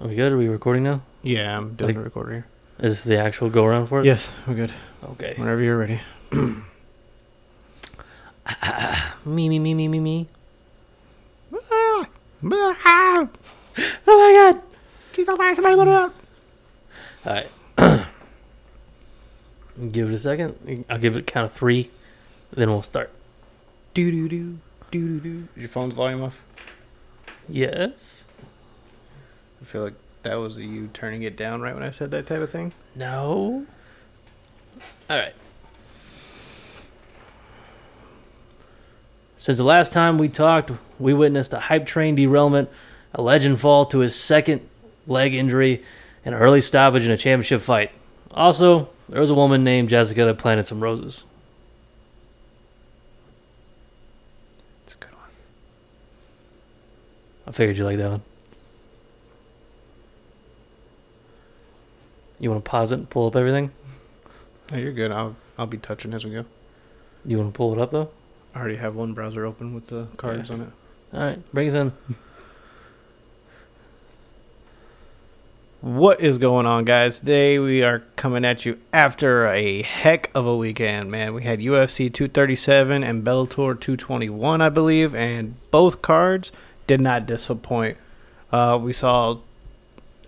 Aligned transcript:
Are 0.00 0.08
we 0.08 0.14
good? 0.14 0.32
Are 0.32 0.38
we 0.38 0.48
recording 0.48 0.82
now? 0.82 1.02
Yeah, 1.22 1.56
I'm 1.56 1.74
doing 1.74 1.96
Like- 1.96 2.04
the. 2.04 2.44
Is 2.78 2.94
this 2.94 3.04
the 3.04 3.18
actual 3.18 3.50
go 3.50 3.64
around 3.66 3.88
for 3.88 4.00
it? 4.00 4.06
Yes, 4.06 4.30
we're 4.46 4.54
good. 4.54 4.72
Okay. 5.04 5.34
Whenever 5.36 5.60
you're 5.60 5.76
ready. 5.76 6.00
Me, 9.26 9.48
me, 9.50 9.58
me, 9.58 9.74
me, 9.74 9.86
me, 9.86 9.98
me. 10.00 10.26
oh 11.52 12.06
Oh 14.06 14.16
my 14.18 14.52
god! 14.52 14.62
my 15.62 15.74
Alright. 17.26 17.48
give 19.92 20.08
it 20.10 20.14
a 20.14 20.18
second. 20.18 20.84
I'll 20.88 20.98
give 20.98 21.14
it 21.16 21.18
a 21.20 21.22
count 21.22 21.44
of 21.46 21.52
three, 21.52 21.90
then 22.50 22.70
we'll 22.70 22.82
start. 22.82 23.10
Do 23.92 24.10
do 24.10 24.26
do 24.28 24.58
do 24.90 25.06
do 25.08 25.20
do. 25.20 25.48
Is 25.54 25.60
your 25.60 25.68
phone's 25.68 25.92
volume 25.94 26.22
off? 26.22 26.42
Yes? 27.48 28.24
I 29.70 29.72
feel 29.72 29.82
like 29.84 29.94
that 30.24 30.34
was 30.34 30.58
you 30.58 30.90
turning 30.92 31.22
it 31.22 31.36
down 31.36 31.60
right 31.60 31.72
when 31.72 31.84
I 31.84 31.90
said 31.90 32.10
that 32.10 32.26
type 32.26 32.40
of 32.40 32.50
thing. 32.50 32.72
No? 32.96 33.66
Alright. 35.08 35.34
Since 39.38 39.58
the 39.58 39.64
last 39.64 39.92
time 39.92 40.18
we 40.18 40.28
talked, 40.28 40.72
we 40.98 41.14
witnessed 41.14 41.52
a 41.52 41.60
hype 41.60 41.86
train 41.86 42.16
derailment, 42.16 42.68
a 43.14 43.22
legend 43.22 43.60
fall 43.60 43.86
to 43.86 44.00
his 44.00 44.16
second 44.16 44.68
leg 45.06 45.36
injury, 45.36 45.84
and 46.24 46.34
an 46.34 46.40
early 46.40 46.62
stoppage 46.62 47.04
in 47.04 47.12
a 47.12 47.16
championship 47.16 47.62
fight. 47.62 47.92
Also, 48.32 48.88
there 49.08 49.20
was 49.20 49.30
a 49.30 49.34
woman 49.34 49.62
named 49.62 49.88
Jessica 49.88 50.24
that 50.24 50.38
planted 50.38 50.66
some 50.66 50.82
roses. 50.82 51.22
It's 54.84 54.94
a 54.94 54.98
good 54.98 55.12
one. 55.12 55.30
I 57.46 57.52
figured 57.52 57.78
you 57.78 57.84
like 57.84 57.98
that 57.98 58.10
one. 58.10 58.22
You 62.40 62.50
want 62.50 62.64
to 62.64 62.68
pause 62.68 62.90
it 62.90 62.96
and 62.96 63.08
pull 63.08 63.26
up 63.26 63.36
everything? 63.36 63.70
No, 64.72 64.78
you're 64.78 64.92
good. 64.92 65.12
I'll 65.12 65.36
I'll 65.58 65.66
be 65.66 65.78
touching 65.78 66.14
as 66.14 66.24
we 66.24 66.32
go. 66.32 66.44
You 67.24 67.38
want 67.38 67.52
to 67.52 67.56
pull 67.56 67.72
it 67.72 67.78
up 67.78 67.92
though? 67.92 68.10
I 68.54 68.58
already 68.58 68.76
have 68.76 68.96
one 68.96 69.12
browser 69.12 69.46
open 69.46 69.74
with 69.74 69.86
the 69.86 70.08
cards 70.16 70.50
on 70.50 70.62
it. 70.62 70.68
All 71.12 71.20
right, 71.20 71.52
bring 71.52 71.68
us 71.68 71.74
in. 71.74 71.92
What 75.82 76.20
is 76.20 76.36
going 76.36 76.66
on, 76.66 76.84
guys? 76.84 77.20
Today 77.20 77.58
we 77.58 77.82
are 77.82 78.00
coming 78.14 78.44
at 78.44 78.66
you 78.66 78.78
after 78.92 79.46
a 79.46 79.80
heck 79.80 80.30
of 80.34 80.46
a 80.46 80.54
weekend, 80.54 81.10
man. 81.10 81.32
We 81.32 81.42
had 81.42 81.60
UFC 81.60 82.12
237 82.12 83.02
and 83.02 83.24
Bellator 83.24 83.80
221, 83.80 84.60
I 84.60 84.68
believe, 84.68 85.14
and 85.14 85.54
both 85.70 86.02
cards 86.02 86.52
did 86.86 87.00
not 87.00 87.24
disappoint. 87.24 87.96
Uh, 88.52 88.78
we 88.82 88.92
saw 88.92 89.38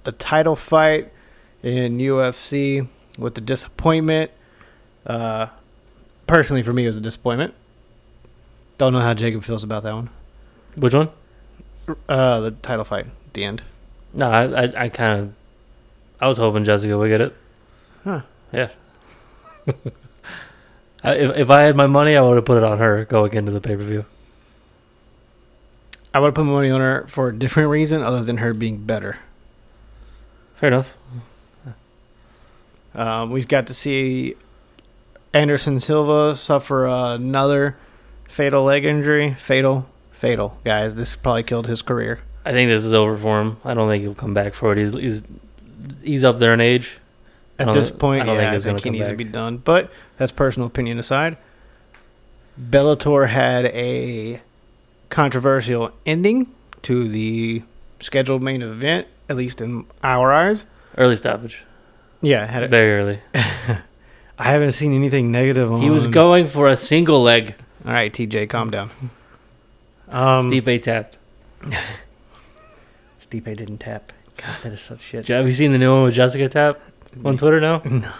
a 0.06 0.12
title 0.12 0.56
fight 0.56 1.12
in 1.62 1.98
UFC 1.98 2.86
with 3.18 3.34
the 3.34 3.40
disappointment. 3.40 4.30
Uh, 5.06 5.46
personally, 6.26 6.62
for 6.62 6.72
me, 6.72 6.84
it 6.84 6.88
was 6.88 6.98
a 6.98 7.02
disappointment. 7.02 7.54
Don't 8.78 8.92
know 8.92 9.00
how 9.00 9.14
Jacob 9.14 9.44
feels 9.44 9.64
about 9.64 9.82
that 9.84 9.94
one. 9.94 10.10
Which 10.76 10.94
one? 10.94 11.10
Uh, 12.08 12.40
the 12.40 12.50
title 12.52 12.84
fight, 12.84 13.06
the 13.32 13.44
end. 13.44 13.62
No, 14.14 14.30
I, 14.30 14.64
I, 14.64 14.84
I 14.84 14.88
kind 14.88 15.20
of, 15.20 15.32
I 16.20 16.28
was 16.28 16.38
hoping 16.38 16.64
Jessica 16.64 16.96
would 16.96 17.08
get 17.08 17.20
it. 17.20 17.36
Huh. 18.04 18.22
Yeah. 18.52 18.68
I, 21.04 21.14
if 21.14 21.36
if 21.36 21.50
I 21.50 21.62
had 21.62 21.76
my 21.76 21.86
money, 21.86 22.16
I 22.16 22.20
would 22.20 22.36
have 22.36 22.44
put 22.44 22.58
it 22.58 22.64
on 22.64 22.78
her 22.78 23.04
going 23.04 23.34
into 23.34 23.50
the 23.50 23.60
pay 23.60 23.76
per 23.76 23.82
view. 23.82 24.04
I 26.14 26.20
would 26.20 26.28
have 26.28 26.34
put 26.34 26.44
my 26.44 26.52
money 26.52 26.70
on 26.70 26.80
her 26.80 27.06
for 27.08 27.28
a 27.28 27.36
different 27.36 27.70
reason 27.70 28.02
other 28.02 28.22
than 28.22 28.38
her 28.38 28.52
being 28.52 28.78
better. 28.78 29.18
Fair 30.56 30.68
enough. 30.68 30.94
Um, 32.94 33.30
we 33.30 33.44
got 33.44 33.66
to 33.68 33.74
see 33.74 34.36
Anderson 35.32 35.80
Silva 35.80 36.36
suffer 36.36 36.86
another 36.86 37.76
fatal 38.28 38.64
leg 38.64 38.84
injury. 38.84 39.34
Fatal, 39.34 39.88
fatal, 40.12 40.58
guys. 40.64 40.94
This 40.96 41.16
probably 41.16 41.42
killed 41.42 41.66
his 41.66 41.82
career. 41.82 42.20
I 42.44 42.52
think 42.52 42.68
this 42.68 42.84
is 42.84 42.92
over 42.92 43.16
for 43.16 43.40
him. 43.40 43.58
I 43.64 43.74
don't 43.74 43.88
think 43.88 44.02
he'll 44.02 44.14
come 44.14 44.34
back 44.34 44.54
for 44.54 44.72
it. 44.72 44.78
He's 44.78 44.92
he's 44.94 45.22
he's 46.02 46.24
up 46.24 46.38
there 46.38 46.52
in 46.52 46.60
age. 46.60 46.98
At 47.58 47.72
this 47.74 47.90
point, 47.90 48.22
I 48.22 48.26
don't 48.26 48.36
yeah, 48.36 48.50
think 48.50 48.62
I 48.62 48.64
think 48.64 48.80
he 48.84 48.90
needs 48.90 49.08
to 49.08 49.16
be 49.16 49.24
done. 49.24 49.58
But 49.58 49.90
that's 50.16 50.32
personal 50.32 50.66
opinion 50.66 50.98
aside. 50.98 51.36
Bellator 52.60 53.28
had 53.28 53.66
a 53.66 54.40
controversial 55.08 55.92
ending 56.04 56.52
to 56.82 57.08
the 57.08 57.62
scheduled 58.00 58.42
main 58.42 58.62
event, 58.62 59.06
at 59.28 59.36
least 59.36 59.60
in 59.60 59.86
our 60.02 60.32
eyes. 60.32 60.64
Early 60.98 61.16
stoppage, 61.16 61.62
Yeah, 62.22 62.46
had 62.46 62.62
it. 62.62 62.70
very 62.70 62.92
early. 62.94 63.20
I 63.34 64.44
haven't 64.44 64.72
seen 64.72 64.94
anything 64.94 65.30
negative 65.30 65.70
on. 65.70 65.82
He 65.82 65.90
was 65.90 66.06
going 66.06 66.48
for 66.48 66.68
a 66.68 66.76
single 66.76 67.22
leg. 67.22 67.54
All 67.84 67.92
right, 67.92 68.12
TJ, 68.12 68.48
calm 68.48 68.70
down. 68.70 68.90
Um, 70.08 70.50
Stipe 70.50 70.82
tapped. 70.82 71.18
Stipe 73.20 73.56
didn't 73.56 73.78
tap. 73.78 74.12
God, 74.36 74.56
that 74.62 74.72
is 74.72 74.80
such 74.80 75.00
shit. 75.00 75.28
Have 75.28 75.46
you 75.46 75.54
seen 75.54 75.72
the 75.72 75.78
new 75.78 75.92
one 75.94 76.04
with 76.04 76.14
Jessica 76.14 76.48
Tap 76.48 76.80
on 77.24 77.36
Twitter 77.38 77.60
now? 77.60 77.82
No. 77.90 78.10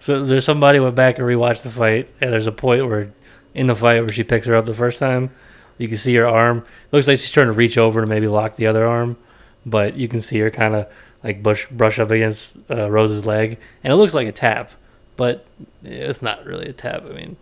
So 0.00 0.22
there's 0.26 0.44
somebody 0.44 0.78
went 0.80 0.94
back 0.94 1.16
and 1.18 1.26
rewatched 1.26 1.62
the 1.62 1.70
fight, 1.70 2.10
and 2.20 2.30
there's 2.30 2.46
a 2.46 2.52
point 2.52 2.86
where 2.86 3.10
in 3.54 3.68
the 3.68 3.74
fight 3.74 4.00
where 4.00 4.12
she 4.12 4.22
picks 4.22 4.44
her 4.46 4.54
up 4.54 4.66
the 4.66 4.74
first 4.74 4.98
time, 4.98 5.30
you 5.78 5.88
can 5.88 5.96
see 5.96 6.14
her 6.16 6.28
arm. 6.28 6.58
It 6.58 6.92
looks 6.94 7.08
like 7.08 7.18
she's 7.18 7.30
trying 7.30 7.46
to 7.46 7.52
reach 7.52 7.78
over 7.78 8.02
to 8.02 8.06
maybe 8.06 8.26
lock 8.28 8.56
the 8.56 8.66
other 8.66 8.84
arm, 8.84 9.16
but 9.64 9.96
you 9.96 10.06
can 10.06 10.20
see 10.20 10.38
her 10.40 10.50
kind 10.50 10.74
of 10.74 10.88
like 11.24 11.42
brush 11.42 11.66
brush 11.70 11.98
up 11.98 12.10
against 12.12 12.58
uh, 12.70 12.88
Rose's 12.90 13.24
leg, 13.26 13.58
and 13.82 13.92
it 13.92 13.96
looks 13.96 14.14
like 14.14 14.28
a 14.28 14.32
tap, 14.32 14.70
but 15.16 15.46
it's 15.82 16.22
not 16.22 16.44
really 16.44 16.66
a 16.68 16.72
tap. 16.72 17.04
I 17.04 17.12
mean, 17.12 17.36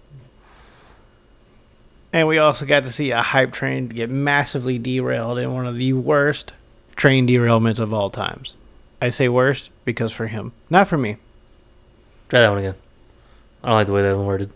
And 2.13 2.29
we 2.29 2.39
also 2.39 2.65
got 2.65 2.85
to 2.85 2.93
see 2.93 3.11
a 3.11 3.21
hype 3.23 3.53
train 3.53 3.89
get 3.89 4.09
massively 4.09 4.79
derailed 4.79 5.39
in 5.39 5.53
one 5.53 5.67
of 5.67 5.77
the 5.77 5.93
worst 5.95 6.53
train 6.97 7.27
derailments 7.27 7.79
of 7.79 7.93
all 7.93 8.09
times. 8.09 8.55
I 9.01 9.09
say 9.09 9.29
worst 9.29 9.71
because 9.85 10.13
for 10.13 10.29
him, 10.29 10.53
not 10.71 10.87
for 10.87 10.97
me. 10.97 11.17
try 12.29 12.41
that 12.41 12.49
one 12.51 12.59
again. 12.59 12.77
I 13.65 13.69
don't 13.69 13.77
like 13.79 13.87
the 13.89 13.93
way 13.93 14.03
that 14.03 14.17
one 14.17 14.27
worded. 14.27 14.51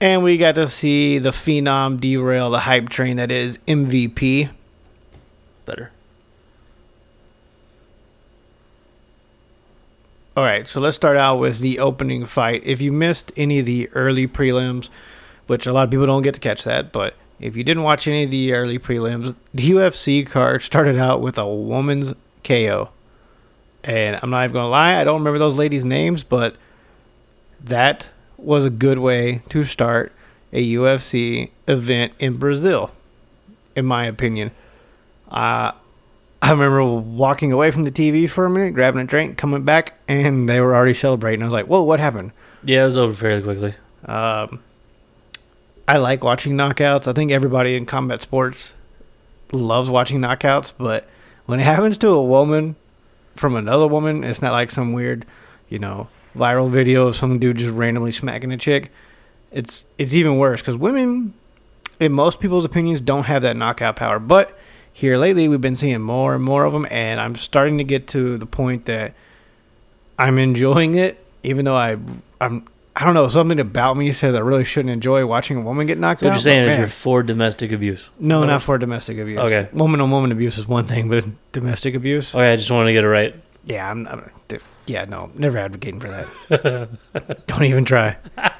And 0.00 0.24
we 0.24 0.36
got 0.36 0.56
to 0.56 0.66
see 0.68 1.18
the 1.18 1.30
phenom 1.30 2.00
derail 2.00 2.50
the 2.50 2.58
hype 2.58 2.88
train 2.88 3.18
that 3.18 3.30
is 3.30 3.58
MVP. 3.68 4.50
Better. 5.64 5.91
All 10.34 10.44
right, 10.44 10.66
so 10.66 10.80
let's 10.80 10.96
start 10.96 11.18
out 11.18 11.36
with 11.36 11.58
the 11.58 11.78
opening 11.78 12.24
fight. 12.24 12.62
If 12.64 12.80
you 12.80 12.90
missed 12.90 13.32
any 13.36 13.58
of 13.58 13.66
the 13.66 13.90
early 13.90 14.26
prelims, 14.26 14.88
which 15.46 15.66
a 15.66 15.74
lot 15.74 15.84
of 15.84 15.90
people 15.90 16.06
don't 16.06 16.22
get 16.22 16.32
to 16.32 16.40
catch 16.40 16.64
that, 16.64 16.90
but 16.90 17.16
if 17.38 17.54
you 17.54 17.62
didn't 17.62 17.82
watch 17.82 18.08
any 18.08 18.24
of 18.24 18.30
the 18.30 18.54
early 18.54 18.78
prelims, 18.78 19.34
the 19.52 19.70
UFC 19.72 20.26
card 20.26 20.62
started 20.62 20.96
out 20.96 21.20
with 21.20 21.36
a 21.36 21.46
woman's 21.46 22.14
KO. 22.44 22.88
And 23.84 24.18
I'm 24.22 24.30
not 24.30 24.44
even 24.44 24.54
going 24.54 24.64
to 24.64 24.68
lie, 24.68 24.98
I 24.98 25.04
don't 25.04 25.20
remember 25.20 25.38
those 25.38 25.56
ladies' 25.56 25.84
names, 25.84 26.22
but 26.22 26.56
that 27.62 28.08
was 28.38 28.64
a 28.64 28.70
good 28.70 29.00
way 29.00 29.42
to 29.50 29.64
start 29.64 30.12
a 30.50 30.66
UFC 30.74 31.50
event 31.68 32.14
in 32.18 32.38
Brazil, 32.38 32.90
in 33.76 33.84
my 33.84 34.06
opinion. 34.06 34.50
Uh, 35.30 35.72
I 36.42 36.50
remember 36.50 36.84
walking 36.84 37.52
away 37.52 37.70
from 37.70 37.84
the 37.84 37.92
TV 37.92 38.28
for 38.28 38.44
a 38.44 38.50
minute, 38.50 38.74
grabbing 38.74 39.00
a 39.00 39.04
drink, 39.04 39.38
coming 39.38 39.62
back, 39.62 39.94
and 40.08 40.48
they 40.48 40.60
were 40.60 40.74
already 40.74 40.92
celebrating. 40.92 41.40
I 41.40 41.46
was 41.46 41.52
like, 41.52 41.66
"Whoa, 41.66 41.82
what 41.82 42.00
happened?" 42.00 42.32
Yeah, 42.64 42.82
it 42.82 42.86
was 42.86 42.96
over 42.96 43.14
fairly 43.14 43.42
quickly. 43.42 43.74
Um, 44.04 44.60
I 45.86 45.98
like 45.98 46.24
watching 46.24 46.54
knockouts. 46.54 47.06
I 47.06 47.12
think 47.12 47.30
everybody 47.30 47.76
in 47.76 47.86
combat 47.86 48.22
sports 48.22 48.74
loves 49.52 49.88
watching 49.88 50.18
knockouts, 50.18 50.72
but 50.76 51.06
when 51.46 51.60
it 51.60 51.62
happens 51.74 51.96
to 51.98 52.08
a 52.08 52.22
woman 52.22 52.74
from 53.36 53.54
another 53.54 53.86
woman, 53.86 54.24
it's 54.24 54.42
not 54.42 54.50
like 54.50 54.72
some 54.72 54.92
weird, 54.92 55.24
you 55.68 55.78
know, 55.78 56.08
viral 56.34 56.68
video 56.68 57.06
of 57.06 57.14
some 57.14 57.38
dude 57.38 57.58
just 57.58 57.70
randomly 57.70 58.10
smacking 58.10 58.50
a 58.50 58.56
chick. 58.56 58.90
It's 59.52 59.84
it's 59.96 60.12
even 60.12 60.38
worse 60.38 60.60
because 60.60 60.76
women, 60.76 61.34
in 62.00 62.10
most 62.10 62.40
people's 62.40 62.64
opinions, 62.64 63.00
don't 63.00 63.24
have 63.24 63.42
that 63.42 63.56
knockout 63.56 63.94
power. 63.94 64.18
But 64.18 64.58
here 64.92 65.16
lately, 65.16 65.48
we've 65.48 65.60
been 65.60 65.74
seeing 65.74 66.00
more 66.02 66.34
and 66.34 66.44
more 66.44 66.64
of 66.64 66.72
them, 66.72 66.86
and 66.90 67.20
I'm 67.20 67.34
starting 67.36 67.78
to 67.78 67.84
get 67.84 68.08
to 68.08 68.36
the 68.38 68.46
point 68.46 68.84
that 68.86 69.14
I'm 70.18 70.38
enjoying 70.38 70.96
it, 70.96 71.18
even 71.42 71.64
though 71.64 71.74
I 71.76 71.96
I'm 72.40 72.66
I 72.94 73.04
don't 73.06 73.14
know 73.14 73.26
something 73.28 73.58
about 73.58 73.96
me 73.96 74.12
says 74.12 74.34
I 74.34 74.40
really 74.40 74.64
shouldn't 74.64 74.92
enjoy 74.92 75.24
watching 75.24 75.56
a 75.56 75.60
woman 75.62 75.86
get 75.86 75.96
knocked 75.98 76.20
So 76.20 76.26
what 76.26 76.32
out. 76.32 76.34
you're 76.36 76.42
saying 76.42 76.68
is 76.68 76.78
you're 76.78 76.88
for 76.88 77.22
domestic 77.22 77.72
abuse. 77.72 78.10
no, 78.20 78.42
Oh. 78.42 78.46
not 78.46 78.62
for 78.62 78.76
domestic 78.76 79.16
abuse. 79.18 79.38
Okay. 79.38 79.68
woman 79.72 80.00
on 80.02 80.10
woman 80.10 80.30
abuse 80.30 80.58
is 80.58 80.68
one 80.68 80.84
thing, 80.86 81.08
but 81.08 81.24
domestic 81.52 81.94
abuse, 81.94 82.34
Okay, 82.34 82.52
I 82.52 82.56
just 82.56 82.70
wanted 82.70 82.88
to 82.88 82.92
get 82.92 83.04
it 83.04 83.08
right. 83.08 83.34
yeah, 83.64 83.90
I'm, 83.90 84.06
I'm 84.08 84.30
yeah, 84.86 85.06
no, 85.06 85.30
never 85.34 85.56
advocating 85.56 86.00
for 86.00 86.08
that. 86.08 86.88
don't 87.46 87.62
even 87.64 87.84
try. 87.86 88.16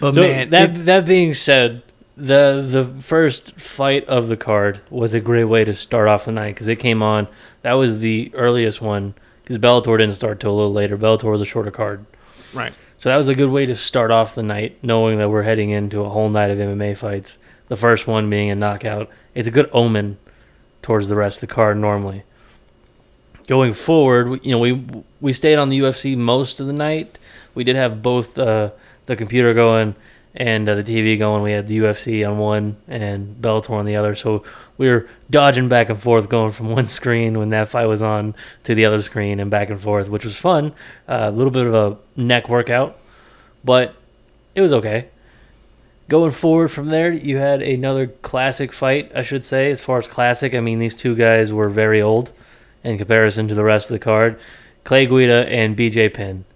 But 0.00 0.14
So 0.14 0.20
man, 0.20 0.50
that 0.50 0.70
it- 0.76 0.84
that 0.86 1.06
being 1.06 1.34
said, 1.34 1.82
the 2.18 2.66
the 2.68 3.02
first 3.02 3.60
fight 3.60 4.04
of 4.06 4.28
the 4.28 4.36
card 4.36 4.80
was 4.90 5.14
a 5.14 5.20
great 5.20 5.44
way 5.44 5.64
to 5.64 5.74
start 5.74 6.08
off 6.08 6.24
the 6.24 6.32
night 6.32 6.54
because 6.54 6.68
it 6.68 6.76
came 6.76 7.02
on. 7.02 7.28
That 7.62 7.74
was 7.74 7.98
the 8.00 8.30
earliest 8.34 8.80
one 8.80 9.14
because 9.42 9.58
Bellator 9.58 9.96
didn't 9.98 10.16
start 10.16 10.40
till 10.40 10.50
a 10.50 10.56
little 10.56 10.72
later. 10.72 10.98
Bellator 10.98 11.30
was 11.30 11.40
a 11.40 11.44
shorter 11.46 11.70
card, 11.70 12.04
Right. 12.52 12.72
so 12.98 13.08
that 13.08 13.16
was 13.16 13.28
a 13.28 13.34
good 13.34 13.50
way 13.50 13.66
to 13.66 13.74
start 13.74 14.10
off 14.10 14.34
the 14.34 14.42
night, 14.42 14.76
knowing 14.82 15.18
that 15.18 15.30
we're 15.30 15.42
heading 15.44 15.70
into 15.70 16.00
a 16.02 16.08
whole 16.08 16.28
night 16.28 16.50
of 16.50 16.58
MMA 16.58 16.96
fights. 16.96 17.38
The 17.68 17.76
first 17.76 18.06
one 18.06 18.28
being 18.30 18.50
a 18.50 18.54
knockout. 18.54 19.08
It's 19.34 19.48
a 19.48 19.52
good 19.52 19.70
omen 19.72 20.18
towards 20.82 21.08
the 21.08 21.14
rest 21.16 21.38
of 21.38 21.48
the 21.48 21.54
card 21.54 21.76
normally. 21.78 22.24
Going 23.46 23.72
forward, 23.72 24.28
we- 24.28 24.40
you 24.42 24.50
know, 24.50 24.58
we 24.58 24.84
we 25.20 25.32
stayed 25.32 25.56
on 25.56 25.68
the 25.70 25.78
UFC 25.80 26.16
most 26.16 26.60
of 26.60 26.66
the 26.66 26.72
night. 26.72 27.18
We 27.54 27.64
did 27.64 27.76
have 27.76 28.02
both 28.02 28.38
uh, 28.38 28.70
the 29.06 29.16
computer 29.16 29.54
going 29.54 29.94
and 30.34 30.68
uh, 30.68 30.74
the 30.74 30.84
TV 30.84 31.18
going. 31.18 31.42
We 31.42 31.52
had 31.52 31.68
the 31.68 31.78
UFC 31.78 32.28
on 32.28 32.38
one 32.38 32.76
and 32.86 33.36
Bellator 33.36 33.70
on 33.70 33.86
the 33.86 33.96
other. 33.96 34.14
So 34.14 34.44
we 34.76 34.88
were 34.88 35.08
dodging 35.28 35.68
back 35.68 35.90
and 35.90 36.00
forth, 36.00 36.28
going 36.28 36.52
from 36.52 36.70
one 36.74 36.86
screen 36.86 37.38
when 37.38 37.50
that 37.50 37.68
fight 37.68 37.86
was 37.86 38.02
on 38.02 38.34
to 38.64 38.74
the 38.74 38.84
other 38.84 39.02
screen 39.02 39.40
and 39.40 39.50
back 39.50 39.70
and 39.70 39.80
forth, 39.80 40.08
which 40.08 40.24
was 40.24 40.36
fun. 40.36 40.72
Uh, 41.08 41.24
a 41.24 41.30
little 41.30 41.50
bit 41.50 41.66
of 41.66 41.74
a 41.74 41.96
neck 42.20 42.48
workout, 42.48 42.98
but 43.64 43.94
it 44.54 44.60
was 44.60 44.72
okay. 44.72 45.08
Going 46.08 46.32
forward 46.32 46.68
from 46.68 46.88
there, 46.88 47.12
you 47.12 47.36
had 47.36 47.60
another 47.60 48.06
classic 48.06 48.72
fight, 48.72 49.12
I 49.14 49.22
should 49.22 49.44
say. 49.44 49.70
As 49.70 49.82
far 49.82 49.98
as 49.98 50.06
classic, 50.06 50.54
I 50.54 50.60
mean, 50.60 50.78
these 50.78 50.94
two 50.94 51.14
guys 51.14 51.52
were 51.52 51.68
very 51.68 52.00
old 52.00 52.32
in 52.82 52.96
comparison 52.96 53.46
to 53.48 53.54
the 53.54 53.64
rest 53.64 53.90
of 53.90 53.92
the 53.92 53.98
card. 53.98 54.40
Clay 54.84 55.06
Guida 55.06 55.46
and 55.50 55.76
BJ 55.76 56.12
Penn. 56.14 56.46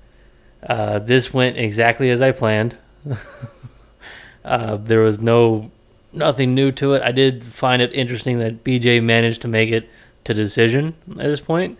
Uh, 0.62 0.98
this 1.00 1.34
went 1.34 1.58
exactly 1.58 2.08
as 2.08 2.22
I 2.22 2.32
planned. 2.32 2.78
uh, 4.44 4.76
there 4.76 5.00
was 5.00 5.20
no 5.20 5.70
nothing 6.12 6.54
new 6.54 6.70
to 6.72 6.94
it. 6.94 7.02
I 7.02 7.12
did 7.12 7.44
find 7.44 7.80
it 7.80 7.92
interesting 7.92 8.38
that 8.38 8.64
BJ 8.64 9.02
managed 9.02 9.42
to 9.42 9.48
make 9.48 9.70
it 9.70 9.88
to 10.24 10.34
decision 10.34 10.94
at 11.10 11.24
this 11.24 11.40
point. 11.40 11.78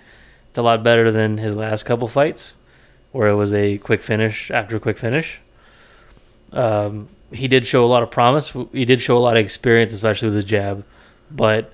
It's 0.49 0.59
a 0.59 0.63
lot 0.63 0.83
better 0.83 1.11
than 1.11 1.39
his 1.39 1.57
last 1.57 1.85
couple 1.85 2.09
fights, 2.09 2.55
where 3.13 3.29
it 3.29 3.35
was 3.35 3.53
a 3.53 3.79
quick 3.79 4.03
finish 4.03 4.51
after 4.51 4.77
a 4.77 4.81
quick 4.81 4.99
finish. 4.99 5.39
Um, 6.53 7.09
he 7.31 7.49
did 7.49 7.67
show 7.67 7.85
a 7.85 7.87
lot 7.87 8.03
of 8.03 8.11
promise. 8.11 8.53
He 8.73 8.85
did 8.85 9.01
show 9.01 9.17
a 9.17 9.21
lot 9.21 9.37
of 9.37 9.45
experience, 9.45 9.93
especially 9.93 10.29
with 10.29 10.37
his 10.37 10.45
jab, 10.45 10.85
but 11.31 11.73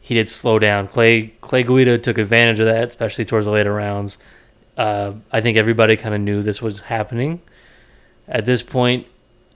he 0.00 0.14
did 0.14 0.28
slow 0.28 0.58
down. 0.58 0.88
Clay 0.88 1.34
Clay 1.40 1.62
Guida 1.62 1.98
took 1.98 2.18
advantage 2.18 2.60
of 2.60 2.66
that, 2.66 2.88
especially 2.88 3.24
towards 3.24 3.46
the 3.46 3.52
later 3.52 3.72
rounds. 3.72 4.18
Uh, 4.76 5.14
I 5.30 5.40
think 5.40 5.56
everybody 5.58 5.96
kind 5.96 6.14
of 6.14 6.20
knew 6.20 6.42
this 6.42 6.62
was 6.62 6.80
happening. 6.80 7.40
At 8.28 8.46
this 8.46 8.62
point, 8.62 9.06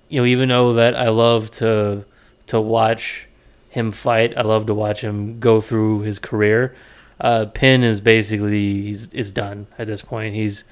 you 0.08 0.20
know, 0.20 0.26
even 0.26 0.48
though 0.48 0.74
that 0.74 0.94
I 0.94 1.08
love 1.08 1.50
to 1.52 2.04
to 2.48 2.60
watch 2.60 3.26
him 3.70 3.92
fight, 3.92 4.36
I 4.36 4.42
love 4.42 4.66
to 4.66 4.74
watch 4.74 5.00
him 5.00 5.40
go 5.40 5.60
through 5.60 6.00
his 6.00 6.18
career. 6.18 6.74
Uh, 7.20 7.46
Penn 7.46 7.82
is 7.82 8.00
basically 8.00 8.82
he's 8.82 9.12
is 9.12 9.30
done 9.30 9.66
at 9.78 9.86
this 9.86 10.02
point. 10.02 10.34
He's 10.34 10.64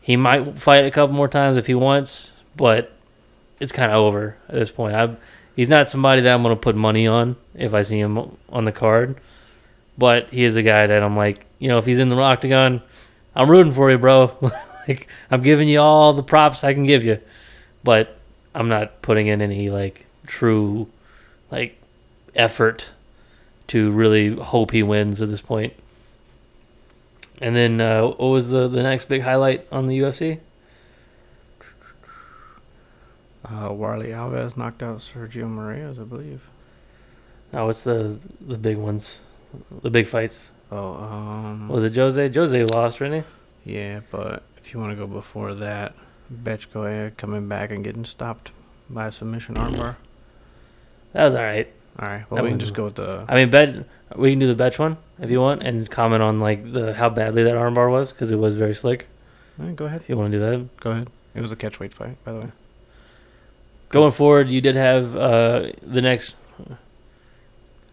he 0.00 0.16
might 0.16 0.58
fight 0.58 0.84
a 0.84 0.90
couple 0.90 1.14
more 1.14 1.28
times 1.28 1.56
if 1.56 1.66
he 1.66 1.74
wants, 1.74 2.30
but 2.56 2.92
it's 3.60 3.72
kind 3.72 3.90
of 3.90 3.98
over 3.98 4.36
at 4.48 4.54
this 4.54 4.70
point. 4.70 4.94
I 4.94 5.16
he's 5.54 5.68
not 5.68 5.88
somebody 5.88 6.22
that 6.22 6.34
I'm 6.34 6.42
going 6.42 6.54
to 6.54 6.60
put 6.60 6.74
money 6.74 7.06
on 7.06 7.36
if 7.54 7.74
I 7.74 7.82
see 7.82 7.98
him 8.00 8.36
on 8.48 8.64
the 8.64 8.72
card, 8.72 9.20
but 9.98 10.30
he 10.30 10.44
is 10.44 10.56
a 10.56 10.62
guy 10.62 10.86
that 10.86 11.02
I'm 11.02 11.16
like, 11.16 11.46
you 11.58 11.68
know, 11.68 11.78
if 11.78 11.86
he's 11.86 11.98
in 11.98 12.08
the 12.08 12.16
octagon, 12.16 12.82
I'm 13.34 13.50
rooting 13.50 13.72
for 13.72 13.90
you, 13.90 13.98
bro. 13.98 14.36
like 14.90 15.08
I'm 15.30 15.42
giving 15.42 15.68
you 15.68 15.80
all 15.80 16.12
the 16.12 16.22
props 16.22 16.64
I 16.64 16.74
can 16.74 16.84
give 16.84 17.04
you, 17.04 17.18
but 17.84 18.18
I'm 18.54 18.68
not 18.68 19.02
putting 19.02 19.28
in 19.28 19.40
any 19.40 19.70
like 19.70 20.06
true 20.26 20.88
like 21.50 21.80
effort 22.34 22.90
to 23.68 23.90
really 23.90 24.34
hope 24.34 24.72
he 24.72 24.82
wins 24.82 25.22
at 25.22 25.28
this 25.30 25.40
point. 25.40 25.72
And 27.40 27.56
then 27.56 27.80
uh, 27.80 28.06
what 28.06 28.18
was 28.18 28.48
the 28.48 28.68
the 28.68 28.82
next 28.82 29.06
big 29.08 29.22
highlight 29.22 29.66
on 29.72 29.86
the 29.86 29.98
UFC? 29.98 30.40
Uh, 33.44 33.72
Warley 33.72 34.08
Alves 34.08 34.56
knocked 34.56 34.82
out 34.82 34.98
Sergio 34.98 35.44
Moraes, 35.44 35.98
I 36.00 36.04
believe. 36.04 36.42
Oh, 37.52 37.66
what's 37.66 37.82
the 37.82 38.18
the 38.40 38.58
big 38.58 38.76
ones, 38.76 39.18
the 39.82 39.90
big 39.90 40.06
fights? 40.06 40.50
Oh, 40.70 40.94
um, 40.94 41.68
Was 41.68 41.82
it 41.82 41.96
Jose? 41.96 42.32
Jose 42.32 42.64
lost, 42.64 42.98
didn't 42.98 43.24
he? 43.64 43.72
yeah, 43.74 44.00
but 44.10 44.42
if 44.70 44.74
you 44.74 44.78
want 44.78 44.92
to 44.92 44.96
go 44.96 45.08
before 45.08 45.52
that, 45.52 45.96
Betchko 46.32 47.16
coming 47.16 47.48
back 47.48 47.72
and 47.72 47.82
getting 47.82 48.04
stopped 48.04 48.52
by 48.88 49.08
a 49.08 49.12
submission 49.12 49.56
armbar. 49.56 49.96
That 51.12 51.24
was 51.24 51.34
all 51.34 51.42
right. 51.42 51.66
All 51.98 52.06
right, 52.06 52.18
That 52.20 52.30
well, 52.30 52.44
we 52.44 52.50
can 52.50 52.60
just 52.60 52.72
go 52.72 52.84
with 52.84 52.94
the. 52.94 53.24
I 53.28 53.34
mean, 53.34 53.50
bet 53.50 53.84
we 54.14 54.30
can 54.30 54.38
do 54.38 54.46
the 54.46 54.54
betch 54.54 54.78
one 54.78 54.96
if 55.18 55.28
you 55.28 55.40
want, 55.40 55.64
and 55.64 55.90
comment 55.90 56.22
on 56.22 56.38
like 56.38 56.72
the 56.72 56.94
how 56.94 57.10
badly 57.10 57.42
that 57.42 57.56
armbar 57.56 57.90
was 57.90 58.12
because 58.12 58.30
it 58.30 58.36
was 58.36 58.56
very 58.56 58.76
slick. 58.76 59.08
Go 59.74 59.86
ahead. 59.86 60.02
If 60.02 60.08
you 60.08 60.16
want 60.16 60.30
to 60.30 60.38
do 60.38 60.44
that, 60.44 60.76
Go 60.78 60.92
ahead. 60.92 61.08
It 61.34 61.40
was 61.40 61.50
a 61.50 61.56
catchweight 61.56 61.92
fight, 61.92 62.22
by 62.22 62.32
the 62.32 62.40
way. 62.42 62.52
going 63.88 64.12
forward, 64.12 64.50
you 64.50 64.60
did 64.60 64.76
have 64.76 65.16
uh, 65.16 65.72
the 65.82 66.00
next. 66.00 66.36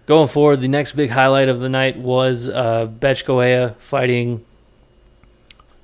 Going 0.06 0.28
forward, 0.28 0.62
the 0.62 0.68
next 0.68 0.92
big 0.92 1.10
highlight 1.10 1.50
of 1.50 1.60
the 1.60 1.70
night 1.70 1.98
was 1.98 2.48
uh, 2.48 2.86
Betch 2.86 3.26
Goea 3.26 3.76
fighting. 3.80 4.46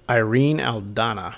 Irene 0.10 0.58
Aldana. 0.58 1.36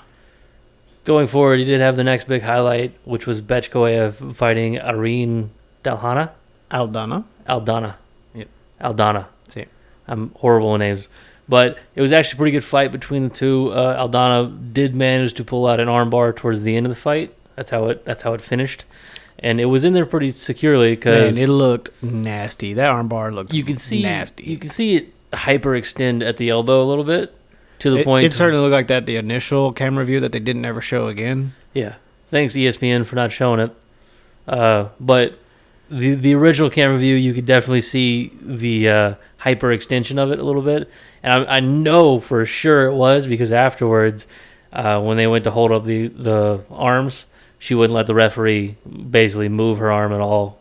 Going 1.04 1.28
forward, 1.28 1.60
you 1.60 1.64
did 1.64 1.80
have 1.80 1.96
the 1.96 2.04
next 2.04 2.26
big 2.26 2.42
highlight, 2.42 2.92
which 3.04 3.26
was 3.26 3.40
Betch 3.40 3.70
Goea 3.70 4.34
fighting 4.34 4.80
Irene 4.80 5.50
Dalhana. 5.84 6.30
Aldana. 6.70 7.24
Aldana. 7.48 7.94
Yep. 8.34 8.48
Aldana. 8.80 9.26
It. 9.54 9.68
I'm 10.08 10.30
horrible 10.36 10.72
with 10.72 10.80
names. 10.80 11.08
But 11.48 11.78
it 11.94 12.02
was 12.02 12.12
actually 12.12 12.36
a 12.36 12.38
pretty 12.38 12.50
good 12.52 12.64
fight 12.64 12.90
between 12.90 13.28
the 13.28 13.34
two. 13.34 13.68
Uh, 13.70 14.04
Aldana 14.06 14.72
did 14.72 14.94
manage 14.96 15.34
to 15.34 15.44
pull 15.44 15.66
out 15.66 15.78
an 15.78 15.86
armbar 15.88 16.34
towards 16.34 16.62
the 16.62 16.76
end 16.76 16.86
of 16.86 16.90
the 16.90 17.00
fight. 17.00 17.32
That's 17.54 17.70
how 17.70 17.86
it. 17.86 18.04
That's 18.04 18.22
how 18.24 18.34
it 18.34 18.40
finished, 18.40 18.84
and 19.38 19.60
it 19.60 19.66
was 19.66 19.84
in 19.84 19.94
there 19.94 20.04
pretty 20.04 20.32
securely 20.32 20.94
because 20.94 21.36
it 21.36 21.48
looked 21.48 21.90
nasty. 22.02 22.74
That 22.74 22.90
armbar 22.92 23.32
looked 23.32 23.54
you 23.54 23.64
can 23.64 23.78
see 23.78 24.02
nasty. 24.02 24.44
you 24.44 24.58
could 24.58 24.72
see 24.72 24.96
it 24.96 25.30
hyperextend 25.32 26.26
at 26.26 26.36
the 26.36 26.50
elbow 26.50 26.82
a 26.82 26.84
little 26.84 27.04
bit 27.04 27.34
to 27.80 27.90
the 27.90 27.98
it, 27.98 28.04
point. 28.04 28.26
It 28.26 28.34
certainly 28.34 28.62
looked 28.62 28.72
like 28.72 28.88
that 28.88 29.06
the 29.06 29.16
initial 29.16 29.72
camera 29.72 30.04
view 30.04 30.20
that 30.20 30.32
they 30.32 30.40
didn't 30.40 30.64
ever 30.64 30.80
show 30.80 31.08
again. 31.08 31.54
Yeah. 31.74 31.96
Thanks 32.30 32.54
ESPN 32.54 33.06
for 33.06 33.16
not 33.16 33.32
showing 33.32 33.60
it. 33.60 33.74
Uh, 34.46 34.88
but 35.00 35.38
the 35.90 36.14
the 36.14 36.34
original 36.34 36.70
camera 36.70 36.98
view, 36.98 37.14
you 37.14 37.34
could 37.34 37.46
definitely 37.46 37.80
see 37.80 38.32
the 38.40 38.88
uh, 38.88 39.14
hyper 39.38 39.72
extension 39.72 40.18
of 40.18 40.30
it 40.30 40.38
a 40.38 40.44
little 40.44 40.62
bit, 40.62 40.90
and 41.22 41.32
I, 41.32 41.56
I 41.56 41.60
know 41.60 42.20
for 42.20 42.44
sure 42.44 42.86
it 42.86 42.94
was 42.94 43.26
because 43.26 43.52
afterwards, 43.52 44.26
uh, 44.72 45.00
when 45.00 45.16
they 45.16 45.26
went 45.26 45.44
to 45.44 45.50
hold 45.50 45.72
up 45.72 45.84
the 45.84 46.08
the 46.08 46.64
arms, 46.70 47.26
she 47.58 47.74
wouldn't 47.74 47.94
let 47.94 48.06
the 48.06 48.14
referee 48.14 48.76
basically 49.10 49.48
move 49.48 49.78
her 49.78 49.90
arm 49.90 50.12
at 50.12 50.20
all. 50.20 50.60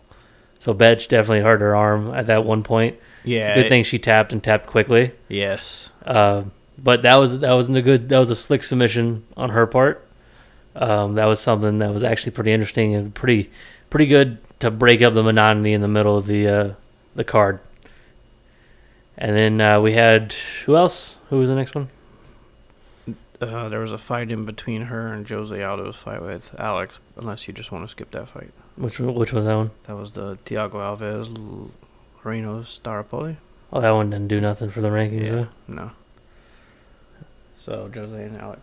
So 0.60 0.74
Betch 0.74 1.08
definitely 1.08 1.42
hurt 1.42 1.62
her 1.62 1.76
arm 1.76 2.14
at 2.14 2.28
that 2.28 2.44
one 2.46 2.64
point. 2.64 2.98
Yeah. 3.24 3.50
It's 3.50 3.58
a 3.58 3.62
good 3.62 3.70
thing 3.70 3.84
she 3.84 4.00
tapped 4.00 4.32
and 4.32 4.44
tapped 4.44 4.68
quickly. 4.68 5.12
Yes. 5.28 5.90
Uh, 6.04 6.44
but 6.78 7.02
that 7.04 7.16
was 7.16 7.40
that 7.40 7.54
wasn't 7.54 7.78
a 7.78 7.82
good 7.82 8.10
that 8.10 8.20
was 8.20 8.30
a 8.30 8.36
slick 8.36 8.64
submission 8.64 9.26
on 9.36 9.50
her 9.50 9.66
part. 9.66 10.08
Um, 10.76 11.16
that 11.16 11.26
was 11.26 11.40
something 11.40 11.80
that 11.80 11.94
was 11.94 12.04
actually 12.04 12.34
pretty 12.34 12.52
interesting 12.52 12.94
and 12.96 13.14
pretty 13.14 13.50
pretty 13.90 14.08
good 14.08 14.40
to 14.60 14.72
break 14.72 15.02
up 15.02 15.14
the 15.14 15.24
monotony 15.24 15.74
in 15.74 15.82
the 15.82 15.88
middle 15.88 16.18
of 16.18 16.28
the 16.28 16.48
uh, 16.48 16.74
the 17.16 17.24
card. 17.24 17.60
And 19.18 19.36
then 19.36 19.62
uh, 19.62 19.80
we 19.80 19.94
had 19.94 20.36
who 20.66 20.76
else? 20.76 21.16
Who 21.30 21.40
was 21.40 21.48
the 21.48 21.56
next 21.56 21.76
one? 21.76 21.90
Uh, 23.42 23.70
there 23.70 23.80
was 23.80 23.92
a 23.92 23.98
fight 23.98 24.32
in 24.32 24.46
between 24.46 24.84
her 24.84 25.08
and 25.08 25.28
Jose 25.28 25.56
Aldo's 25.56 25.96
fight 25.96 26.22
with 26.22 26.54
Alex. 26.58 27.00
Unless 27.18 27.48
you 27.48 27.54
just 27.54 27.72
want 27.72 27.86
to 27.86 27.92
skip 27.92 28.12
that 28.12 28.30
fight. 28.30 28.52
Which 28.78 29.00
which 29.00 29.32
was 29.32 29.46
that 29.46 29.56
one? 29.56 29.72
That 29.84 29.96
was 29.96 30.12
the 30.12 30.38
Thiago 30.46 30.74
Alves 30.74 31.72
Reno 32.24 32.64
Staropoli. 32.64 33.38
Oh, 33.72 33.82
that 33.82 33.92
one 33.92 34.10
didn't 34.10 34.28
do 34.28 34.42
nothing 34.42 34.70
for 34.70 34.82
the 34.82 34.90
rankings. 34.90 35.26
Yeah. 35.26 35.44
huh? 35.44 35.50
No. 35.68 35.92
So 37.66 37.90
Jose 37.94 38.24
and 38.24 38.38
Alex. 38.38 38.62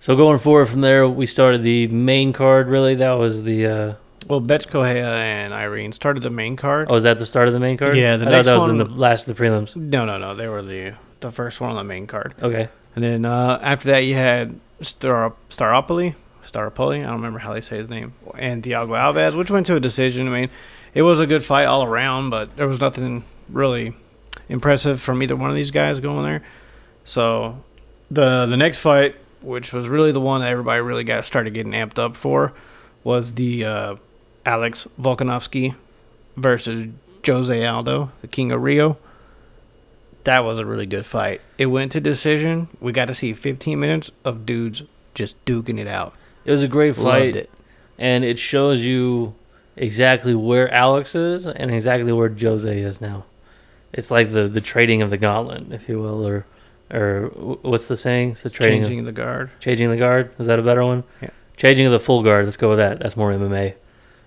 So 0.00 0.16
going 0.16 0.38
forward 0.38 0.66
from 0.66 0.80
there, 0.80 1.06
we 1.08 1.26
started 1.26 1.62
the 1.62 1.88
main 1.88 2.32
card. 2.32 2.68
Really, 2.68 2.94
that 2.96 3.12
was 3.12 3.44
the. 3.44 3.66
Uh, 3.66 3.94
Well, 4.26 4.40
Betch 4.40 4.68
Correia 4.68 5.06
and 5.14 5.52
Irene 5.52 5.92
started 5.92 6.22
the 6.22 6.30
main 6.30 6.56
card. 6.56 6.86
oh, 6.90 6.94
was 6.94 7.02
that 7.02 7.18
the 7.18 7.26
start 7.26 7.48
of 7.48 7.54
the 7.54 7.60
main 7.60 7.76
card? 7.76 7.96
Yeah, 7.96 8.16
the 8.16 8.26
I 8.26 8.30
next 8.30 8.46
thought 8.46 8.54
that 8.54 8.60
was 8.62 8.70
in 8.70 8.78
the 8.78 8.84
last 8.84 9.28
of 9.28 9.36
the 9.36 9.42
prelims. 9.42 9.76
No, 9.76 10.04
no, 10.04 10.18
no. 10.18 10.34
They 10.34 10.48
were 10.48 10.62
the 10.62 10.94
the 11.20 11.30
first 11.30 11.60
one 11.60 11.70
on 11.70 11.76
the 11.76 11.84
main 11.84 12.06
card. 12.06 12.34
Okay. 12.42 12.68
And 12.94 13.04
then 13.04 13.24
uh, 13.24 13.58
after 13.62 13.88
that, 13.88 14.04
you 14.04 14.14
had 14.14 14.58
Star 14.80 15.34
Staropoli, 15.50 16.14
Staropoli. 16.46 17.00
I 17.00 17.06
don't 17.06 17.16
remember 17.16 17.38
how 17.40 17.52
they 17.52 17.60
say 17.60 17.76
his 17.78 17.88
name, 17.88 18.14
and 18.36 18.62
Thiago 18.62 18.88
Alves, 18.96 19.36
which 19.36 19.50
went 19.50 19.66
to 19.66 19.76
a 19.76 19.80
decision. 19.80 20.28
I 20.28 20.40
mean, 20.40 20.50
it 20.94 21.02
was 21.02 21.20
a 21.20 21.26
good 21.26 21.44
fight 21.44 21.66
all 21.66 21.84
around, 21.84 22.30
but 22.30 22.56
there 22.56 22.66
was 22.68 22.80
nothing 22.80 23.24
really 23.50 23.94
impressive 24.48 25.00
from 25.00 25.22
either 25.22 25.36
one 25.36 25.50
of 25.50 25.56
these 25.56 25.70
guys 25.70 26.00
going 26.00 26.24
there. 26.24 26.42
So 27.04 27.62
the 28.10 28.46
the 28.46 28.56
next 28.56 28.78
fight, 28.78 29.16
which 29.42 29.72
was 29.72 29.88
really 29.88 30.12
the 30.12 30.20
one 30.20 30.40
that 30.40 30.50
everybody 30.50 30.80
really 30.80 31.04
got 31.04 31.24
started 31.24 31.54
getting 31.54 31.72
amped 31.72 31.98
up 31.98 32.16
for, 32.16 32.52
was 33.04 33.34
the 33.34 33.64
uh, 33.64 33.96
Alex 34.46 34.86
Volkanovski 35.00 35.74
versus 36.36 36.88
Jose 37.26 37.64
Aldo, 37.66 38.10
the 38.20 38.28
King 38.28 38.52
of 38.52 38.62
Rio. 38.62 38.96
That 40.24 40.44
was 40.44 40.58
a 40.58 40.66
really 40.66 40.86
good 40.86 41.06
fight. 41.06 41.40
It 41.56 41.66
went 41.66 41.92
to 41.92 42.00
decision. 42.00 42.68
We 42.80 42.92
got 42.92 43.06
to 43.06 43.14
see 43.14 43.32
15 43.32 43.78
minutes 43.80 44.10
of 44.24 44.44
dudes 44.44 44.82
just 45.14 45.42
duking 45.46 45.78
it 45.78 45.86
out. 45.88 46.14
It 46.44 46.50
was 46.52 46.62
a 46.62 46.68
great 46.68 46.96
fight, 46.96 47.24
Loved 47.34 47.36
it. 47.36 47.50
and 47.98 48.24
it 48.24 48.38
shows 48.38 48.80
you 48.82 49.34
exactly 49.76 50.34
where 50.34 50.72
Alex 50.72 51.14
is 51.14 51.46
and 51.46 51.70
exactly 51.70 52.12
where 52.12 52.28
Jose 52.28 52.78
is 52.80 53.00
now. 53.00 53.24
It's 53.92 54.10
like 54.10 54.32
the 54.32 54.48
the 54.48 54.60
trading 54.60 55.00
of 55.02 55.08
the 55.10 55.16
gauntlet, 55.16 55.72
if 55.72 55.88
you 55.88 55.98
will, 55.98 56.26
or 56.26 56.44
or 56.90 57.26
what's 57.62 57.86
the 57.86 57.96
saying? 57.96 58.32
It's 58.32 58.42
the 58.42 58.50
trading 58.50 58.82
Changing 58.82 58.98
of, 59.00 59.04
the 59.06 59.12
guard. 59.12 59.50
changing 59.60 59.90
the 59.90 59.96
guard. 59.96 60.30
Is 60.38 60.46
that 60.46 60.58
a 60.58 60.62
better 60.62 60.84
one? 60.84 61.04
Yeah. 61.20 61.30
Changing 61.56 61.86
of 61.86 61.92
the 61.92 62.00
full 62.00 62.22
guard. 62.22 62.44
Let's 62.44 62.56
go 62.56 62.68
with 62.70 62.78
that. 62.78 63.00
That's 63.00 63.16
more 63.16 63.32
MMA 63.32 63.74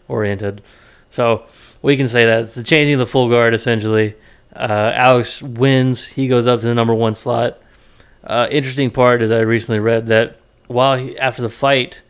oriented. 0.08 0.62
So 1.10 1.46
we 1.82 1.98
can 1.98 2.08
say 2.08 2.25
that 2.25 2.44
it's 2.44 2.56
the 2.56 2.63
changing 2.63 2.96
of 2.96 3.00
the 3.00 3.06
full 3.08 3.30
guard 3.30 3.53
essentially. 3.53 4.15
Uh, 4.56 4.91
Alex 4.94 5.41
wins. 5.41 6.06
He 6.08 6.27
goes 6.27 6.46
up 6.46 6.60
to 6.62 6.68
the 6.68 6.74
number 6.75 6.94
one 6.94 7.15
slot. 7.15 7.60
Uh, 8.24 8.48
interesting 8.51 8.91
part 8.91 9.22
is 9.22 9.32
I 9.32 9.39
recently 9.39 9.80
read 9.80 10.08
that 10.08 10.38
while 10.68 10.98
he, 10.98 11.18
after 11.18 11.41
the 11.41 11.50
fight, 11.50 12.01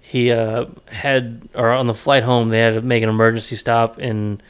he 0.00 0.30
uh, 0.30 0.66
had 0.86 1.48
or 1.54 1.70
on 1.72 1.86
the 1.88 1.94
flight 1.94 2.22
home 2.22 2.50
they 2.50 2.60
had 2.60 2.74
to 2.74 2.82
make 2.82 3.02
an 3.02 3.08
emergency 3.08 3.56
stop 3.56 3.98
in 3.98 4.40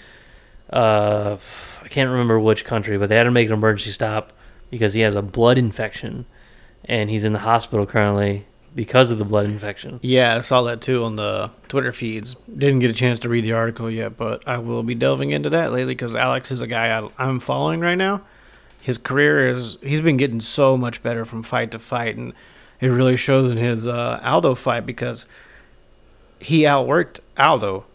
uh, 0.70 1.36
I 1.82 1.88
can't 1.88 2.10
remember 2.10 2.38
which 2.40 2.64
country, 2.64 2.98
but 2.98 3.08
they 3.08 3.16
had 3.16 3.24
to 3.24 3.30
make 3.30 3.46
an 3.46 3.54
emergency 3.54 3.92
stop 3.92 4.32
because 4.70 4.94
he 4.94 5.00
has 5.00 5.14
a 5.14 5.22
blood 5.22 5.58
infection, 5.58 6.26
and 6.84 7.10
he's 7.10 7.24
in 7.24 7.32
the 7.32 7.40
hospital 7.40 7.86
currently 7.86 8.46
because 8.74 9.10
of 9.10 9.18
the 9.18 9.24
blood 9.24 9.46
infection. 9.46 9.98
Yeah, 10.02 10.36
I 10.36 10.40
saw 10.40 10.62
that 10.62 10.80
too 10.80 11.02
on 11.02 11.16
the 11.16 11.50
Twitter 11.68 11.92
feeds. 11.92 12.36
Didn't 12.46 12.80
get 12.80 12.90
a 12.90 12.94
chance 12.94 13.18
to 13.20 13.28
read 13.28 13.44
the 13.44 13.52
article 13.52 13.90
yet, 13.90 14.16
but 14.16 14.46
I 14.46 14.58
will 14.58 14.82
be 14.82 14.94
delving 14.94 15.30
into 15.30 15.48
that 15.50 15.72
lately 15.72 15.94
because 15.94 16.14
Alex 16.14 16.50
is 16.50 16.60
a 16.60 16.66
guy 16.66 16.96
I, 16.96 17.08
I'm 17.18 17.40
following 17.40 17.80
right 17.80 17.94
now. 17.94 18.22
His 18.80 18.98
career 18.98 19.48
is 19.48 19.78
he's 19.82 20.02
been 20.02 20.18
getting 20.18 20.40
so 20.40 20.76
much 20.76 21.02
better 21.02 21.24
from 21.24 21.42
fight 21.42 21.70
to 21.72 21.78
fight, 21.78 22.16
and 22.16 22.34
it 22.80 22.88
really 22.88 23.16
shows 23.16 23.50
in 23.50 23.56
his 23.56 23.86
uh, 23.86 24.20
Aldo 24.22 24.54
fight 24.54 24.86
because 24.86 25.26
he 26.38 26.62
outworked 26.62 27.20
Aldo. 27.38 27.86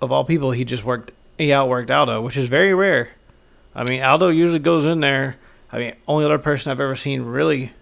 Of 0.00 0.10
all 0.10 0.24
people, 0.24 0.50
he 0.50 0.64
just 0.64 0.82
worked 0.82 1.12
he 1.38 1.48
outworked 1.48 1.90
Aldo, 1.90 2.22
which 2.22 2.36
is 2.36 2.48
very 2.48 2.74
rare. 2.74 3.10
I 3.74 3.84
mean, 3.84 4.02
Aldo 4.02 4.30
usually 4.30 4.58
goes 4.58 4.84
in 4.84 5.00
there. 5.00 5.36
I 5.72 5.78
mean, 5.78 5.94
only 6.06 6.24
other 6.24 6.38
person 6.38 6.70
I've 6.70 6.80
ever 6.80 6.96
seen 6.96 7.22
really 7.22 7.72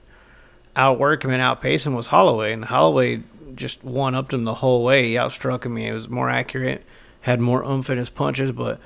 outwork 0.77 1.25
him 1.25 1.33
and 1.33 1.43
outpace 1.43 1.85
him 1.85 1.95
was 1.95 2.07
Holloway, 2.07 2.53
and 2.53 2.65
Holloway 2.65 3.23
just 3.55 3.83
one 3.83 4.15
upped 4.15 4.33
him 4.33 4.45
the 4.45 4.55
whole 4.55 4.85
way. 4.85 5.09
He 5.09 5.15
outstruck 5.15 5.67
him. 5.67 5.77
He 5.77 5.91
was 5.91 6.09
more 6.09 6.31
accurate, 6.31 6.85
had 7.23 7.41
more 7.41 7.65
oomph 7.65 7.91
in 7.91 7.99
his 7.99 8.11
punches, 8.11 8.53
but 8.53 8.81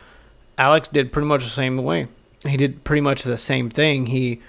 Alex 0.56 0.88
did 0.88 1.12
pretty 1.12 1.26
much 1.26 1.44
the 1.44 1.50
same 1.50 1.76
way. 1.78 2.08
He 2.46 2.56
did 2.56 2.84
pretty 2.84 3.00
much 3.00 3.22
the 3.22 3.38
same 3.38 3.70
thing. 3.70 4.06
He 4.06 4.40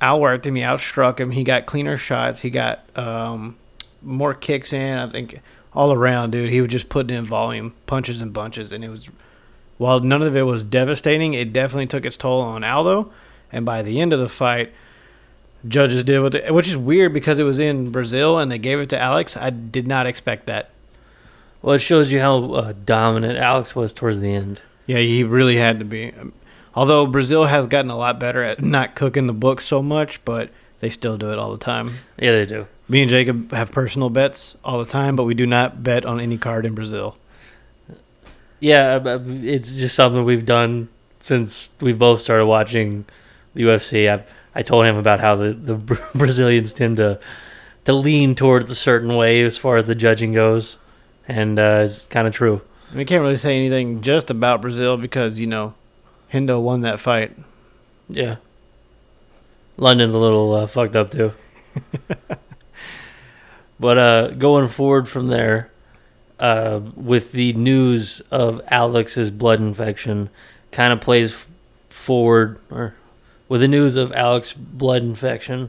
outworked 0.00 0.46
him. 0.46 0.54
He 0.54 0.62
outstruck 0.62 1.18
him. 1.18 1.30
He 1.30 1.44
got 1.44 1.66
cleaner 1.66 1.96
shots. 1.96 2.40
He 2.40 2.50
got 2.50 2.84
um, 2.96 3.56
more 4.02 4.34
kicks 4.34 4.72
in. 4.72 4.98
I 4.98 5.08
think 5.08 5.40
all 5.72 5.92
around, 5.92 6.32
dude. 6.32 6.50
He 6.50 6.60
was 6.60 6.70
just 6.70 6.88
putting 6.88 7.16
in 7.16 7.24
volume, 7.24 7.74
punches 7.86 8.20
and 8.20 8.32
bunches, 8.32 8.72
and 8.72 8.84
it 8.84 8.88
was. 8.88 9.08
While 9.78 10.00
none 10.00 10.22
of 10.22 10.36
it 10.36 10.42
was 10.42 10.62
devastating, 10.62 11.34
it 11.34 11.52
definitely 11.52 11.88
took 11.88 12.06
its 12.06 12.16
toll 12.16 12.40
on 12.40 12.62
Aldo. 12.62 13.10
And 13.52 13.64
by 13.64 13.82
the 13.82 14.00
end 14.00 14.12
of 14.12 14.20
the 14.20 14.28
fight, 14.28 14.72
judges 15.66 16.04
did 16.04 16.20
what, 16.20 16.32
they, 16.32 16.50
which 16.50 16.68
is 16.68 16.76
weird 16.76 17.12
because 17.12 17.38
it 17.38 17.44
was 17.44 17.58
in 17.58 17.90
Brazil 17.90 18.38
and 18.38 18.50
they 18.50 18.58
gave 18.58 18.78
it 18.78 18.88
to 18.90 18.98
Alex. 18.98 19.36
I 19.36 19.50
did 19.50 19.86
not 19.86 20.06
expect 20.06 20.46
that. 20.46 20.70
Well, 21.60 21.74
it 21.74 21.80
shows 21.80 22.10
you 22.10 22.20
how 22.20 22.52
uh, 22.52 22.72
dominant 22.84 23.38
Alex 23.38 23.76
was 23.76 23.92
towards 23.92 24.20
the 24.20 24.34
end. 24.34 24.62
Yeah, 24.86 24.98
he 24.98 25.22
really 25.22 25.56
had 25.56 25.78
to 25.78 25.84
be. 25.84 26.12
Although 26.74 27.06
Brazil 27.06 27.44
has 27.44 27.66
gotten 27.66 27.90
a 27.90 27.96
lot 27.96 28.18
better 28.18 28.42
at 28.42 28.62
not 28.62 28.96
cooking 28.96 29.26
the 29.26 29.32
books 29.32 29.64
so 29.66 29.82
much, 29.82 30.24
but 30.24 30.50
they 30.80 30.90
still 30.90 31.16
do 31.16 31.30
it 31.30 31.38
all 31.38 31.52
the 31.52 31.58
time. 31.58 31.98
Yeah, 32.18 32.32
they 32.32 32.46
do. 32.46 32.66
Me 32.88 33.02
and 33.02 33.10
Jacob 33.10 33.52
have 33.52 33.70
personal 33.70 34.10
bets 34.10 34.56
all 34.64 34.78
the 34.78 34.90
time, 34.90 35.14
but 35.14 35.24
we 35.24 35.34
do 35.34 35.46
not 35.46 35.82
bet 35.82 36.04
on 36.04 36.18
any 36.18 36.36
card 36.36 36.66
in 36.66 36.74
Brazil. 36.74 37.16
Yeah, 38.58 38.96
uh, 38.96 39.20
it's 39.26 39.74
just 39.74 39.94
something 39.94 40.24
we've 40.24 40.46
done 40.46 40.88
since 41.20 41.70
we've 41.80 41.98
both 41.98 42.20
started 42.20 42.46
watching 42.46 43.04
the 43.54 43.62
UFC. 43.62 44.10
I 44.10 44.24
I 44.54 44.62
told 44.62 44.84
him 44.84 44.96
about 44.96 45.20
how 45.20 45.36
the, 45.36 45.52
the 45.52 45.74
Brazilians 46.14 46.72
tend 46.72 46.98
to 46.98 47.18
to 47.84 47.92
lean 47.92 48.34
towards 48.34 48.70
a 48.70 48.76
certain 48.76 49.16
way 49.16 49.42
as 49.42 49.58
far 49.58 49.76
as 49.76 49.86
the 49.86 49.94
judging 49.94 50.32
goes, 50.32 50.76
and 51.26 51.58
uh, 51.58 51.82
it's 51.84 52.04
kind 52.04 52.26
of 52.28 52.34
true. 52.34 52.60
We 52.94 53.04
can't 53.04 53.22
really 53.22 53.36
say 53.36 53.56
anything 53.56 54.02
just 54.02 54.30
about 54.30 54.62
Brazil 54.62 54.96
because 54.96 55.40
you 55.40 55.46
know, 55.46 55.74
Hendo 56.32 56.60
won 56.60 56.82
that 56.82 57.00
fight. 57.00 57.36
Yeah. 58.08 58.36
London's 59.76 60.14
a 60.14 60.18
little 60.18 60.52
uh, 60.54 60.66
fucked 60.66 60.94
up 60.96 61.10
too. 61.10 61.32
but 63.80 63.98
uh, 63.98 64.28
going 64.32 64.68
forward 64.68 65.08
from 65.08 65.28
there, 65.28 65.70
uh, 66.38 66.80
with 66.94 67.32
the 67.32 67.52
news 67.54 68.20
of 68.30 68.60
Alex's 68.68 69.30
blood 69.30 69.60
infection, 69.60 70.28
kind 70.70 70.92
of 70.92 71.00
plays 71.00 71.34
forward, 71.88 72.58
or 72.70 72.94
with 73.52 73.60
the 73.60 73.68
news 73.68 73.96
of 73.96 74.12
Alex's 74.12 74.54
blood 74.54 75.02
infection, 75.02 75.68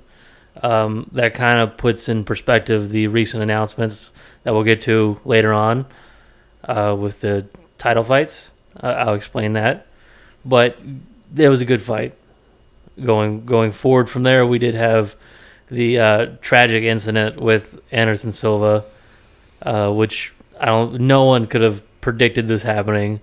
um, 0.62 1.10
that 1.12 1.34
kind 1.34 1.60
of 1.60 1.76
puts 1.76 2.08
in 2.08 2.24
perspective 2.24 2.92
the 2.92 3.08
recent 3.08 3.44
announcements 3.44 4.12
that 4.44 4.54
we'll 4.54 4.64
get 4.64 4.80
to 4.82 5.20
later 5.26 5.52
on 5.52 5.86
uh, 6.64 6.96
with 6.98 7.20
the 7.20 7.46
title 7.78 8.06
fights. 8.06 8.52
Uh, 8.82 8.88
I'll 8.88 9.16
explain 9.16 9.52
that, 9.54 9.86
but 10.46 10.78
it 11.36 11.50
was 11.50 11.60
a 11.60 11.66
good 11.66 11.82
fight 11.82 12.16
going 13.04 13.44
going 13.44 13.74
forward 13.74 14.10
from 14.10 14.24
there, 14.24 14.46
we 14.46 14.60
did 14.60 14.76
have 14.76 15.16
the 15.70 16.00
uh, 16.00 16.26
tragic 16.42 16.84
incident 16.84 17.42
with 17.42 17.82
Anderson 17.92 18.32
Silva, 18.32 18.86
uh, 19.62 19.92
which 19.92 20.32
I 20.58 20.66
don't. 20.68 21.02
No 21.02 21.26
one 21.26 21.48
could 21.48 21.62
have 21.62 21.84
predicted 22.02 22.48
this 22.48 22.64
happening, 22.64 23.20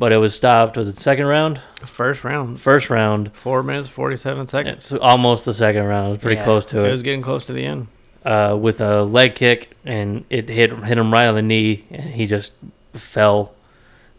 but 0.00 0.10
it 0.12 0.16
was 0.16 0.34
stopped. 0.34 0.76
Was 0.78 0.88
it 0.88 0.98
second 0.98 1.26
round? 1.26 1.60
First 1.84 2.24
round, 2.24 2.60
First 2.60 2.88
round. 2.90 3.30
four 3.34 3.62
minutes 3.62 3.86
forty-seven 3.88 4.48
seconds. 4.48 4.90
It's 4.90 5.00
almost 5.00 5.44
the 5.44 5.54
second 5.54 5.84
round. 5.84 6.08
It 6.08 6.10
was 6.12 6.20
pretty 6.20 6.36
Yeah, 6.36 6.44
close 6.44 6.64
to 6.66 6.80
It 6.84 6.88
it. 6.88 6.90
was 6.90 7.02
getting 7.02 7.22
close 7.22 7.44
to 7.46 7.52
the 7.52 7.64
end. 7.66 7.86
uh, 8.24 8.56
with 8.60 8.80
a 8.80 9.02
leg 9.04 9.34
kick, 9.34 9.70
and 9.84 10.24
it 10.30 10.48
hit 10.48 10.70
hit 10.84 10.98
him 10.98 11.12
right 11.12 11.26
on 11.26 11.34
the 11.36 11.42
knee, 11.42 11.84
and 11.90 12.10
he 12.14 12.26
just 12.26 12.50
fell 12.94 13.52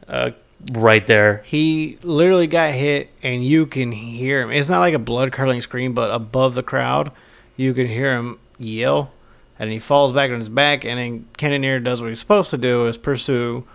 uh, 0.08 0.32
right 0.72 1.06
there. 1.08 1.42
He 1.46 1.98
literally 2.04 2.48
got 2.48 2.72
hit, 2.74 3.10
and 3.24 3.44
you 3.46 3.66
can 3.66 3.92
hear 3.92 4.42
him. 4.42 4.52
It's 4.52 4.70
not 4.70 4.80
like 4.80 4.94
a 4.94 5.00
blood 5.00 5.32
curdling 5.32 5.62
scream, 5.62 5.94
but 5.94 6.12
above 6.12 6.56
the 6.56 6.64
crowd, 6.64 7.12
you 7.58 7.74
can 7.74 7.88
hear 7.88 8.16
him 8.16 8.40
yell, 8.58 9.12
and 9.60 9.72
he 9.72 9.80
falls 9.80 10.12
back 10.12 10.30
on 10.32 10.38
his 10.38 10.50
back. 10.50 10.84
And 10.86 10.98
then 11.00 11.28
Cannonier 11.38 11.80
does 11.80 12.02
what 12.02 12.10
he's 12.10 12.20
supposed 12.20 12.50
to 12.52 12.58
do: 12.58 12.86
is 12.88 12.98
pursue, 12.98 13.66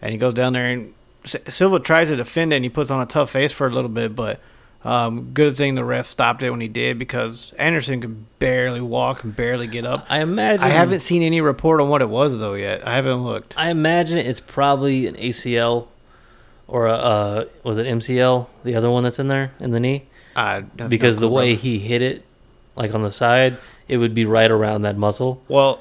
and 0.00 0.12
he 0.12 0.18
goes 0.18 0.34
down 0.34 0.52
there, 0.54 0.66
and 0.68 0.94
Silva 1.24 1.80
tries 1.80 2.08
to 2.08 2.16
defend 2.16 2.52
it, 2.52 2.56
and 2.56 2.64
he 2.64 2.68
puts 2.68 2.90
on 2.90 3.00
a 3.00 3.06
tough 3.06 3.30
face 3.30 3.52
for 3.52 3.66
a 3.66 3.70
little 3.70 3.90
bit, 3.90 4.14
but. 4.14 4.40
Um, 4.86 5.30
good 5.32 5.56
thing 5.56 5.76
the 5.76 5.82
ref 5.82 6.10
stopped 6.10 6.42
it 6.42 6.50
when 6.50 6.60
he 6.60 6.68
did 6.68 6.98
because 6.98 7.54
Anderson 7.54 8.02
could 8.02 8.38
barely 8.38 8.82
walk 8.82 9.24
and 9.24 9.34
barely 9.34 9.66
get 9.66 9.86
up. 9.86 10.04
I 10.10 10.20
imagine. 10.20 10.62
I 10.62 10.68
haven't 10.68 11.00
seen 11.00 11.22
any 11.22 11.40
report 11.40 11.80
on 11.80 11.88
what 11.88 12.02
it 12.02 12.10
was 12.10 12.38
though 12.38 12.52
yet. 12.52 12.86
I 12.86 12.96
haven't 12.96 13.24
looked. 13.24 13.54
I 13.56 13.70
imagine 13.70 14.18
it's 14.18 14.40
probably 14.40 15.06
an 15.06 15.14
ACL 15.14 15.86
or 16.66 16.86
a 16.86 16.92
uh, 16.92 17.44
was 17.62 17.78
it 17.78 17.86
MCL, 17.86 18.46
the 18.64 18.74
other 18.74 18.90
one 18.90 19.04
that's 19.04 19.18
in 19.18 19.28
there 19.28 19.52
in 19.60 19.70
the 19.70 19.80
knee, 19.80 20.06
I 20.34 20.54
have 20.54 20.78
no 20.78 20.88
because 20.88 21.18
the 21.18 21.28
way 21.28 21.54
he 21.54 21.78
hit 21.78 22.02
it, 22.02 22.24
like 22.76 22.94
on 22.94 23.02
the 23.02 23.12
side, 23.12 23.58
it 23.88 23.98
would 23.98 24.14
be 24.14 24.24
right 24.24 24.50
around 24.50 24.82
that 24.82 24.96
muscle. 24.96 25.42
Well, 25.48 25.80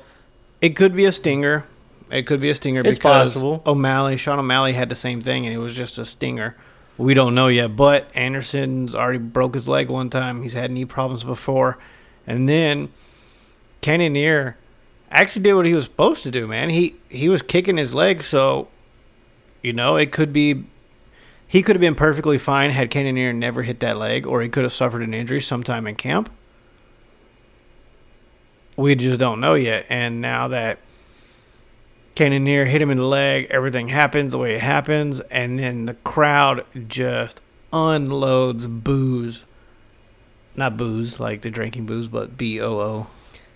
it 0.61 0.75
could 0.75 0.95
be 0.95 1.05
a 1.05 1.11
stinger. 1.11 1.65
It 2.11 2.27
could 2.27 2.41
be 2.41 2.49
a 2.49 2.55
stinger 2.55 2.81
It's 2.81 2.97
because 2.97 3.33
possible. 3.33 3.63
O'Malley, 3.65 4.17
Sean 4.17 4.39
O'Malley 4.39 4.73
had 4.73 4.89
the 4.89 4.95
same 4.95 5.21
thing, 5.21 5.45
and 5.45 5.53
it 5.53 5.57
was 5.57 5.75
just 5.75 5.97
a 5.97 6.05
stinger. 6.05 6.55
We 6.97 7.13
don't 7.13 7.33
know 7.33 7.47
yet, 7.47 7.75
but 7.75 8.15
Anderson's 8.15 8.93
already 8.93 9.17
broke 9.17 9.55
his 9.55 9.67
leg 9.67 9.89
one 9.89 10.09
time. 10.09 10.43
He's 10.43 10.53
had 10.53 10.69
knee 10.69 10.85
problems 10.85 11.23
before, 11.23 11.79
and 12.27 12.47
then 12.47 12.91
Cannonier 13.81 14.57
actually 15.09 15.43
did 15.43 15.53
what 15.53 15.65
he 15.65 15.73
was 15.73 15.85
supposed 15.85 16.23
to 16.23 16.31
do. 16.31 16.47
Man, 16.47 16.69
he 16.69 16.95
he 17.09 17.29
was 17.29 17.41
kicking 17.41 17.77
his 17.77 17.95
leg, 17.95 18.21
so 18.21 18.67
you 19.61 19.73
know 19.73 19.95
it 19.95 20.11
could 20.11 20.31
be. 20.31 20.65
He 21.47 21.61
could 21.61 21.75
have 21.75 21.81
been 21.81 21.95
perfectly 21.95 22.37
fine 22.37 22.71
had 22.71 22.89
Cannonier 22.89 23.31
never 23.33 23.63
hit 23.63 23.79
that 23.81 23.97
leg, 23.97 24.25
or 24.25 24.41
he 24.41 24.49
could 24.49 24.63
have 24.63 24.73
suffered 24.73 25.03
an 25.03 25.13
injury 25.13 25.41
sometime 25.41 25.85
in 25.85 25.95
camp. 25.95 26.31
We 28.75 28.95
just 28.95 29.19
don't 29.19 29.39
know 29.39 29.53
yet. 29.53 29.85
And 29.89 30.19
now 30.21 30.47
that 30.47 30.79
Cannonier 32.15 32.65
hit 32.65 32.81
him 32.81 32.91
in 32.91 32.97
the 32.97 33.05
leg, 33.05 33.47
everything 33.49 33.87
happens 33.89 34.31
the 34.33 34.37
way 34.37 34.53
it 34.55 34.61
happens, 34.61 35.19
and 35.19 35.57
then 35.59 35.85
the 35.85 35.95
crowd 35.95 36.63
just 36.87 37.41
unloads 37.71 38.65
booze. 38.67 39.43
Not 40.55 40.77
booze, 40.77 41.19
like 41.19 41.41
the 41.41 41.49
drinking 41.49 41.87
booze, 41.87 42.07
but 42.07 42.37
B 42.37 42.61
O 42.61 42.79
O. 42.79 43.07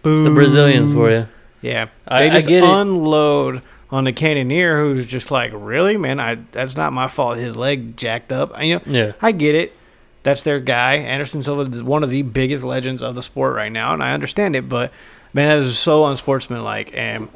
It's 0.04 0.24
the 0.24 0.32
Brazilians 0.32 0.94
for 0.94 1.12
you. 1.12 1.28
Yeah, 1.62 1.88
I- 2.08 2.24
they 2.24 2.30
I 2.30 2.34
just 2.34 2.48
get 2.48 2.64
it. 2.64 2.70
unload 2.70 3.62
on 3.92 4.06
the 4.06 4.14
Cannonier, 4.14 4.80
who's 4.80 5.06
just 5.06 5.30
like, 5.32 5.52
really, 5.54 5.96
man, 5.98 6.20
I 6.20 6.40
that's 6.52 6.76
not 6.76 6.94
my 6.94 7.08
fault. 7.08 7.38
His 7.38 7.56
leg 7.56 7.96
jacked 7.98 8.32
up. 8.32 8.60
You 8.62 8.76
know, 8.76 8.82
Yeah. 8.86 9.12
I 9.22 9.32
get 9.32 9.54
it. 9.56 9.74
That's 10.24 10.42
their 10.44 10.60
guy. 10.60 10.96
Anderson 10.96 11.44
Silva 11.44 11.70
is 11.72 11.84
one 11.84 12.04
of 12.04 12.10
the 12.10 12.22
biggest 12.24 12.64
legends 12.64 13.02
of 13.04 13.16
the 13.16 13.24
sport 13.24 13.56
right 13.56 13.72
now, 13.72 13.94
and 13.94 14.02
I 14.04 14.14
understand 14.14 14.56
it. 14.56 14.68
But 14.68 14.92
man, 15.34 15.48
that 15.60 15.66
is 15.66 15.78
so 15.78 16.06
unsportsmanlike. 16.06 16.92
And 16.98 17.30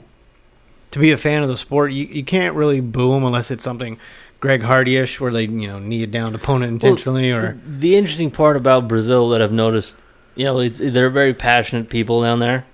to 0.91 1.00
be 1.00 1.12
a 1.12 1.17
fan 1.17 1.41
of 1.41 1.50
the 1.50 1.57
sport, 1.57 1.91
you, 1.91 2.05
you 2.05 2.24
can't 2.24 2.55
really 2.55 2.81
boo 2.81 3.13
him 3.13 3.24
unless 3.24 3.50
it's 3.50 3.63
something 3.63 3.98
Greg 4.39 4.63
Hardy-ish, 4.63 5.19
where 5.19 5.31
they 5.31 5.43
you 5.43 5.67
know 5.67 5.79
knee 5.79 6.03
a 6.03 6.07
down 6.07 6.36
opponent 6.36 6.71
intentionally, 6.74 7.31
or 7.31 7.60
The 7.65 7.95
interesting 7.95 8.31
part 8.31 8.57
about 8.57 8.88
Brazil 8.88 9.29
that 9.29 9.41
I've 9.41 9.51
noticed, 9.51 9.98
you 10.36 10.45
know, 10.45 10.60
it's 10.60 10.79
they're 10.79 11.10
very 11.10 11.33
passionate 11.33 11.89
people 11.89 12.21
down 12.24 12.39
there. 12.39 12.65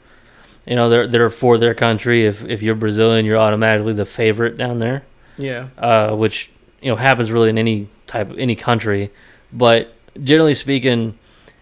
You 0.66 0.76
know, 0.76 0.90
they're 0.90 1.08
they're 1.08 1.30
for 1.30 1.58
their 1.58 1.74
country. 1.74 2.26
If 2.26 2.44
if 2.46 2.62
you're 2.62 2.76
Brazilian, 2.76 3.26
you're 3.26 3.38
automatically 3.38 3.94
the 3.94 4.06
favorite 4.06 4.58
down 4.58 4.80
there, 4.80 5.04
yeah, 5.38 5.68
uh, 5.78 6.16
which 6.16 6.50
you 6.82 6.90
know 6.90 6.96
happens 6.96 7.32
really 7.32 7.50
in 7.50 7.58
any 7.58 7.90
type 8.08 8.30
of 8.30 8.40
any 8.40 8.56
country. 8.56 9.12
But 9.52 9.94
generally 10.24 10.56
speaking, 10.56 11.18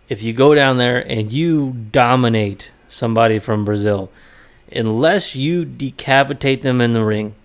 if 0.08 0.22
you 0.22 0.34
go 0.34 0.54
down 0.54 0.78
there 0.78 1.00
and 1.00 1.32
you 1.32 1.74
dominate 1.92 2.70
somebody 2.90 3.40
from 3.40 3.66
Brazil, 3.66 4.12
unless 4.76 5.36
you 5.36 5.66
decapitate 5.66 6.62
them 6.62 6.82
in 6.82 6.94
the 6.94 7.04
ring, 7.04 7.36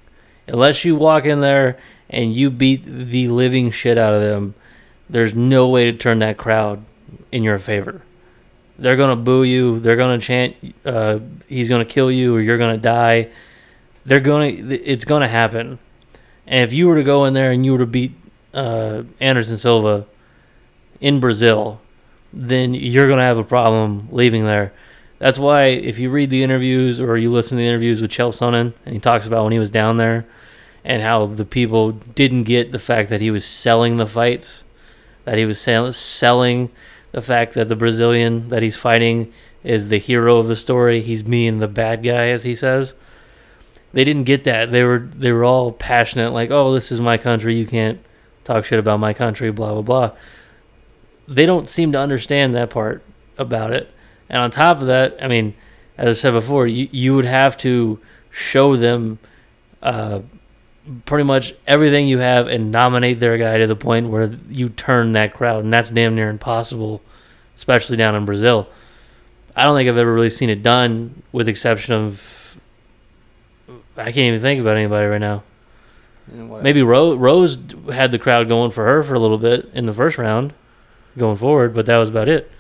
unless 0.47 0.85
you 0.85 0.97
walk 0.97 1.25
in 1.25 1.41
there 1.41 1.79
and 2.09 2.35
you 2.35 2.51
beat 2.51 2.85
the 2.85 3.29
living 3.29 3.71
shit 3.71 3.97
out 3.97 4.15
of 4.15 4.23
them, 4.23 4.55
there's 5.09 5.35
no 5.35 5.69
way 5.69 5.91
to 5.91 5.97
turn 5.97 6.19
that 6.21 6.37
crowd 6.37 6.85
in 7.33 7.43
your 7.43 7.59
favor. 7.59 8.03
They're 8.79 8.97
gonna 8.97 9.17
boo 9.17 9.43
you. 9.43 9.79
They're 9.79 9.97
gonna 9.97 10.19
chant, 10.19 10.57
uh, 10.87 11.19
"He's 11.49 11.69
gonna 11.69 11.85
kill 11.85 12.11
you," 12.11 12.35
or 12.35 12.41
"You're 12.41 12.59
gonna 12.59 12.79
die." 12.79 13.29
They're 14.07 14.21
gonna. 14.21 14.47
It's 14.47 15.05
gonna 15.05 15.29
happen. 15.29 15.79
And 16.47 16.65
if 16.65 16.73
you 16.73 16.89
were 16.89 16.97
to 16.97 17.03
go 17.03 17.27
in 17.27 17.35
there 17.35 17.53
and 17.53 17.65
you 17.65 17.73
were 17.73 17.79
to 17.79 17.87
beat 17.87 18.13
uh, 18.55 19.03
Anderson 19.21 19.59
Silva 19.59 20.07
in 21.01 21.21
Brazil, 21.21 21.81
then 22.33 22.73
you're 22.75 23.09
gonna 23.09 23.23
have 23.23 23.39
a 23.39 23.45
problem 23.45 24.09
leaving 24.11 24.47
there. 24.47 24.73
That's 25.21 25.39
why 25.39 25.67
if 25.67 25.99
you 25.99 26.09
read 26.09 26.31
the 26.31 26.43
interviews 26.43 26.99
or 26.99 27.19
you 27.19 27.31
listen 27.31 27.59
to 27.59 27.63
the 27.63 27.69
interviews 27.69 28.01
with 28.01 28.11
Chael 28.11 28.33
Sonnen, 28.33 28.73
and 28.87 28.95
he 28.95 28.99
talks 28.99 29.27
about 29.27 29.45
when 29.45 29.53
he 29.53 29.59
was 29.59 29.71
down 29.71 29.99
there 29.99 30.27
and 30.83 31.03
how 31.03 31.27
the 31.27 31.45
people 31.45 31.93
didn't 31.93 32.45
get 32.45 32.73
the 32.73 32.79
fact 32.79 33.11
that 33.11 33.21
he 33.21 33.31
was 33.31 33.45
selling 33.45 33.99
the 33.99 34.07
fights, 34.07 34.63
that 35.27 35.37
he 35.37 35.45
was 35.45 35.61
sell- 35.61 35.93
selling 35.93 36.71
the 37.13 37.21
fact 37.21 37.53
that 37.53 37.69
the 37.69 37.77
Brazilian 37.77 38.49
that 38.49 38.63
he's 38.63 38.77
fighting 38.77 39.31
is 39.63 39.89
the 39.89 39.99
hero 39.99 40.39
of 40.39 40.49
the 40.49 40.57
story. 40.57 41.03
He's 41.03 41.23
being 41.23 41.59
the 41.59 41.69
bad 41.69 42.03
guy, 42.03 42.29
as 42.29 42.45
he 42.45 42.57
says. 42.57 42.95
They 43.93 44.05
didn't 44.05 44.25
get 44.25 44.45
that. 44.45 44.73
They 44.73 44.85
were 44.85 45.01
they 45.15 45.33
were 45.33 45.45
all 45.45 45.71
passionate, 45.71 46.31
like, 46.31 46.51
"Oh, 46.51 46.73
this 46.73 46.91
is 46.91 47.01
my 47.01 47.19
country. 47.19 47.57
You 47.57 47.67
can't 47.67 48.01
talk 48.45 48.65
shit 48.65 48.79
about 48.79 49.01
my 49.01 49.13
country." 49.13 49.51
Blah 49.51 49.75
blah 49.75 49.83
blah. 49.83 50.11
They 51.29 51.45
don't 51.45 51.69
seem 51.69 51.93
to 51.93 51.99
understand 51.99 52.55
that 52.55 52.71
part 52.71 53.03
about 53.37 53.71
it. 53.71 53.91
And 54.31 54.39
on 54.39 54.51
top 54.51 54.81
of 54.81 54.87
that, 54.87 55.23
I 55.23 55.29
mean, 55.29 55.55
as 55.99 56.19
I 56.19 56.21
said 56.21 56.31
before, 56.31 56.67
you 56.67 56.89
you 56.91 57.15
would 57.15 57.25
have 57.25 57.57
to 57.59 57.99
show 58.31 58.77
them 58.77 59.19
uh, 59.83 60.21
pretty 61.05 61.25
much 61.25 61.55
everything 61.67 62.09
you 62.09 62.19
have 62.19 62.47
and 62.47 62.71
nominate 62.71 63.21
their 63.21 63.37
guy 63.37 63.59
to 63.59 63.67
the 63.67 63.77
point 63.77 64.09
where 64.09 64.39
you 64.49 64.69
turn 64.71 65.13
that 65.13 65.35
crowd, 65.35 65.65
and 65.65 65.73
that's 65.73 65.91
damn 65.91 66.15
near 66.15 66.31
impossible, 66.31 67.03
especially 67.57 67.97
down 67.97 68.15
in 68.15 68.25
Brazil. 68.25 68.69
I 69.57 69.65
don't 69.65 69.77
think 69.77 69.89
I've 69.89 69.97
ever 69.97 70.15
really 70.15 70.31
seen 70.31 70.49
it 70.49 70.63
done, 70.63 71.23
with 71.33 71.47
the 71.47 71.51
exception 71.51 71.93
of 71.93 72.23
I 73.97 74.13
can't 74.13 74.19
even 74.19 74.41
think 74.41 74.61
about 74.61 74.77
anybody 74.77 75.07
right 75.07 75.21
now. 75.21 75.43
Maybe 76.29 76.83
Rose, 76.83 77.19
Rose 77.19 77.59
had 77.93 78.13
the 78.13 78.19
crowd 78.19 78.47
going 78.47 78.71
for 78.71 78.85
her 78.85 79.03
for 79.03 79.15
a 79.15 79.19
little 79.19 79.39
bit 79.39 79.69
in 79.75 79.87
the 79.87 79.93
first 79.93 80.17
round, 80.17 80.53
going 81.19 81.37
forward, 81.37 81.75
but 81.75 81.87
that 81.87 81.99
was 81.99 82.09
about 82.09 82.29
it. 82.29 82.51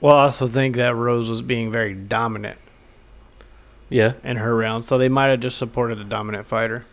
Well, 0.00 0.16
I 0.16 0.24
also 0.24 0.46
think 0.48 0.76
that 0.76 0.94
Rose 0.94 1.28
was 1.28 1.42
being 1.42 1.70
very 1.70 1.92
dominant 1.94 2.58
Yeah, 3.90 4.12
in 4.24 4.38
her 4.38 4.56
round, 4.56 4.84
so 4.84 4.96
they 4.96 5.08
might 5.10 5.26
have 5.26 5.40
just 5.40 5.58
supported 5.58 5.98
the 5.98 6.04
dominant 6.04 6.46
fighter. 6.46 6.86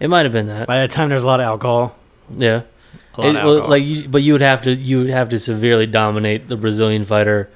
it 0.00 0.08
might 0.08 0.24
have 0.24 0.32
been 0.32 0.46
that. 0.46 0.66
By 0.66 0.78
that 0.80 0.90
time, 0.90 1.08
there's 1.10 1.22
a 1.22 1.26
lot 1.26 1.40
of 1.40 1.44
alcohol. 1.46 1.96
Yeah, 2.36 2.62
A 3.16 3.20
lot 3.20 3.26
It- 3.26 3.28
of 3.36 3.44
well, 3.44 3.48
alcohol. 3.54 3.70
like, 3.70 3.84
you, 3.84 4.08
but 4.08 4.22
you 4.22 4.32
would 4.32 4.40
have 4.42 4.62
to 4.62 4.72
you 4.74 4.98
would 5.00 5.10
have 5.10 5.28
to 5.28 5.38
severely 5.38 5.86
dominate 5.86 6.48
the 6.48 6.56
Brazilian 6.56 7.04
fighter 7.04 7.48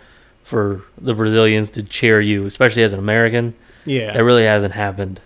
for 0.45 0.83
the 1.01 1.15
Brazilians 1.15 1.71
to 1.71 1.83
cheer 1.83 2.21
you, 2.21 2.45
especially 2.47 2.83
as 2.83 2.93
an 2.93 2.99
American. 2.99 3.55
yeah, 3.87 4.13
That 4.13 4.25
really 4.25 4.45
hasn't 4.45 4.75
happened. 4.75 5.21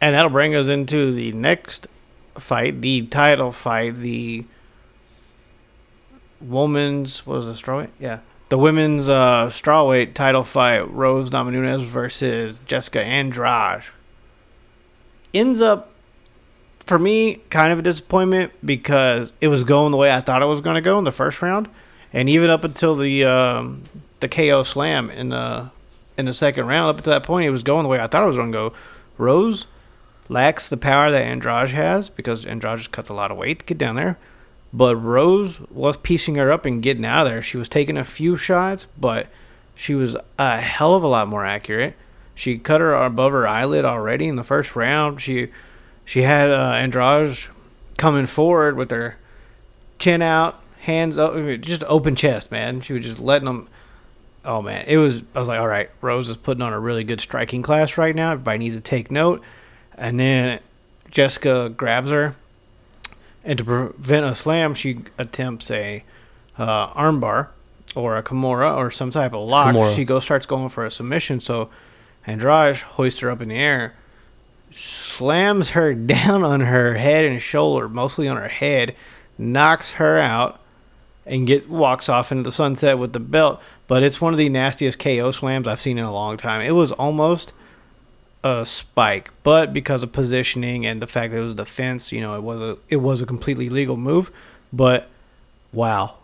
and 0.00 0.14
that'll 0.14 0.30
bring 0.30 0.54
us 0.54 0.68
into 0.68 1.12
the 1.12 1.32
next 1.32 1.86
fight, 2.38 2.80
the 2.82 3.02
title 3.06 3.52
fight, 3.52 3.96
the 3.96 4.44
women's 6.40 7.26
what 7.26 7.36
was 7.36 7.48
it, 7.48 7.56
strawweight? 7.56 7.90
Yeah, 7.98 8.20
the 8.48 8.58
women's 8.58 9.08
uh, 9.08 9.48
strawweight 9.50 10.14
title 10.14 10.44
fight: 10.44 10.90
Rose 10.90 11.30
Namajunas 11.30 11.84
versus 11.84 12.60
Jessica 12.66 13.02
Andrade. 13.02 13.84
Ends 15.34 15.60
up 15.60 15.92
for 16.80 16.98
me 16.98 17.40
kind 17.50 17.72
of 17.72 17.80
a 17.80 17.82
disappointment 17.82 18.52
because 18.64 19.34
it 19.40 19.48
was 19.48 19.64
going 19.64 19.90
the 19.90 19.98
way 19.98 20.12
I 20.12 20.20
thought 20.20 20.42
it 20.42 20.46
was 20.46 20.60
going 20.60 20.76
to 20.76 20.80
go 20.80 20.98
in 20.98 21.04
the 21.04 21.12
first 21.12 21.42
round, 21.42 21.68
and 22.12 22.28
even 22.28 22.50
up 22.50 22.64
until 22.64 22.94
the 22.94 23.24
um, 23.24 23.82
the 24.20 24.28
KO 24.28 24.62
slam 24.62 25.10
in 25.10 25.30
the 25.30 25.70
in 26.16 26.26
the 26.26 26.32
second 26.32 26.66
round, 26.66 26.90
up 26.90 27.02
to 27.02 27.10
that 27.10 27.24
point, 27.24 27.46
it 27.46 27.50
was 27.50 27.62
going 27.62 27.82
the 27.82 27.88
way 27.88 28.00
I 28.00 28.06
thought 28.06 28.22
it 28.22 28.26
was 28.26 28.36
going 28.36 28.52
to 28.52 28.56
go. 28.56 28.72
Rose 29.18 29.66
lacks 30.28 30.68
the 30.68 30.76
power 30.76 31.10
that 31.10 31.22
Andrade 31.22 31.70
has 31.70 32.08
because 32.08 32.44
Andrade 32.44 32.78
just 32.78 32.92
cuts 32.92 33.08
a 33.08 33.14
lot 33.14 33.30
of 33.30 33.36
weight 33.36 33.60
to 33.60 33.64
get 33.64 33.78
down 33.78 33.96
there. 33.96 34.18
But 34.76 34.96
Rose 34.96 35.58
was 35.70 35.96
piecing 35.96 36.34
her 36.34 36.52
up 36.52 36.66
and 36.66 36.82
getting 36.82 37.06
out 37.06 37.26
of 37.26 37.32
there. 37.32 37.40
She 37.40 37.56
was 37.56 37.66
taking 37.66 37.96
a 37.96 38.04
few 38.04 38.36
shots, 38.36 38.86
but 39.00 39.28
she 39.74 39.94
was 39.94 40.18
a 40.38 40.60
hell 40.60 40.94
of 40.94 41.02
a 41.02 41.06
lot 41.06 41.28
more 41.28 41.46
accurate. 41.46 41.94
She 42.34 42.58
cut 42.58 42.82
her 42.82 42.92
above 42.92 43.32
her 43.32 43.48
eyelid 43.48 43.86
already 43.86 44.28
in 44.28 44.36
the 44.36 44.44
first 44.44 44.76
round. 44.76 45.22
She 45.22 45.48
she 46.04 46.22
had 46.22 46.50
uh, 46.50 46.72
Andrade 46.72 47.38
coming 47.96 48.26
forward 48.26 48.76
with 48.76 48.90
her 48.90 49.16
chin 49.98 50.20
out, 50.20 50.60
hands 50.80 51.16
up, 51.16 51.34
just 51.62 51.82
open 51.84 52.14
chest, 52.14 52.50
man. 52.50 52.82
She 52.82 52.92
was 52.92 53.06
just 53.06 53.18
letting 53.18 53.46
them. 53.46 53.68
Oh 54.44 54.60
man, 54.60 54.84
it 54.86 54.98
was. 54.98 55.22
I 55.34 55.38
was 55.38 55.48
like, 55.48 55.58
all 55.58 55.68
right, 55.68 55.88
Rose 56.02 56.28
is 56.28 56.36
putting 56.36 56.60
on 56.60 56.74
a 56.74 56.78
really 56.78 57.02
good 57.02 57.22
striking 57.22 57.62
class 57.62 57.96
right 57.96 58.14
now. 58.14 58.32
Everybody 58.32 58.58
needs 58.58 58.74
to 58.74 58.82
take 58.82 59.10
note. 59.10 59.40
And 59.96 60.20
then 60.20 60.60
Jessica 61.10 61.72
grabs 61.74 62.10
her, 62.10 62.36
and 63.46 63.58
to 63.58 63.64
prevent 63.64 64.26
a 64.26 64.34
slam, 64.34 64.74
she 64.74 64.98
attempts 65.16 65.70
a 65.70 66.02
uh, 66.58 66.92
armbar 66.94 67.48
or 67.94 68.16
a 68.16 68.22
kimura 68.22 68.76
or 68.76 68.90
some 68.90 69.12
type 69.12 69.32
of 69.32 69.48
lock. 69.48 69.74
Kimura. 69.74 69.94
She 69.94 70.04
goes 70.04 70.24
starts 70.24 70.46
going 70.46 70.68
for 70.68 70.84
a 70.84 70.90
submission. 70.90 71.40
So 71.40 71.70
Andrade 72.26 72.76
hoists 72.76 73.20
her 73.20 73.30
up 73.30 73.40
in 73.40 73.48
the 73.48 73.54
air, 73.54 73.94
slams 74.72 75.70
her 75.70 75.94
down 75.94 76.42
on 76.42 76.60
her 76.60 76.94
head 76.94 77.24
and 77.24 77.40
shoulder, 77.40 77.88
mostly 77.88 78.26
on 78.26 78.36
her 78.36 78.48
head, 78.48 78.96
knocks 79.38 79.92
her 79.92 80.18
out, 80.18 80.60
and 81.24 81.46
get 81.46 81.68
walks 81.68 82.08
off 82.08 82.32
into 82.32 82.42
the 82.42 82.52
sunset 82.52 82.98
with 82.98 83.12
the 83.12 83.20
belt. 83.20 83.60
But 83.86 84.02
it's 84.02 84.20
one 84.20 84.34
of 84.34 84.38
the 84.38 84.48
nastiest 84.48 84.98
KO 84.98 85.30
slams 85.30 85.68
I've 85.68 85.80
seen 85.80 85.98
in 85.98 86.04
a 86.04 86.12
long 86.12 86.36
time. 86.36 86.60
It 86.62 86.72
was 86.72 86.90
almost 86.90 87.52
a 88.44 88.64
spike, 88.64 89.30
but 89.42 89.72
because 89.72 90.02
of 90.02 90.12
positioning 90.12 90.86
and 90.86 91.02
the 91.02 91.06
fact 91.06 91.32
that 91.32 91.38
it 91.38 91.42
was 91.42 91.54
defense, 91.54 92.12
you 92.12 92.20
know, 92.20 92.36
it 92.36 92.42
was 92.42 92.60
a 92.60 92.78
it 92.88 92.96
was 92.96 93.22
a 93.22 93.26
completely 93.26 93.68
legal 93.68 93.96
move. 93.96 94.30
But 94.72 95.08
wow, 95.72 96.14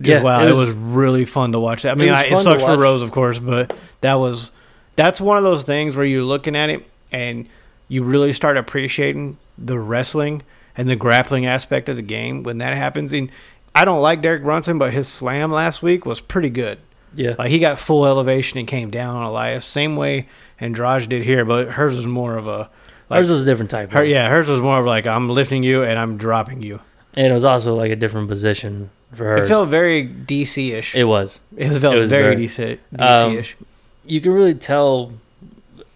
just 0.00 0.08
Yeah, 0.18 0.22
wow, 0.22 0.42
it 0.42 0.50
it 0.50 0.54
was- 0.54 0.68
was, 0.68 0.76
really 0.76 1.24
fun 1.24 1.52
to 1.52 1.60
watch. 1.60 1.82
that. 1.82 1.92
I 1.92 1.94
mean, 1.94 2.08
was 2.10 2.18
I, 2.18 2.24
it 2.24 2.36
sucks 2.36 2.62
for. 2.62 2.76
Rose, 2.78 3.02
of 3.02 3.10
course, 3.10 3.38
but 3.38 3.74
that 4.02 4.14
was 4.14 4.50
that's 4.96 5.20
one 5.20 5.36
of 5.36 5.42
those 5.44 5.62
things 5.62 5.96
where 5.96 6.04
you're 6.06 6.22
looking 6.22 6.56
at 6.56 6.70
it 6.70 6.84
and 7.12 7.48
you 7.88 8.02
really 8.02 8.32
start 8.32 8.56
appreciating 8.56 9.36
the 9.56 9.78
wrestling 9.78 10.42
and 10.76 10.88
the 10.88 10.96
grappling 10.96 11.46
aspect 11.46 11.88
of 11.88 11.96
the 11.96 12.02
game 12.02 12.42
when 12.42 12.58
that 12.58 12.76
happens. 12.76 13.12
And 13.12 13.30
I 13.74 13.84
don't 13.84 14.02
like 14.02 14.22
Derek 14.22 14.42
Brunson, 14.42 14.78
but 14.78 14.92
his 14.92 15.08
slam 15.08 15.50
last 15.52 15.82
week 15.82 16.04
was 16.04 16.20
pretty 16.20 16.50
good. 16.50 16.78
Yeah, 17.14 17.34
Like 17.38 17.50
he 17.50 17.58
got 17.58 17.78
full 17.78 18.06
elevation 18.06 18.58
and 18.58 18.68
came 18.68 18.90
down 18.90 19.16
on 19.16 19.22
Elias, 19.24 19.64
same 19.64 19.96
way 19.96 20.28
Andrade 20.60 21.08
did 21.08 21.22
here, 21.22 21.44
but 21.44 21.68
hers 21.72 21.96
was 21.96 22.06
more 22.06 22.36
of 22.36 22.46
a 22.46 22.68
like, 23.08 23.20
hers 23.20 23.30
was 23.30 23.42
a 23.42 23.44
different 23.44 23.70
type. 23.70 23.90
her. 23.92 24.04
Yeah, 24.04 24.28
hers 24.28 24.48
was 24.48 24.60
more 24.60 24.78
of 24.80 24.86
like 24.86 25.06
I'm 25.06 25.28
lifting 25.28 25.62
you 25.62 25.82
and 25.82 25.98
I'm 25.98 26.16
dropping 26.18 26.62
you. 26.62 26.80
and 27.14 27.26
it 27.26 27.32
was 27.32 27.44
also 27.44 27.74
like 27.74 27.90
a 27.90 27.96
different 27.96 28.28
position 28.28 28.90
for 29.14 29.24
her. 29.24 29.36
It 29.44 29.48
felt 29.48 29.68
very 29.68 30.06
DC 30.06 30.72
ish. 30.72 30.94
It 30.94 31.04
was. 31.04 31.40
It, 31.56 31.78
felt 31.80 31.94
it 31.96 32.00
was 32.00 32.10
very, 32.10 32.34
very- 32.34 32.46
DC 32.46 32.78
Um, 32.98 33.38
ish. 33.38 33.56
You 34.04 34.20
can 34.20 34.32
really 34.32 34.54
tell 34.54 35.12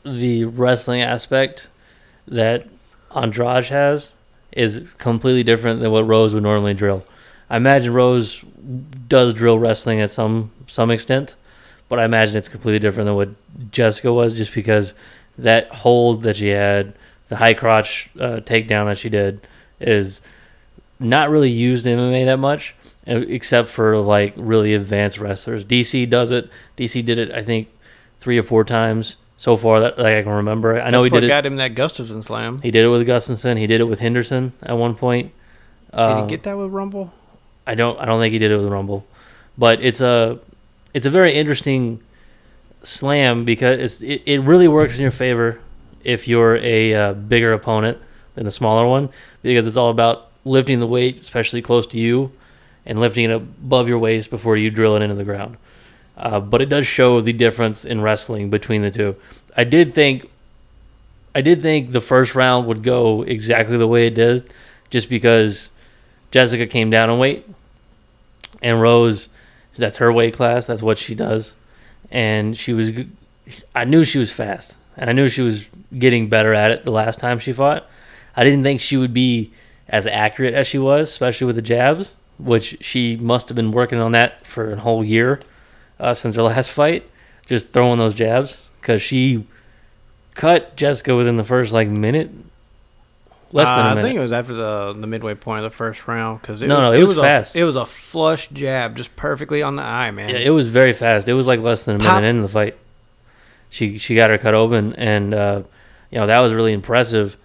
the 0.05 0.45
wrestling 0.45 1.01
aspect 1.03 1.69
that 2.27 2.67
Andrade 3.15 3.67
has 3.67 4.13
is 4.53 4.83
completely 4.99 5.43
different 5.43 5.81
than 5.81 5.91
what 5.91 6.07
Rose 6.07 6.35
would 6.35 6.43
normally 6.43 6.75
drill. 6.75 7.05
I 7.49 7.57
imagine 7.57 7.93
Rose 7.93 8.43
does 9.09 9.35
drill 9.35 9.59
wrestling 9.59 10.01
at 10.01 10.11
some 10.11 10.51
some 10.67 10.91
extent, 10.91 11.35
but 11.93 11.99
I 12.01 12.07
imagine 12.07 12.39
it's 12.39 12.49
completely 12.49 12.79
different 12.79 13.05
than 13.05 13.17
what 13.17 13.29
Jessica 13.71 14.11
was, 14.11 14.33
just 14.33 14.55
because 14.55 14.95
that 15.37 15.69
hold 15.69 16.23
that 16.23 16.37
she 16.37 16.49
had, 16.49 16.95
the 17.29 17.37
high 17.37 17.53
crotch 17.53 18.09
uh, 18.19 18.41
takedown 18.41 18.87
that 18.87 18.97
she 18.97 19.11
did, 19.11 19.47
is 19.79 20.23
not 20.99 21.29
really 21.29 21.51
used 21.51 21.85
in 21.85 21.99
MMA 21.99 22.25
that 22.25 22.39
much, 22.39 22.75
uh, 23.07 23.17
except 23.29 23.69
for 23.69 23.99
like 23.99 24.33
really 24.39 24.73
advanced 24.73 25.19
wrestlers. 25.19 25.67
DC 25.67 26.09
does 26.09 26.31
it. 26.31 26.49
DC 26.79 27.05
did 27.05 27.19
it, 27.19 27.31
I 27.31 27.43
think, 27.43 27.69
three 28.21 28.39
or 28.39 28.43
four 28.43 28.65
times 28.65 29.17
so 29.37 29.59
far 29.59 29.79
that 29.81 29.99
like 29.99 30.17
I 30.17 30.23
can 30.23 30.33
remember. 30.33 30.81
I 30.81 30.89
know 30.89 31.03
That's 31.03 31.05
he 31.05 31.11
what 31.11 31.21
did 31.21 31.25
it. 31.25 31.29
got 31.29 31.45
him 31.45 31.57
that 31.57 31.75
Gustafsson 31.75 32.25
slam. 32.25 32.63
He 32.63 32.71
did 32.71 32.87
it 32.87 32.89
with 32.89 33.07
Gustafsson. 33.07 33.59
He 33.59 33.67
did 33.67 33.83
it 33.83 33.85
with 33.85 34.01
Henderson 34.01 34.55
at 34.63 34.79
one 34.79 34.95
point. 34.95 35.31
Did 35.91 36.01
Um, 36.01 36.23
he 36.25 36.31
get 36.31 36.43
that 36.45 36.57
with 36.57 36.71
Rumble? 36.71 37.13
I 37.67 37.75
don't. 37.75 38.01
I 38.01 38.07
don't 38.07 38.19
think 38.19 38.33
he 38.33 38.39
did 38.39 38.51
it 38.51 38.57
with 38.57 38.73
Rumble, 38.73 39.05
but 39.59 39.83
it's 39.85 40.01
a 40.01 40.39
it's 40.95 41.07
a 41.07 41.11
very 41.11 41.35
interesting 41.35 42.01
slam 42.83 43.45
because 43.45 44.03
it 44.03 44.23
it 44.27 44.41
really 44.41 44.69
works 44.69 44.95
in 44.95 45.01
your 45.01 45.11
favor 45.11 45.61
if 46.05 46.27
you're 46.27 46.57
a 46.57 46.95
uh, 46.95 47.13
bigger 47.13 47.53
opponent 47.53 47.99
than 48.35 48.47
a 48.47 48.51
smaller 48.51 48.87
one 48.87 49.09
because 49.43 49.67
it's 49.67 49.77
all 49.77 49.91
about 49.91 50.31
lifting 50.45 50.81
the 50.81 50.87
weight, 50.87 51.19
especially 51.19 51.63
close 51.63 51.87
to 51.87 51.99
you, 51.99 52.33
and 52.85 52.99
lifting 52.99 53.31
it 53.31 53.35
above 53.35 53.89
your 53.89 53.99
waist 53.99 54.31
before 54.31 54.57
you 54.57 54.71
drill 54.71 54.97
it 54.97 55.03
into 55.03 55.15
the 55.15 55.25
ground. 55.25 55.57
Uh, 56.17 56.41
but 56.41 56.61
it 56.61 56.69
does 56.69 56.87
show 56.87 57.21
the 57.21 57.33
difference 57.33 57.85
in 57.85 58.01
wrestling 58.01 58.51
between 58.51 58.83
the 58.83 58.91
two. 58.91 59.17
I 59.57 59.65
did 59.65 59.95
think, 59.95 60.29
I 61.35 61.41
did 61.41 61.63
think 61.63 61.93
the 61.93 62.01
first 62.01 62.35
round 62.35 62.67
would 62.67 62.83
go 62.83 63.23
exactly 63.23 63.77
the 63.77 63.87
way 63.87 64.07
it 64.07 64.15
did, 64.15 64.53
just 64.91 65.09
because 65.09 65.71
Jessica 66.31 66.67
came 66.67 66.91
down 66.91 67.09
in 67.09 67.19
weight, 67.19 67.47
and 68.61 68.81
Rose, 68.81 69.29
that's 69.77 69.99
her 69.99 70.13
weight 70.13 70.35
class. 70.35 70.67
That's 70.67 70.83
what 70.83 70.99
she 70.99 71.15
does, 71.15 71.55
and 72.11 72.57
she 72.57 72.73
was, 72.73 72.91
I 73.75 73.85
knew 73.85 74.05
she 74.05 74.19
was 74.19 74.33
fast, 74.33 74.77
and 74.97 75.09
I 75.09 75.13
knew 75.13 75.29
she 75.29 75.43
was 75.43 75.65
getting 75.99 76.29
better 76.29 76.55
at 76.55 76.71
it 76.71 76.85
the 76.85 76.91
last 76.91 77.19
time 77.19 77.39
she 77.39 77.53
fought. 77.53 77.87
I 78.37 78.45
didn't 78.45 78.63
think 78.63 78.81
she 78.81 78.97
would 78.97 79.13
be 79.13 79.53
as 79.89 80.07
accurate 80.07 80.55
as 80.55 80.67
she 80.67 80.79
was, 80.79 81.11
especially 81.11 81.47
with 81.47 81.57
the 81.57 81.63
jabs, 81.63 82.15
which 82.39 82.79
she 82.81 83.17
must 83.17 83.49
have 83.49 83.57
been 83.57 83.73
working 83.73 83.99
on 83.99 84.13
that 84.13 84.47
for 84.47 84.73
a 84.73 84.81
whole 84.81 85.05
year 85.05 85.41
uh, 86.01 86.15
since 86.15 86.37
her 86.37 86.43
last 86.43 86.71
fight, 86.71 87.09
just 87.47 87.71
throwing 87.71 87.99
those 87.99 88.15
jabs 88.15 88.59
because 88.81 89.03
she 89.03 89.47
cut 90.35 90.77
Jessica 90.77 91.15
within 91.15 91.37
the 91.37 91.45
first 91.45 91.73
like 91.73 91.89
minute, 91.89 92.31
less 93.53 93.69
than 93.69 93.79
Uh, 93.79 93.83
a 93.83 93.85
I 93.85 93.89
minute. 93.95 94.03
think 94.03 94.17
it 94.17 94.21
was 94.21 94.33
after 94.33 94.55
the 94.55 94.95
the 94.99 95.07
midway 95.07 95.35
point 95.35 95.65
of 95.65 95.71
the 95.71 95.77
first 95.77 96.07
round 96.09 96.41
because 96.41 96.63
it 96.63 96.69
No, 96.69 96.77
was, 96.77 96.83
no, 96.83 96.93
it 97.03 97.07
was 97.09 97.19
a, 97.19 97.23
fast. 97.23 97.57
It 97.57 97.65
was 97.65 97.77
a 97.77 97.87
flush 97.87 98.49
jab, 98.49 98.97
just 98.97 99.15
perfectly 99.17 99.63
on 99.63 99.77
the 99.77 99.83
eye, 99.83 100.11
man. 100.11 100.31
Yeah, 100.31 100.37
it 100.39 100.51
was 100.51 100.69
very 100.69 100.93
fast. 100.93 101.29
It 101.29 101.35
was 101.35 101.47
like 101.47 101.61
less 101.61 101.83
than 101.85 101.97
a 101.97 101.99
Pop. 101.99 102.17
minute 102.17 102.29
into 102.29 102.43
the 102.43 102.49
fight. 102.49 102.77
She 103.71 103.99
she 103.99 104.15
got 104.15 104.31
her 104.31 104.39
cut 104.39 104.55
open, 104.55 104.95
and 104.97 105.33
uh, 105.35 105.63
you 106.11 106.19
know 106.19 106.27
that 106.27 106.41
was 106.43 106.53
really 106.53 106.73
impressive. 106.73 107.37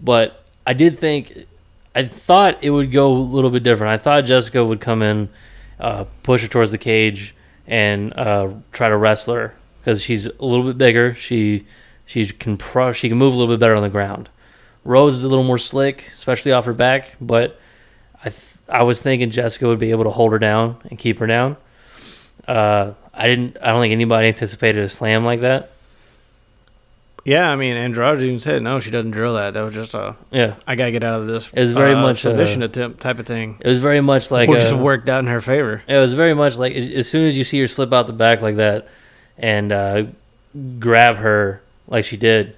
But 0.00 0.42
I 0.66 0.72
did 0.72 0.98
think, 0.98 1.46
I 1.94 2.04
thought 2.06 2.58
it 2.62 2.70
would 2.70 2.90
go 2.92 3.12
a 3.12 3.16
little 3.16 3.50
bit 3.50 3.62
different. 3.62 3.92
I 3.92 4.02
thought 4.02 4.24
Jessica 4.24 4.64
would 4.64 4.80
come 4.80 5.00
in, 5.02 5.28
uh, 5.80 6.04
push 6.22 6.42
her 6.42 6.48
towards 6.48 6.70
the 6.72 6.78
cage, 6.78 7.34
and 7.66 8.12
uh, 8.18 8.48
try 8.72 8.88
to 8.88 8.96
wrestle 8.96 9.34
her 9.34 9.54
because 9.80 10.02
she's 10.02 10.26
a 10.26 10.32
little 10.44 10.64
bit 10.66 10.76
bigger. 10.76 11.14
She 11.14 11.64
she 12.04 12.26
can 12.28 12.56
pro- 12.56 12.92
she 12.92 13.08
can 13.08 13.16
move 13.18 13.32
a 13.32 13.36
little 13.36 13.52
bit 13.54 13.60
better 13.60 13.74
on 13.76 13.82
the 13.82 13.88
ground. 13.88 14.28
Rose 14.86 15.16
is 15.16 15.24
a 15.24 15.28
little 15.28 15.44
more 15.44 15.58
slick, 15.58 16.10
especially 16.14 16.52
off 16.52 16.64
her 16.64 16.72
back. 16.72 17.16
But 17.20 17.58
I 18.20 18.30
th- 18.30 18.42
I 18.68 18.84
was 18.84 19.00
thinking 19.00 19.30
Jessica 19.30 19.66
would 19.66 19.78
be 19.78 19.90
able 19.90 20.04
to 20.04 20.10
hold 20.10 20.32
her 20.32 20.38
down 20.38 20.76
and 20.88 20.98
keep 20.98 21.18
her 21.18 21.26
down. 21.26 21.56
Uh, 22.46 22.92
I 23.12 23.26
didn't. 23.26 23.56
I 23.62 23.68
don't 23.72 23.82
think 23.82 23.92
anybody 23.92 24.28
anticipated 24.28 24.82
a 24.84 24.88
slam 24.88 25.24
like 25.24 25.40
that. 25.40 25.70
yeah. 27.24 27.50
I 27.50 27.56
mean, 27.56 27.76
Andrade 27.76 28.20
even 28.20 28.38
said 28.38 28.62
no, 28.62 28.78
she 28.78 28.90
doesn't 28.90 29.10
drill 29.10 29.34
that. 29.34 29.54
That 29.54 29.62
was 29.62 29.74
just 29.74 29.94
a 29.94 30.14
Yeah, 30.30 30.54
I 30.66 30.76
gotta 30.76 30.92
get 30.92 31.02
out 31.02 31.20
of 31.20 31.26
this. 31.26 31.50
It 31.52 31.60
was 31.60 31.72
very 31.72 31.94
uh, 31.94 32.02
much, 32.02 32.22
submission 32.22 32.62
uh, 32.62 32.66
attempt 32.66 33.00
type 33.00 33.18
of 33.18 33.26
thing. 33.26 33.56
it 33.60 33.68
was 33.68 33.80
very 33.80 34.00
much 34.00 34.30
like 34.30 34.48
Or 34.48 34.56
a, 34.56 34.60
just 34.60 34.74
worked 34.74 35.08
out 35.08 35.20
in 35.20 35.26
her 35.26 35.40
favor. 35.40 35.82
It 35.88 35.96
was 35.98 36.14
very 36.14 36.34
much 36.34 36.56
like 36.56 36.74
as 36.74 36.88
as 36.90 37.08
soon 37.08 37.26
as 37.26 37.36
you 37.36 37.42
see 37.44 37.58
her 37.60 37.68
slip 37.68 37.92
out 37.92 38.06
the 38.06 38.12
back 38.12 38.40
like 38.42 38.56
that 38.56 38.86
and 39.38 39.72
uh, 39.72 40.04
grab 40.78 41.16
her 41.16 41.62
like 41.88 42.04
she 42.04 42.16
did, 42.16 42.54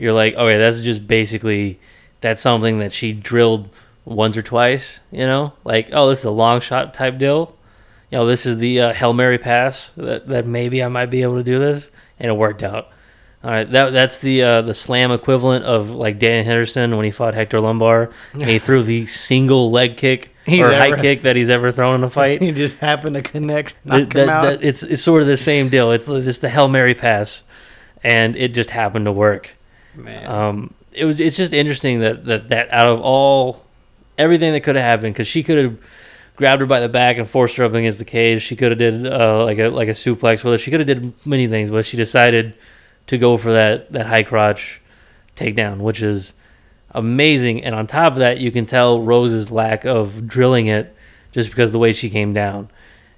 you're 0.00 0.12
like, 0.12 0.34
okay, 0.34 0.58
that's 0.58 0.80
just 0.80 1.06
basically 1.06 1.78
that's 2.20 2.40
something 2.42 2.78
that 2.80 2.92
she 2.92 3.12
drilled 3.12 3.68
once 4.04 4.36
or 4.36 4.42
twice. 4.42 4.98
You 5.12 5.26
know, 5.26 5.52
like 5.64 5.90
oh, 5.92 6.08
this 6.08 6.20
is 6.20 6.24
a 6.24 6.30
long 6.30 6.60
shot 6.60 6.94
type 6.94 7.18
deal. 7.18 7.56
You 8.10 8.18
know, 8.18 8.26
this 8.26 8.44
is 8.46 8.58
the 8.58 8.80
uh, 8.80 8.92
hail 8.92 9.12
mary 9.12 9.38
pass 9.38 9.90
that 9.96 10.26
that 10.28 10.46
maybe 10.46 10.82
I 10.82 10.88
might 10.88 11.06
be 11.06 11.22
able 11.22 11.36
to 11.36 11.44
do 11.44 11.58
this, 11.58 11.88
and 12.18 12.28
it 12.30 12.34
worked 12.34 12.62
out. 12.62 12.88
All 13.42 13.50
right, 13.50 13.70
that 13.70 13.90
that's 13.90 14.18
the 14.18 14.42
uh, 14.42 14.62
the 14.62 14.74
slam 14.74 15.10
equivalent 15.12 15.64
of 15.64 15.88
like 15.90 16.18
Dan 16.18 16.44
Henderson 16.44 16.96
when 16.96 17.04
he 17.06 17.10
fought 17.10 17.32
Hector 17.34 17.58
Lombard. 17.60 18.12
and 18.34 18.44
he 18.44 18.58
threw 18.66 18.82
the 18.82 19.06
single 19.06 19.70
leg 19.70 19.96
kick 19.96 20.30
He's 20.44 20.60
or 20.60 20.72
high 20.72 21.00
kick 21.00 21.22
that 21.22 21.36
he's 21.36 21.48
ever 21.48 21.72
thrown 21.72 21.94
in 21.94 22.04
a 22.04 22.10
fight. 22.10 22.42
he 22.42 22.52
just 22.52 22.76
happened 22.78 23.14
to 23.16 23.22
connect, 23.22 23.74
knock 23.84 23.96
Th- 23.96 24.12
him 24.12 24.26
that- 24.26 24.28
out. 24.28 24.42
that- 24.42 24.62
it's 24.64 24.82
it's 24.82 25.02
sort 25.02 25.22
of 25.22 25.28
the 25.28 25.36
same 25.38 25.68
deal. 25.70 25.90
It's 25.92 26.06
it's 26.08 26.38
the 26.38 26.50
hail 26.50 26.68
mary 26.68 26.94
pass, 26.94 27.42
and 28.04 28.36
it 28.36 28.48
just 28.48 28.70
happened 28.70 29.06
to 29.06 29.12
work. 29.12 29.50
Man, 30.04 30.26
Um, 30.26 30.74
it 30.92 31.04
was 31.04 31.20
it's 31.20 31.36
just 31.36 31.54
interesting 31.54 32.00
that 32.00 32.24
that, 32.26 32.48
that 32.48 32.72
out 32.72 32.88
of 32.88 33.00
all 33.00 33.64
everything 34.18 34.52
that 34.52 34.60
could 34.62 34.76
have 34.76 34.84
happened, 34.84 35.14
because 35.14 35.28
she 35.28 35.42
could 35.42 35.58
have 35.64 35.78
grabbed 36.36 36.60
her 36.60 36.66
by 36.66 36.80
the 36.80 36.88
back 36.88 37.18
and 37.18 37.28
forced 37.28 37.56
her 37.56 37.64
up 37.64 37.74
against 37.74 37.98
the 37.98 38.04
cage. 38.04 38.42
She 38.42 38.56
could 38.56 38.72
have 38.72 38.78
did 38.78 39.06
uh, 39.06 39.44
like 39.44 39.58
a 39.58 39.68
like 39.68 39.88
a 39.88 39.92
suplex 39.92 40.42
with 40.42 40.52
her. 40.52 40.58
She 40.58 40.70
could 40.70 40.80
have 40.80 40.86
did 40.86 41.26
many 41.26 41.46
things, 41.46 41.70
but 41.70 41.84
she 41.84 41.96
decided 41.96 42.54
to 43.06 43.18
go 43.18 43.36
for 43.36 43.52
that 43.52 43.92
that 43.92 44.06
high 44.06 44.22
crotch 44.22 44.80
takedown, 45.36 45.78
which 45.78 46.02
is 46.02 46.32
amazing. 46.92 47.62
And 47.64 47.74
on 47.74 47.86
top 47.86 48.14
of 48.14 48.18
that, 48.18 48.38
you 48.38 48.50
can 48.50 48.66
tell 48.66 49.02
Rose's 49.02 49.50
lack 49.50 49.84
of 49.84 50.26
drilling 50.26 50.66
it 50.66 50.94
just 51.32 51.50
because 51.50 51.72
the 51.72 51.78
way 51.78 51.92
she 51.92 52.10
came 52.10 52.32
down. 52.32 52.68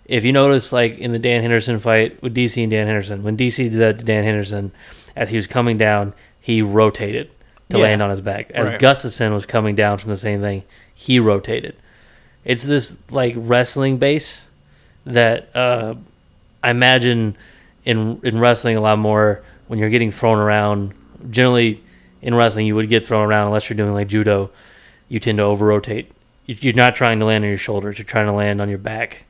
If 0.04 0.24
you 0.24 0.32
notice, 0.32 0.72
like 0.72 0.98
in 0.98 1.12
the 1.12 1.18
Dan 1.18 1.42
Henderson 1.42 1.78
fight 1.78 2.22
with 2.22 2.34
DC 2.34 2.60
and 2.60 2.70
Dan 2.70 2.86
Henderson, 2.86 3.22
when 3.22 3.36
DC 3.36 3.56
did 3.56 3.80
that 3.80 3.98
to 4.00 4.04
Dan 4.04 4.24
Henderson, 4.24 4.72
as 5.14 5.30
he 5.30 5.36
was 5.36 5.46
coming 5.46 5.78
down, 5.78 6.12
he 6.42 6.60
rotated 6.60 7.30
to 7.70 7.78
Yeah. 7.78 7.84
land 7.84 8.02
on 8.02 8.10
his 8.10 8.20
back. 8.20 8.50
As 8.50 8.68
Right. 8.68 8.78
Gustafsson 8.80 9.32
was 9.32 9.46
coming 9.46 9.74
down 9.74 9.96
from 9.98 10.10
the 10.10 10.16
same 10.18 10.40
thing, 10.42 10.64
he 10.92 11.18
rotated. 11.18 11.74
It's 12.44 12.64
this 12.64 12.96
like 13.10 13.34
wrestling 13.36 13.96
base 13.96 14.42
that 15.06 15.48
uh, 15.54 15.94
I 16.62 16.70
imagine 16.70 17.36
in 17.84 18.20
in 18.24 18.38
wrestling 18.40 18.76
a 18.76 18.80
lot 18.80 18.98
more 18.98 19.42
when 19.68 19.78
you're 19.78 19.88
getting 19.88 20.10
thrown 20.10 20.38
around. 20.38 20.92
Generally, 21.30 21.80
in 22.20 22.34
wrestling, 22.34 22.66
you 22.66 22.74
would 22.74 22.88
get 22.88 23.06
thrown 23.06 23.26
around 23.26 23.46
unless 23.46 23.70
you're 23.70 23.76
doing 23.76 23.94
like 23.94 24.08
judo. 24.08 24.50
You 25.08 25.20
tend 25.20 25.38
to 25.38 25.44
over 25.44 25.66
rotate. 25.66 26.10
You're 26.46 26.74
not 26.74 26.96
trying 26.96 27.20
to 27.20 27.24
land 27.24 27.44
on 27.44 27.48
your 27.48 27.58
shoulders. 27.58 27.98
You're 27.98 28.04
trying 28.04 28.26
to 28.26 28.32
land 28.32 28.60
on 28.60 28.68
your 28.68 28.78
back. 28.78 29.24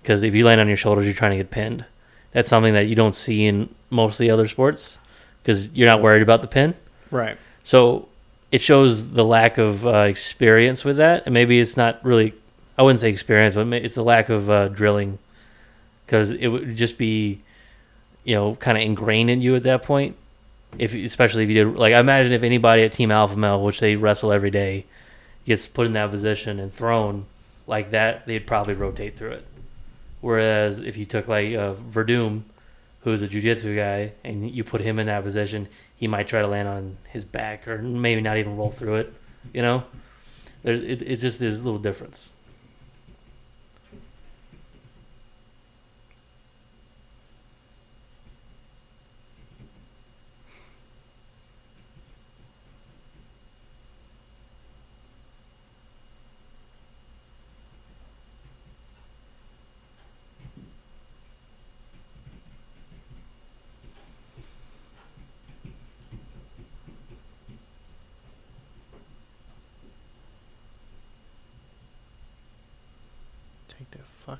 Because 0.00 0.22
if 0.22 0.34
you 0.34 0.44
land 0.44 0.60
on 0.60 0.68
your 0.68 0.76
shoulders, 0.76 1.04
you're 1.06 1.14
trying 1.14 1.32
to 1.32 1.36
get 1.38 1.50
pinned. 1.50 1.84
That's 2.32 2.48
something 2.48 2.74
that 2.74 2.86
you 2.86 2.94
don't 2.94 3.16
see 3.16 3.44
in 3.46 3.70
most 3.90 4.14
of 4.14 4.18
the 4.18 4.30
other 4.30 4.46
sports 4.46 4.96
because 5.44 5.68
you're 5.68 5.88
not 5.88 6.02
worried 6.02 6.22
about 6.22 6.40
the 6.40 6.48
pin. 6.48 6.74
right. 7.10 7.36
So 7.62 8.08
it 8.50 8.60
shows 8.60 9.10
the 9.10 9.24
lack 9.24 9.58
of 9.58 9.86
uh, 9.86 10.06
experience 10.08 10.84
with 10.84 10.96
that, 10.96 11.24
and 11.26 11.34
maybe 11.34 11.60
it's 11.60 11.76
not 11.76 12.04
really. 12.04 12.34
I 12.78 12.82
wouldn't 12.82 13.00
say 13.00 13.10
experience, 13.10 13.54
but 13.54 13.72
it's 13.72 13.94
the 13.94 14.02
lack 14.02 14.28
of 14.28 14.50
uh, 14.50 14.68
drilling, 14.68 15.18
because 16.06 16.30
it 16.32 16.48
would 16.48 16.74
just 16.74 16.98
be, 16.98 17.40
you 18.24 18.34
know, 18.34 18.56
kind 18.56 18.76
of 18.76 18.82
ingrained 18.82 19.30
in 19.30 19.40
you 19.40 19.54
at 19.54 19.62
that 19.62 19.82
point. 19.84 20.16
If 20.76 20.92
especially 20.94 21.44
if 21.44 21.50
you 21.50 21.64
did 21.64 21.76
like, 21.78 21.94
I 21.94 22.00
imagine 22.00 22.32
if 22.32 22.42
anybody 22.42 22.82
at 22.82 22.92
Team 22.92 23.10
Alpha 23.12 23.36
Male, 23.36 23.62
which 23.62 23.80
they 23.80 23.96
wrestle 23.96 24.32
every 24.32 24.50
day, 24.50 24.86
gets 25.44 25.66
put 25.66 25.86
in 25.86 25.92
that 25.92 26.10
position 26.10 26.58
and 26.58 26.72
thrown 26.72 27.26
like 27.66 27.90
that, 27.92 28.26
they'd 28.26 28.46
probably 28.46 28.74
rotate 28.74 29.16
through 29.16 29.32
it. 29.32 29.46
Whereas 30.20 30.80
if 30.80 30.96
you 30.96 31.06
took 31.06 31.28
like 31.28 31.54
uh, 31.54 31.74
Werdum, 31.74 32.42
who's 33.04 33.22
a 33.22 33.28
jujitsu 33.28 33.76
guy, 33.76 34.14
and 34.24 34.50
you 34.50 34.64
put 34.64 34.80
him 34.80 34.98
in 34.98 35.06
that 35.06 35.22
position, 35.22 35.68
he 35.94 36.08
might 36.08 36.26
try 36.26 36.40
to 36.40 36.48
land 36.48 36.66
on 36.66 36.96
his 37.10 37.22
back 37.22 37.68
or 37.68 37.78
maybe 37.78 38.20
not 38.20 38.38
even 38.38 38.56
roll 38.56 38.70
through 38.70 38.96
it. 38.96 39.14
You 39.52 39.62
know, 39.62 39.84
there's 40.62 40.82
it, 40.82 41.02
it's 41.02 41.22
just 41.22 41.38
this 41.38 41.60
little 41.60 41.78
difference. 41.78 42.30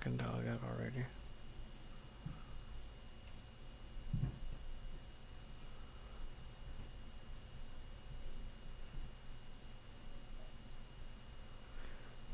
fucking 0.05 0.17
dog 0.19 0.47
out 0.49 0.61
already. 0.71 1.05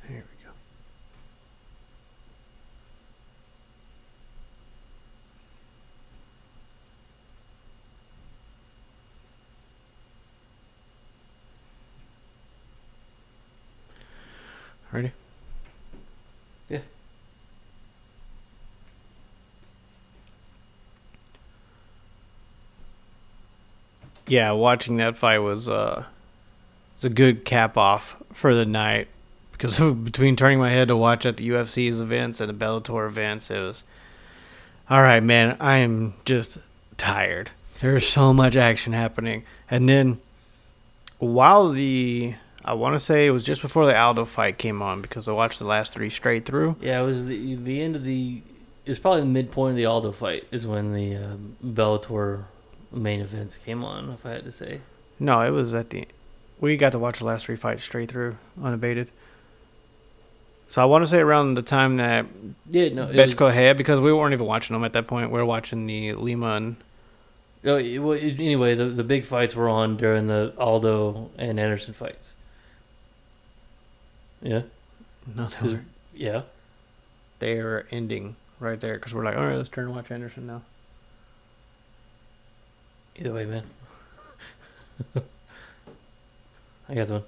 We 0.09 0.17
go. 0.17 0.51
Ready? 14.93 15.13
Yeah. 16.69 16.81
Yeah, 24.31 24.53
watching 24.53 24.99
that 24.99 25.17
fight 25.17 25.41
was 25.41 25.69
uh 25.69 26.05
was 26.95 27.05
a 27.05 27.11
good 27.11 27.45
cap 27.45 27.77
off 27.77 28.17
for 28.33 28.55
the 28.55 28.65
night 28.65 29.09
because 29.51 29.79
between 30.05 30.37
turning 30.37 30.61
my 30.61 30.71
head 30.71 30.89
to 30.89 30.97
watch 30.97 31.27
at 31.27 31.37
the 31.37 31.49
UFC's 31.49 32.01
events 32.01 32.41
and 32.41 32.49
the 32.49 32.55
Bellator 32.65 33.09
events, 33.09 33.51
it 33.51 33.59
was 33.59 33.83
all 34.89 35.03
right, 35.03 35.23
man. 35.23 35.57
I 35.59 35.79
am 35.79 36.15
just 36.25 36.59
tired. 36.97 37.51
There's 37.81 38.09
so 38.09 38.33
much 38.33 38.55
action 38.55 38.93
happening, 38.93 39.43
and 39.69 39.89
then 39.89 40.21
while 41.19 41.71
the 41.71 42.35
I 42.65 42.75
want 42.75 42.95
to 42.95 43.01
say 43.01 43.27
it 43.27 43.31
was 43.31 43.43
just 43.43 43.63
before 43.63 43.85
the 43.85 43.99
Aldo 43.99 44.27
fight 44.27 44.59
came 44.59 44.81
on 44.81 45.03
because 45.03 45.27
I 45.27 45.33
watched 45.33 45.59
the 45.59 45.65
last 45.65 45.93
three 45.93 46.11
straight 46.11 46.45
through. 46.45 46.77
Yeah, 46.81 47.01
it 47.01 47.05
was 47.05 47.27
the 47.27 47.57
the 47.57 47.83
end 47.83 47.97
of 47.97 48.05
the. 48.05 48.43
It's 48.87 49.01
probably 49.01 49.23
the 49.23 49.27
midpoint 49.27 49.73
of 49.73 49.77
the 49.77 49.87
Aldo 49.87 50.13
fight 50.13 50.47
is 50.53 50.69
when 50.69 50.93
the 50.93 51.17
uh, 51.17 51.37
Bellator 51.65 52.45
main 52.93 53.21
events 53.21 53.57
came 53.65 53.85
on. 53.85 54.11
If 54.11 54.25
I 54.27 54.31
had 54.31 54.45
to 54.45 54.51
say, 54.51 54.81
No, 55.19 55.41
it 55.43 55.51
was 55.51 55.75
at 55.75 55.91
the. 55.91 56.07
We 56.61 56.77
got 56.77 56.93
to 56.93 56.99
watch 56.99 57.21
the 57.21 57.25
last 57.25 57.47
three 57.47 57.57
fights 57.57 57.85
straight 57.85 58.11
through, 58.11 58.37
unabated. 58.63 59.11
So 60.67 60.81
I 60.81 60.85
want 60.85 61.03
to 61.03 61.09
say 61.09 61.19
around 61.19 61.55
the 61.55 61.63
time 61.63 61.97
that 61.97 62.27
yeah, 62.71 62.91
no, 62.91 63.07
was, 63.07 63.17
Betchko 63.17 63.53
had, 63.53 63.77
because 63.77 63.99
we 63.99 64.13
weren't 64.13 64.33
even 64.35 64.47
watching 64.47 64.75
them 64.75 64.85
at 64.85 64.93
that 64.93 65.07
point. 65.09 65.31
We 65.31 65.39
were 65.39 65.45
watching 65.47 65.87
the 65.87 66.13
Lima 66.13 66.53
and 66.53 66.77
oh, 67.65 67.69
no, 67.69 67.77
it, 67.79 67.99
well, 67.99 68.13
it- 68.13 68.35
anyway, 68.39 68.75
the 68.75 68.85
the 68.85 69.03
big 69.03 69.25
fights 69.25 69.55
were 69.57 69.69
on 69.69 69.97
during 69.97 70.27
the 70.29 70.53
Aldo 70.59 71.31
and 71.39 71.59
Anderson 71.59 71.93
fights. 71.95 72.31
Yeah, 74.43 74.63
no, 75.35 75.49
they 75.49 75.69
were, 75.73 75.85
yeah. 76.15 76.43
they 77.41 77.57
were 77.63 77.87
ending 77.91 78.37
right 78.61 78.79
there 78.81 78.95
because 78.95 79.13
we're 79.13 79.25
like, 79.25 79.37
all 79.37 79.47
right, 79.47 79.57
let's 79.57 79.69
turn 79.69 79.87
and 79.87 79.97
watch 79.97 80.11
Anderson 80.11 80.47
now. 80.47 80.63
Either 83.21 83.33
way, 83.33 83.45
man. 83.45 83.65
I 86.89 86.95
got 86.95 87.07
the 87.07 87.13
one. 87.15 87.23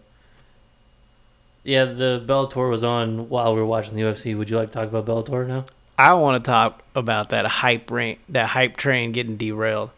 Yeah, 1.65 1.85
the 1.85 2.25
Bellator 2.27 2.71
was 2.71 2.83
on 2.83 3.29
while 3.29 3.55
we 3.55 3.61
were 3.61 3.67
watching 3.67 3.95
the 3.95 4.03
UFC. 4.03 4.37
Would 4.37 4.51
you 4.51 4.57
like 4.57 4.69
to 4.69 4.75
talk 4.75 4.89
about 4.89 5.07
Bellator 5.07 5.47
now? 5.47 5.67
I 5.99 6.15
want 6.15 6.43
to 6.43 6.49
talk 6.51 6.83
about 6.95 7.29
that 7.29 7.47
hype 7.47 7.91
rain, 7.91 8.19
that 8.31 8.47
hype 8.47 8.77
train 8.77 9.13
getting 9.13 9.37
derailed. 9.37 9.91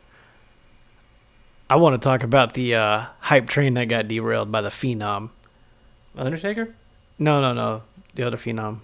I 1.70 1.76
want 1.76 1.94
to 2.00 2.04
talk 2.04 2.22
about 2.22 2.52
the 2.54 2.74
uh, 2.74 3.04
hype 3.20 3.48
train 3.48 3.74
that 3.74 3.86
got 3.86 4.08
derailed 4.08 4.52
by 4.52 4.60
the 4.60 4.68
Phenom. 4.68 5.30
Undertaker? 6.16 6.74
No, 7.18 7.40
no, 7.40 7.54
no, 7.54 7.82
the 8.14 8.24
other 8.26 8.36
Phenom. 8.36 8.80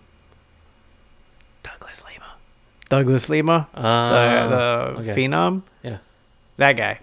Douglas 1.63 2.03
Lima. 2.05 2.33
Douglas 2.89 3.29
Lima, 3.29 3.69
the, 3.75 3.81
Uh, 3.81 4.49
the 4.49 5.01
okay. 5.01 5.15
Phenom. 5.27 5.63
That 6.61 6.77
guy. 6.77 7.01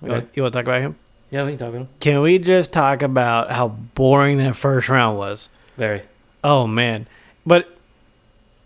You, 0.00 0.08
want, 0.08 0.28
you 0.32 0.42
want 0.42 0.54
to 0.54 0.58
talk 0.58 0.64
about 0.64 0.80
him? 0.80 0.96
Yeah, 1.30 1.44
we 1.44 1.50
can 1.50 1.58
talk 1.58 1.68
about 1.68 1.80
him. 1.82 1.88
Can 2.00 2.22
we 2.22 2.38
just 2.38 2.72
talk 2.72 3.02
about 3.02 3.50
how 3.50 3.68
boring 3.68 4.38
that 4.38 4.56
first 4.56 4.88
round 4.88 5.18
was? 5.18 5.50
Very. 5.76 6.00
Oh 6.42 6.66
man, 6.66 7.06
but 7.44 7.76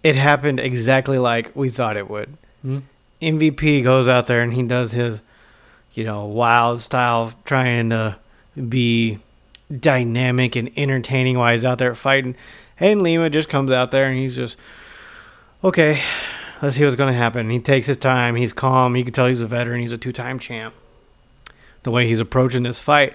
it 0.05 0.14
happened 0.14 0.61
exactly 0.61 1.18
like 1.18 1.50
we 1.57 1.70
thought 1.70 1.96
it 1.96 2.09
would. 2.09 2.37
Hmm? 2.62 2.78
MVP 3.20 3.83
goes 3.83 4.07
out 4.07 4.26
there 4.26 4.42
and 4.42 4.55
he 4.55 4.62
does 4.62 4.92
his, 4.92 5.20
you 5.92 6.05
know, 6.05 6.26
wild 6.26 6.81
style, 6.81 7.33
trying 7.44 7.90
to 7.90 8.16
be 8.68 9.18
dynamic 9.76 10.55
and 10.55 10.70
entertaining 10.76 11.37
while 11.37 11.50
he's 11.50 11.64
out 11.64 11.78
there 11.78 11.96
fighting. 11.96 12.37
And 12.78 13.02
Lima 13.02 13.28
just 13.28 13.48
comes 13.48 13.72
out 13.72 13.90
there 13.90 14.07
and 14.07 14.16
he's 14.16 14.37
just, 14.37 14.57
okay, 15.64 16.00
let's 16.62 16.77
see 16.77 16.85
what's 16.85 16.96
going 16.96 17.12
to 17.12 17.18
happen. 17.18 17.51
He 17.51 17.59
takes 17.59 17.87
his 17.87 17.96
time. 17.98 18.37
He's 18.37 18.53
calm. 18.53 18.96
You 18.96 19.05
can 19.05 19.12
tell 19.12 19.27
he's 19.27 19.40
a 19.40 19.46
veteran. 19.46 19.81
He's 19.81 19.92
a 19.92 19.98
two 19.98 20.12
time 20.12 20.38
champ. 20.38 20.75
The 21.83 21.90
way 21.90 22.07
he's 22.07 22.20
approaching 22.20 22.62
this 22.62 22.79
fight, 22.79 23.14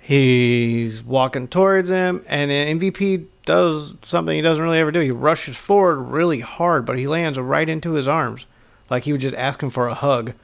he's 0.00 1.02
walking 1.02 1.48
towards 1.48 1.88
him, 1.88 2.22
and 2.28 2.50
then 2.50 2.78
MVP 2.78 3.24
does 3.46 3.94
something 4.02 4.36
he 4.36 4.42
doesn't 4.42 4.62
really 4.62 4.78
ever 4.78 4.92
do. 4.92 5.00
He 5.00 5.10
rushes 5.10 5.56
forward 5.56 6.02
really 6.02 6.40
hard, 6.40 6.84
but 6.84 6.98
he 6.98 7.08
lands 7.08 7.38
right 7.38 7.66
into 7.66 7.92
his 7.92 8.06
arms, 8.06 8.44
like 8.90 9.04
he 9.04 9.12
was 9.12 9.22
just 9.22 9.34
asking 9.34 9.70
for 9.70 9.88
a 9.88 9.94
hug. 9.94 10.34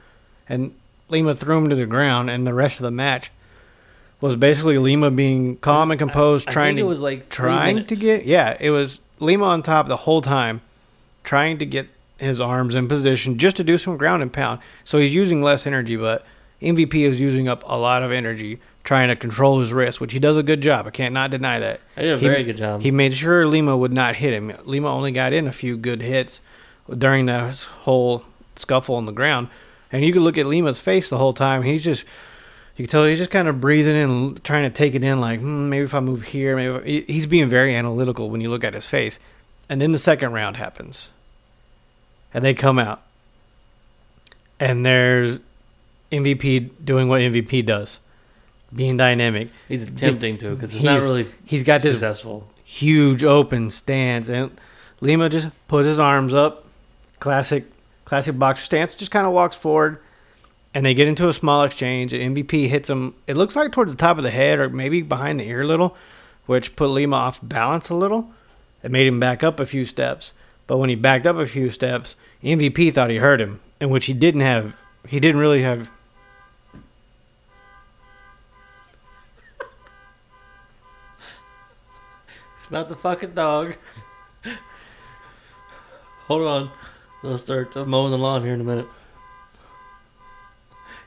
And 0.49 0.73
Lima 1.09 1.35
threw 1.35 1.59
him 1.59 1.69
to 1.69 1.75
the 1.75 1.85
ground, 1.85 2.31
and 2.31 2.47
the 2.47 2.55
rest 2.55 2.79
of 2.79 2.83
the 2.83 2.91
match 2.91 3.31
was 4.19 4.35
basically 4.35 4.79
Lima 4.79 5.11
being 5.11 5.57
calm 5.57 5.91
and 5.91 5.99
composed, 5.99 6.49
I 6.49 6.51
trying 6.51 6.75
think 6.75 6.91
to 6.91 7.01
like 7.01 7.29
trying 7.29 7.85
to 7.85 7.95
get 7.95 8.25
yeah, 8.25 8.57
it 8.59 8.71
was 8.71 8.99
Lima 9.19 9.45
on 9.45 9.61
top 9.61 9.87
the 9.87 9.97
whole 9.97 10.23
time, 10.23 10.61
trying 11.23 11.59
to 11.59 11.67
get 11.67 11.87
his 12.17 12.41
arms 12.41 12.75
in 12.75 12.87
position 12.87 13.37
just 13.37 13.57
to 13.57 13.63
do 13.63 13.77
some 13.77 13.97
ground 13.97 14.21
and 14.21 14.31
pound. 14.33 14.59
So 14.83 14.97
he's 14.97 15.13
using 15.13 15.41
less 15.41 15.67
energy, 15.67 15.95
but 15.95 16.25
MVP 16.61 17.03
is 17.03 17.19
using 17.19 17.47
up 17.47 17.63
a 17.67 17.77
lot 17.77 18.01
of 18.03 18.11
energy 18.11 18.59
trying 18.83 19.09
to 19.09 19.15
control 19.15 19.59
his 19.59 19.73
wrist, 19.73 19.99
which 20.01 20.13
he 20.13 20.19
does 20.19 20.37
a 20.37 20.43
good 20.43 20.61
job. 20.61 20.87
I 20.87 20.91
can't 20.91 21.13
not 21.13 21.29
deny 21.29 21.59
that. 21.59 21.81
I 21.97 22.01
did 22.01 22.13
a 22.13 22.17
He- 22.17 22.27
very 22.27 22.43
good 22.43 22.57
job. 22.57 22.81
He 22.81 22.89
made 22.91 23.13
sure 23.13 23.45
Lima 23.45 23.75
would 23.77 23.91
not 23.93 24.15
hit 24.15 24.33
him. 24.33 24.51
Lima 24.63 24.87
only 24.87 25.11
got 25.11 25.33
in 25.33 25.45
a 25.45 25.51
few 25.51 25.77
good 25.77 26.01
hits 26.01 26.41
during 26.97 27.25
that 27.25 27.59
whole 27.81 28.23
scuffle 28.55 28.95
on 28.95 29.05
the 29.05 29.11
ground, 29.11 29.49
and 29.91 30.03
you 30.05 30.13
could 30.13 30.21
look 30.21 30.37
at 30.37 30.45
Lima's 30.47 30.79
face 30.79 31.09
the 31.09 31.17
whole 31.17 31.33
time. 31.33 31.63
He's 31.63 31.83
just 31.83 32.05
you 32.77 32.85
can 32.85 32.91
tell 32.91 33.05
he's 33.05 33.17
just 33.17 33.31
kind 33.31 33.47
of 33.47 33.59
breathing 33.59 33.95
in, 33.95 34.39
trying 34.43 34.63
to 34.63 34.69
take 34.69 34.95
it 34.95 35.03
in. 35.03 35.19
Like 35.19 35.41
hmm, 35.41 35.69
maybe 35.69 35.83
if 35.83 35.93
I 35.93 35.99
move 35.99 36.23
here, 36.23 36.55
maybe 36.55 37.01
he's 37.11 37.25
being 37.25 37.49
very 37.49 37.75
analytical 37.75 38.29
when 38.29 38.39
you 38.41 38.49
look 38.49 38.63
at 38.63 38.73
his 38.73 38.85
face. 38.85 39.19
And 39.69 39.81
then 39.81 39.91
the 39.91 39.97
second 39.99 40.31
round 40.31 40.55
happens, 40.57 41.09
and 42.37 42.45
they 42.45 42.53
come 42.53 42.77
out, 42.77 43.01
and 44.59 44.85
there's 44.85 45.39
MVP 46.11 46.69
doing 46.83 47.07
what 47.09 47.21
MVP 47.21 47.65
does, 47.65 47.99
being 48.73 48.95
dynamic. 48.97 49.49
He's 49.67 49.83
attempting 49.83 50.37
to 50.39 50.51
because 50.55 50.69
it's 50.69 50.79
He's- 50.81 50.85
not 50.85 51.01
really 51.01 51.27
He's 51.43 51.63
got 51.63 51.81
this 51.81 51.93
successful. 51.95 52.47
huge 52.63 53.23
open 53.23 53.69
stance 53.69 54.29
and 54.29 54.51
Lima 55.01 55.29
just 55.29 55.49
puts 55.67 55.85
his 55.87 55.99
arms 55.99 56.33
up 56.33 56.65
classic 57.19 57.65
classic 58.05 58.37
boxer 58.37 58.65
stance 58.65 58.93
just 58.95 59.09
kind 59.11 59.25
of 59.25 59.33
walks 59.33 59.55
forward 59.55 59.97
and 60.73 60.85
they 60.85 60.93
get 60.93 61.07
into 61.07 61.27
a 61.27 61.33
small 61.33 61.63
exchange 61.63 62.13
and 62.13 62.35
MVP 62.35 62.67
hits 62.69 62.89
him 62.89 63.15
it 63.25 63.35
looks 63.37 63.55
like 63.55 63.71
towards 63.71 63.91
the 63.91 63.97
top 63.97 64.17
of 64.17 64.23
the 64.23 64.29
head 64.31 64.59
or 64.59 64.69
maybe 64.69 65.01
behind 65.01 65.39
the 65.39 65.47
ear 65.47 65.61
a 65.61 65.65
little 65.67 65.95
which 66.45 66.75
put 66.75 66.89
Lima 66.89 67.15
off 67.15 67.39
balance 67.41 67.89
a 67.89 67.95
little 67.95 68.29
it 68.83 68.91
made 68.91 69.07
him 69.07 69.19
back 69.19 69.43
up 69.43 69.59
a 69.59 69.65
few 69.65 69.83
steps 69.85 70.33
but 70.67 70.77
when 70.77 70.89
he 70.89 70.95
backed 70.95 71.25
up 71.25 71.37
a 71.37 71.45
few 71.45 71.69
steps 71.69 72.15
MVP 72.43 72.93
thought 72.93 73.09
he 73.09 73.17
heard 73.17 73.41
him 73.41 73.59
in 73.79 73.89
which 73.89 74.05
he 74.05 74.13
didn't 74.13 74.41
have 74.41 74.75
he 75.07 75.19
didn't 75.19 75.41
really 75.41 75.61
have 75.61 75.89
It's 82.61 82.71
not 82.71 82.89
the 82.89 82.95
fucking 82.95 83.33
dog. 83.33 83.75
Hold 86.27 86.41
on. 86.41 86.71
They'll 87.23 87.37
start 87.37 87.75
uh, 87.77 87.85
mowing 87.85 88.11
the 88.11 88.17
lawn 88.17 88.43
here 88.43 88.53
in 88.53 88.61
a 88.61 88.65
minute. 88.65 88.87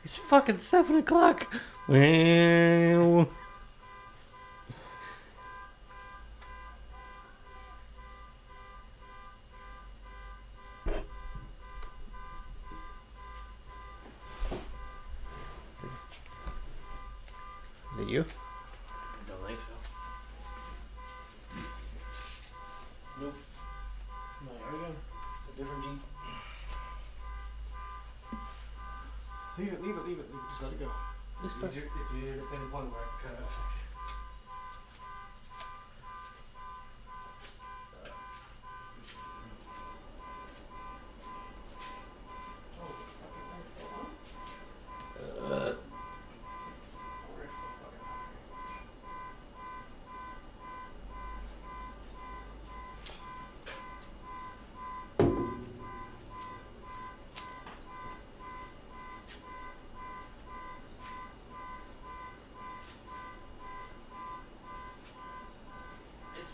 It's 0.05 0.16
fucking 0.16 0.59
seven 0.59 0.97
o'clock. 0.97 1.55
Well, 1.87 3.29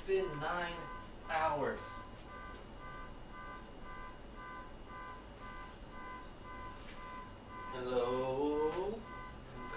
been 0.07 0.25
nine 0.41 0.73
hours. 1.29 1.81
Hello. 7.73 8.99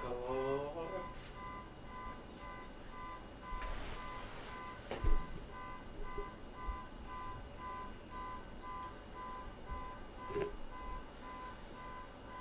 Car. 0.02 0.86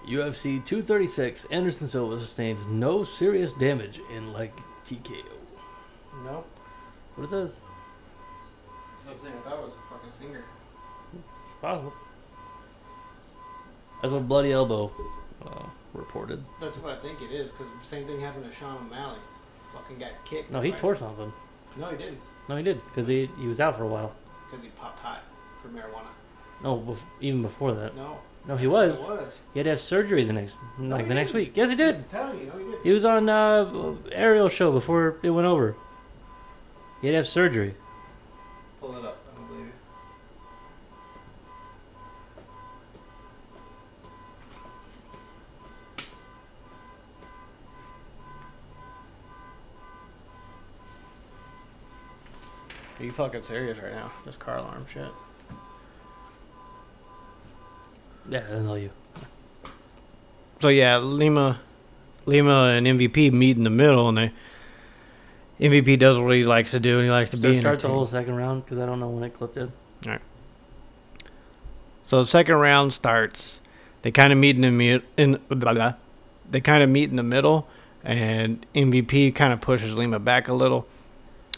UFC 0.07 0.65
236, 0.65 1.47
Anderson 1.51 1.89
Silva 1.89 2.21
sustains 2.21 2.67
no 2.67 3.03
serious 3.03 3.53
damage 3.55 4.01
in 4.15 4.33
leg 4.33 4.53
TKO. 4.87 5.25
No. 6.25 6.45
What 7.15 7.25
it 7.25 7.31
says? 7.31 7.57
Thought 9.49 9.63
was 9.65 9.73
a 9.73 9.95
fucking 9.95 10.11
stinger. 10.13 10.45
It's 11.15 11.61
possible. 11.61 11.93
That's 14.03 14.13
what 14.13 14.29
Bloody 14.29 14.53
Elbow 14.53 14.93
uh, 15.45 15.65
reported. 15.95 16.45
That's 16.61 16.77
what 16.79 16.93
I 16.97 16.99
think 16.99 17.21
it 17.23 17.33
is, 17.33 17.51
because 17.51 17.67
same 17.83 18.07
thing 18.07 18.21
happened 18.21 18.45
to 18.45 18.53
Sean 18.57 18.77
O'Malley. 18.87 19.19
Fucking 19.75 19.99
got 19.99 20.11
kicked. 20.25 20.51
No, 20.51 20.61
he 20.61 20.71
right? 20.71 20.79
tore 20.79 20.97
something. 20.97 21.33
No, 21.77 21.87
he 21.91 21.97
didn't, 21.97 22.19
No, 22.49 22.57
he 22.57 22.63
did 22.63 22.81
because 22.87 23.07
he 23.09 23.29
he 23.39 23.47
was 23.47 23.61
out 23.61 23.77
for 23.77 23.85
a 23.85 23.89
while. 23.89 24.13
because 24.51 24.65
he 24.65 24.71
popped 24.71 24.99
high 25.01 25.21
for 25.63 25.69
marijuana. 25.69 26.09
No, 26.63 26.79
bef- 26.79 26.99
even 27.21 27.43
before 27.43 27.75
that. 27.75 27.95
No. 27.95 28.19
No, 28.47 28.57
he 28.57 28.67
was. 28.67 28.99
Was. 29.01 29.39
He 29.53 29.59
had 29.61 29.65
to 29.65 29.71
have 29.71 29.81
surgery 29.81 30.25
the 30.25 30.33
next 30.33 30.57
like 30.79 31.07
the 31.07 31.15
next 31.15 31.35
week. 31.35 31.53
Yes, 31.55 31.69
he 31.69 31.77
did. 31.77 31.97
I'm 31.97 32.05
telling 32.05 32.41
you, 32.41 32.47
no, 32.47 32.53
he 32.59 32.65
didn't. 32.65 32.83
He 32.83 32.91
was 32.93 33.05
on 33.05 33.29
uh, 33.29 33.95
Ariel 34.11 34.49
show 34.49 34.73
before 34.73 35.19
it 35.23 35.31
went 35.31 35.47
over. 35.47 35.77
He 37.03 37.09
had 37.09 37.13
to 37.13 37.17
have 37.19 37.29
surgery. 37.29 37.75
Pull 38.81 38.97
it 38.97 39.05
up. 39.05 39.18
Fucking 53.19 53.43
serious 53.43 53.77
right 53.79 53.93
now? 53.95 54.13
This 54.25 54.37
car 54.37 54.59
alarm 54.59 54.87
shit. 54.95 55.11
Yeah, 58.31 58.45
I 58.49 58.59
know 58.61 58.75
you. 58.77 58.91
So 60.61 60.69
yeah, 60.69 60.99
Lima, 60.99 61.61
Lima 62.27 62.75
and 62.77 62.87
MVP 62.87 63.33
meet 63.33 63.57
in 63.57 63.65
the 63.65 63.71
middle, 63.71 64.09
and 64.09 64.17
they 64.19 64.33
MVP 65.61 65.99
does 65.99 66.17
what 66.17 66.35
he 66.37 66.45
likes 66.45 66.71
to 66.71 66.81
do, 66.81 66.99
and 66.99 67.05
he 67.07 67.11
likes 67.11 67.31
to 67.31 67.37
So 67.37 67.43
be 67.43 67.59
start 67.59 67.81
the 67.81 67.87
entertaining. 67.89 67.97
whole 67.97 68.07
second 68.07 68.37
round 68.37 68.65
because 68.65 68.79
I 68.79 68.87
don't 68.87 69.01
know 69.01 69.09
when 69.09 69.25
it 69.25 69.35
clipped 69.37 69.57
in. 69.57 69.73
All 70.07 70.13
right. 70.13 70.21
So 72.07 72.19
the 72.19 72.25
second 72.25 72.55
round 72.57 72.93
starts. 72.93 73.61
They 74.03 74.13
kind 74.13 74.33
of 74.33 74.39
meet 74.39 74.55
in 74.57 74.63
the 74.63 74.71
mi- 74.71 75.03
in 75.17 75.41
blah, 75.49 75.73
blah. 75.75 75.95
they 76.49 76.61
kind 76.61 76.85
of 76.85 76.89
meet 76.89 77.11
in 77.11 77.17
the 77.17 77.25
middle, 77.25 77.67
and 78.05 78.65
MVP 78.75 79.35
kind 79.35 79.53
of 79.53 79.61
pushes 79.61 79.95
Lima 79.95 80.21
back 80.21 80.47
a 80.47 80.55
little, 80.55 80.87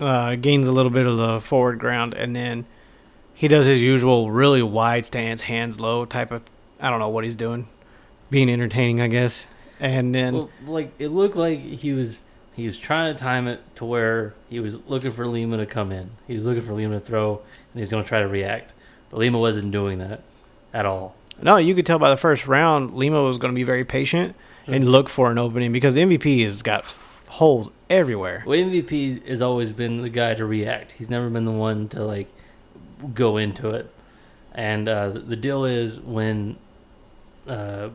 uh, 0.00 0.34
gains 0.36 0.66
a 0.66 0.72
little 0.72 0.90
bit 0.90 1.06
of 1.06 1.16
the 1.16 1.40
forward 1.40 1.78
ground, 1.78 2.14
and 2.14 2.34
then 2.34 2.66
he 3.34 3.48
does 3.48 3.66
his 3.66 3.82
usual 3.82 4.30
really 4.30 4.62
wide 4.62 5.06
stance, 5.06 5.42
hands 5.42 5.80
low 5.80 6.04
type 6.04 6.30
of. 6.30 6.42
I 6.80 6.88
don't 6.90 6.98
know 6.98 7.08
what 7.08 7.24
he's 7.24 7.36
doing, 7.36 7.68
being 8.30 8.48
entertaining, 8.50 9.00
I 9.00 9.08
guess. 9.08 9.44
And 9.78 10.14
then 10.14 10.34
Well, 10.34 10.50
like 10.66 10.92
it 10.98 11.08
looked 11.08 11.36
like 11.36 11.60
he 11.60 11.92
was 11.92 12.20
he 12.54 12.66
was 12.66 12.78
trying 12.78 13.14
to 13.14 13.18
time 13.18 13.46
it 13.46 13.60
to 13.76 13.84
where 13.84 14.34
he 14.48 14.60
was 14.60 14.76
looking 14.86 15.12
for 15.12 15.26
Lima 15.26 15.56
to 15.56 15.66
come 15.66 15.92
in. 15.92 16.10
He 16.26 16.34
was 16.34 16.44
looking 16.44 16.62
for 16.62 16.72
Lima 16.72 17.00
to 17.00 17.04
throw, 17.04 17.36
and 17.36 17.74
he 17.74 17.80
was 17.80 17.90
going 17.90 18.02
to 18.02 18.08
try 18.08 18.20
to 18.20 18.28
react. 18.28 18.74
But 19.10 19.18
Lima 19.18 19.38
wasn't 19.38 19.72
doing 19.72 19.98
that 19.98 20.22
at 20.72 20.86
all. 20.86 21.14
no, 21.42 21.56
you 21.56 21.74
could 21.74 21.86
tell 21.86 21.98
by 21.98 22.10
the 22.10 22.16
first 22.16 22.46
round, 22.46 22.94
Lima 22.94 23.22
was 23.22 23.38
going 23.38 23.52
to 23.52 23.56
be 23.56 23.64
very 23.64 23.84
patient 23.84 24.36
and 24.66 24.86
look 24.86 25.08
for 25.08 25.30
an 25.30 25.38
opening 25.38 25.72
because 25.72 25.96
MVP 25.96 26.44
has 26.44 26.62
got 26.62 26.84
holes 27.30 27.70
everywhere. 27.88 28.42
Well, 28.44 28.58
MVP 28.58 29.26
has 29.28 29.40
always 29.40 29.72
been 29.72 30.02
the 30.02 30.08
guy 30.10 30.34
to 30.34 30.44
react. 30.44 30.92
He's 30.92 31.08
never 31.08 31.30
been 31.30 31.44
the 31.44 31.52
one 31.52 31.88
to 31.90 32.04
like 32.04 32.28
go 33.14 33.36
into 33.36 33.70
it. 33.70 33.88
And 34.52 34.88
uh, 34.88 35.10
the- 35.10 35.36
deal 35.36 35.64
is 35.64 36.00
when 36.00 36.56
uh, 37.46 37.90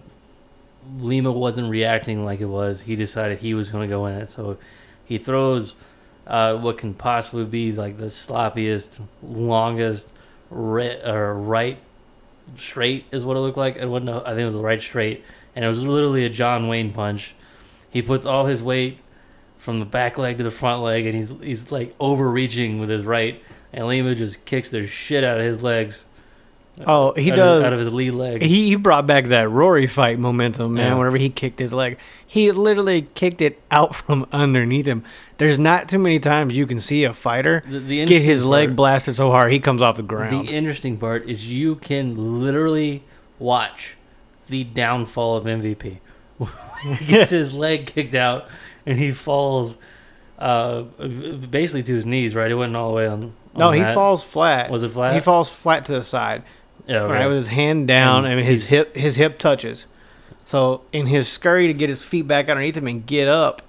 Lima 0.98 1.32
wasn't 1.34 1.69
reacting 1.69 2.24
like 2.24 2.39
it 2.39 2.45
was, 2.45 2.82
he 2.82 2.95
decided 2.95 3.39
he 3.39 3.54
was 3.54 3.69
going 3.69 3.88
to 3.88 3.93
go 3.93 4.06
in 4.06 4.15
it. 4.15 4.30
So 4.30 4.58
he 5.04 5.17
throws 5.17 5.76
uh, 6.26 6.56
what 6.58 6.78
can 6.78 6.93
possibly 6.93 7.43
be 7.43 7.74
like 7.74 7.98
the 7.98 8.06
sloppiest, 8.06 8.88
longest 9.21 10.08
or 10.50 11.34
right 11.34 11.80
straight 12.58 13.06
is 13.12 13.26
what 13.26 13.36
it 13.36 13.41
looked 13.41 13.58
like. 13.58 13.76
It 13.76 13.88
wasn't. 13.88 14.12
I 14.12 14.30
think 14.30 14.39
it 14.39 14.45
was 14.45 14.56
a 14.56 14.60
right 14.60 14.82
straight, 14.82 15.26
and 15.56 15.65
it 15.65 15.67
was 15.67 15.84
literally 15.84 16.24
a 16.24 16.30
John 16.30 16.67
Wayne 16.69 16.93
punch. 16.93 17.34
He 17.89 18.02
puts 18.02 18.26
all 18.26 18.45
his 18.45 18.62
weight 18.63 19.00
from 19.65 19.80
the 19.80 19.86
back 19.86 20.17
leg 20.19 20.38
to 20.38 20.43
the 20.43 20.51
front 20.51 20.84
leg, 20.84 21.08
and 21.08 21.15
he's 21.15 21.34
he's 21.41 21.71
like 21.71 21.93
overreaching 21.99 22.80
with 22.80 22.88
his 22.88 23.04
right, 23.04 23.41
and 23.73 23.88
Lima 23.88 24.15
just 24.15 24.45
kicks 24.45 24.69
the 24.69 24.86
shit 24.88 25.23
out 25.23 25.39
of 25.39 25.45
his 25.45 25.62
legs. 25.62 26.01
Oh, 26.86 27.13
he 27.13 27.32
out 27.32 27.36
does. 27.36 27.60
of, 27.62 27.65
out 27.67 27.73
of 27.73 27.80
his 27.80 27.93
lead 27.93 28.12
leg. 28.12 28.41
He, 28.41 28.69
he 28.69 28.75
brought 28.75 29.08
back 29.08 29.28
that 29.28 29.49
Rory 29.49 29.88
fight 29.88 30.19
momentum, 30.19 30.73
man. 30.73 30.91
Yeah. 30.91 30.97
Whenever 30.97 31.17
he 31.17 31.30
kicked 31.30 31.58
his 31.58 31.73
leg, 31.73 31.97
he 32.28 32.51
literally 32.51 33.08
kicked 33.15 33.41
it 33.41 33.62
out 33.71 33.95
from 33.95 34.28
underneath 34.32 34.86
him. 34.86 35.04
There's 35.38 35.58
not 35.58 35.89
too 35.89 35.99
many 35.99 36.19
times 36.19 36.56
you 36.56 36.67
can 36.67 36.80
see 36.80 37.06
a 37.06 37.13
fighter 37.13 37.63
the, 37.67 37.80
the 37.80 38.06
get 38.06 38.21
his 38.21 38.45
leg 38.45 38.75
blasted 38.75 39.15
so 39.15 39.32
hard 39.32 39.51
he 39.51 39.60
comes 39.60 39.82
off 39.82 39.97
the 39.97 40.04
ground. 40.04 40.47
The 40.47 40.51
interesting 40.51 40.97
part 40.97 41.28
is 41.28 41.49
you 41.49 41.75
can 41.75 42.41
literally 42.41 43.04
watch 43.39 43.95
the 44.47 44.63
downfall 44.63 45.38
of 45.38 45.45
MVP. 45.45 45.99
he 46.82 47.06
gets 47.06 47.32
his 47.32 47.54
leg 47.54 47.88
kicked 47.88 48.15
out 48.15 48.47
and 48.86 49.00
he 49.00 49.12
falls 49.12 49.78
uh, 50.39 50.82
basically 50.82 51.84
to 51.84 51.95
his 51.95 52.06
knees. 52.06 52.36
Right, 52.36 52.48
he 52.50 52.54
wasn't 52.54 52.76
all 52.76 52.89
the 52.89 52.95
way 52.95 53.08
on. 53.08 53.24
on 53.24 53.34
no, 53.56 53.71
he 53.71 53.84
falls 53.84 54.24
flat. 54.24 54.69
Was 54.71 54.84
it 54.84 54.89
flat? 54.89 55.13
He 55.15 55.21
falls 55.21 55.50
flat 55.50 55.86
to 55.86 55.93
the 55.93 56.04
side, 56.04 56.43
Yeah, 56.88 57.02
okay. 57.02 57.13
right, 57.13 57.28
with 57.28 57.38
his 57.38 57.48
hand 57.48 57.88
down, 57.88 58.26
And 58.26 58.39
and 58.39 58.48
his 58.48 58.65
hip 58.65 58.95
his 58.95 59.15
hip 59.15 59.39
touches. 59.39 59.86
So 60.43 60.82
in 60.91 61.08
his 61.08 61.28
scurry 61.28 61.67
to 61.67 61.74
get 61.74 61.89
his 61.89 62.04
feet 62.04 62.28
back 62.28 62.50
underneath 62.50 62.78
him 62.78 62.88
and 62.88 63.06
get 63.06 63.28
up, 63.28 63.62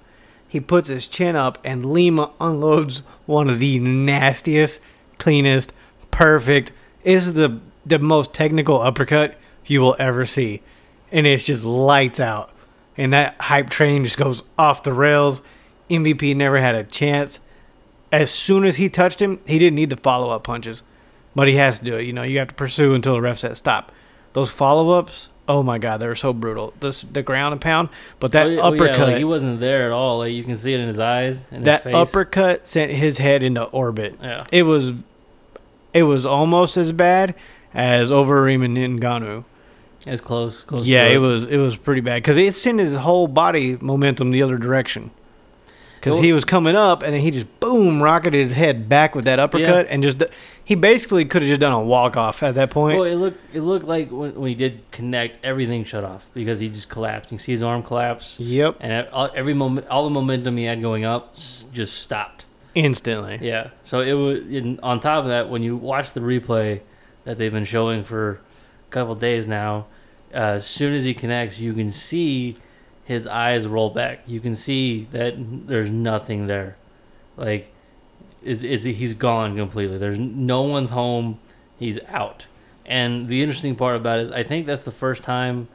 he 0.47 0.59
puts 0.59 0.87
his 0.87 1.07
chin 1.07 1.35
up, 1.35 1.57
and 1.63 1.83
Lima 1.83 2.31
unloads 2.39 2.99
one 3.25 3.49
of 3.49 3.59
the 3.59 3.79
nastiest, 3.79 4.79
cleanest, 5.17 5.73
perfect. 6.11 6.71
This 7.03 7.25
is 7.25 7.33
the 7.33 7.59
the 7.85 7.99
most 7.99 8.33
technical 8.33 8.81
uppercut 8.81 9.37
you 9.65 9.81
will 9.81 9.95
ever 9.99 10.25
see, 10.25 10.61
and 11.11 11.25
it's 11.25 11.43
just 11.43 11.63
lights 11.63 12.19
out. 12.19 12.51
And 12.97 13.13
that 13.13 13.35
hype 13.39 13.69
train 13.69 14.03
just 14.03 14.17
goes 14.17 14.43
off 14.57 14.83
the 14.83 14.93
rails. 14.93 15.41
MVP 15.89 16.35
never 16.35 16.59
had 16.59 16.75
a 16.75 16.83
chance. 16.83 17.39
As 18.11 18.31
soon 18.31 18.65
as 18.65 18.77
he 18.77 18.89
touched 18.89 19.21
him, 19.21 19.39
he 19.45 19.59
didn't 19.59 19.75
need 19.75 19.89
the 19.89 19.97
follow 19.97 20.29
up 20.31 20.43
punches, 20.43 20.81
but 21.35 21.47
he 21.47 21.55
has 21.55 21.79
to 21.79 21.85
do 21.85 21.95
it. 21.97 22.03
You 22.03 22.13
know, 22.13 22.23
you 22.23 22.39
have 22.39 22.47
to 22.47 22.55
pursue 22.55 22.93
until 22.93 23.13
the 23.13 23.21
ref 23.21 23.39
says 23.39 23.57
stop. 23.57 23.91
Those 24.33 24.49
follow 24.49 24.91
ups, 24.91 25.29
oh 25.47 25.63
my 25.63 25.77
god, 25.77 25.97
they 25.97 26.07
were 26.07 26.15
so 26.15 26.33
brutal. 26.33 26.73
This 26.79 27.01
the 27.01 27.21
ground 27.23 27.53
and 27.53 27.61
pound, 27.61 27.89
but 28.19 28.31
that 28.31 28.47
Oh, 28.47 28.49
yeah, 28.49 28.61
oh, 28.61 28.73
yeah, 28.73 28.75
uppercut, 28.75 29.07
like 29.09 29.17
he 29.17 29.23
wasn't 29.23 29.59
there 29.59 29.85
at 29.87 29.91
all. 29.91 30.19
Like 30.19 30.33
you 30.33 30.43
can 30.43 30.57
see 30.57 30.73
it 30.73 30.79
in 30.79 30.87
his 30.87 30.99
eyes 30.99 31.41
and 31.51 31.65
that 31.65 31.83
his 31.83 31.91
face. 31.91 31.95
uppercut 31.95 32.67
sent 32.67 32.91
his 32.91 33.17
head 33.17 33.43
into 33.43 33.63
orbit. 33.63 34.17
Yeah. 34.21 34.45
It 34.51 34.63
was, 34.63 34.93
it 35.93 36.03
was 36.03 36.25
almost 36.25 36.77
as 36.77 36.91
bad 36.91 37.35
as 37.73 38.09
Overeem 38.11 38.63
and 38.63 38.99
Ngannou. 39.01 39.43
It 40.07 40.11
was 40.11 40.21
close. 40.21 40.61
close 40.63 40.87
Yeah, 40.87 41.05
to 41.05 41.13
it 41.13 41.17
was 41.17 41.43
it 41.45 41.57
was 41.57 41.75
pretty 41.75 42.01
bad 42.01 42.23
because 42.23 42.37
it 42.37 42.55
sent 42.55 42.79
his 42.79 42.95
whole 42.95 43.27
body 43.27 43.77
momentum 43.81 44.31
the 44.31 44.41
other 44.41 44.57
direction. 44.57 45.11
Because 45.99 46.21
he 46.21 46.31
was 46.31 46.45
coming 46.45 46.75
up 46.75 47.03
and 47.03 47.13
then 47.13 47.21
he 47.21 47.31
just 47.31 47.59
boom 47.59 48.01
rocketed 48.01 48.39
his 48.39 48.53
head 48.53 48.87
back 48.87 49.13
with 49.13 49.25
that 49.25 49.39
uppercut 49.39 49.87
and 49.89 50.01
just 50.01 50.23
he 50.63 50.75
basically 50.75 51.25
could 51.25 51.41
have 51.41 51.49
just 51.49 51.59
done 51.59 51.73
a 51.73 51.81
walk 51.81 52.15
off 52.15 52.43
at 52.43 52.55
that 52.55 52.69
point. 52.69 52.97
Well, 52.97 53.07
it 53.07 53.15
looked 53.15 53.39
it 53.53 53.61
looked 53.61 53.85
like 53.85 54.09
when, 54.09 54.33
when 54.35 54.47
he 54.47 54.55
did 54.55 54.89
connect, 54.91 55.43
everything 55.43 55.83
shut 55.83 56.05
off 56.05 56.27
because 56.33 56.59
he 56.59 56.69
just 56.69 56.87
collapsed. 56.87 57.31
You 57.31 57.37
can 57.37 57.43
see 57.43 57.51
his 57.51 57.61
arm 57.61 57.83
collapse, 57.83 58.35
yep, 58.37 58.77
and 58.79 59.07
all, 59.09 59.29
every 59.35 59.53
moment, 59.53 59.87
all 59.87 60.03
the 60.05 60.09
momentum 60.11 60.55
he 60.55 60.63
had 60.65 60.81
going 60.81 61.03
up 61.03 61.35
just 61.35 61.97
stopped. 61.97 62.45
instantly. 62.75 63.39
Yeah. 63.41 63.71
So 63.83 63.99
it 63.99 64.13
was. 64.13 64.39
In, 64.47 64.79
on 64.83 64.99
top 65.01 65.23
of 65.23 65.29
that, 65.29 65.49
when 65.49 65.63
you 65.63 65.75
watch 65.75 66.13
the 66.13 66.21
replay 66.21 66.81
that 67.25 67.37
they've 67.37 67.51
been 67.51 67.65
showing 67.65 68.03
for 68.05 68.39
a 68.87 68.91
couple 68.91 69.15
days 69.15 69.47
now, 69.47 69.87
as 70.31 70.65
soon 70.65 70.93
as 70.93 71.03
he 71.03 71.13
connects, 71.13 71.59
you 71.59 71.73
can 71.73 71.91
see 71.91 72.57
his 73.05 73.25
eyes 73.25 73.65
roll 73.65 73.89
back. 73.89 74.19
You 74.27 74.39
can 74.39 74.55
see 74.55 75.07
that 75.11 75.35
there's 75.67 75.89
nothing 75.89 76.47
there. 76.47 76.75
Like, 77.35 77.73
is 78.43 78.63
is 78.63 78.83
he's 78.83 79.13
gone 79.13 79.55
completely. 79.55 79.97
There's 79.97 80.19
no 80.19 80.63
one's 80.63 80.89
home. 80.89 81.39
He's 81.79 81.99
out. 82.07 82.47
And 82.85 83.27
the 83.27 83.41
interesting 83.41 83.75
part 83.75 83.95
about 83.95 84.19
it 84.19 84.23
is, 84.23 84.31
I 84.31 84.43
think 84.43 84.65
that's 84.65 84.81
the 84.81 84.91
first 84.91 85.23
time 85.23 85.67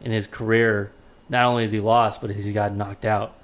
in 0.00 0.12
his 0.12 0.26
career, 0.26 0.92
not 1.28 1.44
only 1.44 1.64
has 1.64 1.72
he 1.72 1.80
lost, 1.80 2.20
but 2.20 2.30
he's 2.30 2.52
got 2.52 2.74
knocked 2.74 3.04
out. 3.04 3.34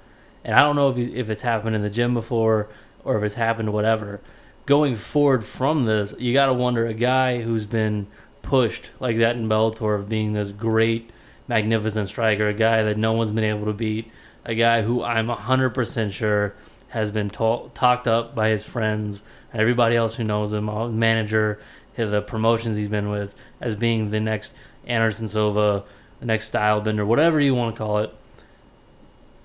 And 0.43 0.55
I 0.55 0.61
don't 0.61 0.75
know 0.75 0.89
if 0.89 0.95
he, 0.95 1.15
if 1.15 1.29
it's 1.29 1.41
happened 1.41 1.75
in 1.75 1.81
the 1.81 1.89
gym 1.89 2.13
before 2.13 2.67
or 3.03 3.17
if 3.17 3.23
it's 3.23 3.35
happened 3.35 3.73
whatever, 3.73 4.21
going 4.65 4.95
forward 4.95 5.45
from 5.45 5.85
this, 5.85 6.13
you 6.17 6.33
got 6.33 6.47
to 6.47 6.53
wonder 6.53 6.85
a 6.85 6.93
guy 6.93 7.41
who's 7.41 7.65
been 7.65 8.07
pushed 8.47 8.91
like 9.01 9.17
that 9.17 9.35
in 9.35 9.49
Bellator 9.49 9.99
of 9.99 10.07
being 10.07 10.31
this 10.31 10.51
great, 10.51 11.09
magnificent 11.49 12.07
striker, 12.07 12.47
a 12.47 12.53
guy 12.53 12.81
that 12.81 12.97
no 12.97 13.11
one's 13.11 13.31
been 13.31 13.43
able 13.43 13.65
to 13.65 13.73
beat, 13.73 14.09
a 14.45 14.55
guy 14.55 14.83
who 14.83 15.03
I'm 15.03 15.27
100% 15.27 16.13
sure 16.13 16.55
has 16.89 17.11
been 17.11 17.29
ta- 17.29 17.67
talked 17.73 18.07
up 18.07 18.33
by 18.33 18.47
his 18.47 18.63
friends 18.63 19.21
and 19.51 19.61
everybody 19.61 19.97
else 19.97 20.15
who 20.15 20.23
knows 20.23 20.53
him, 20.53 20.69
all 20.69 20.87
manager, 20.89 21.59
the 21.97 22.21
promotions 22.21 22.77
he's 22.77 22.87
been 22.87 23.09
with, 23.09 23.35
as 23.59 23.75
being 23.75 24.11
the 24.11 24.19
next 24.21 24.53
Anderson 24.85 25.27
Silva, 25.27 25.83
the 26.21 26.25
next 26.25 26.45
style 26.45 26.79
bender, 26.79 27.05
whatever 27.05 27.41
you 27.41 27.53
want 27.53 27.75
to 27.75 27.77
call 27.77 27.97
it. 27.97 28.15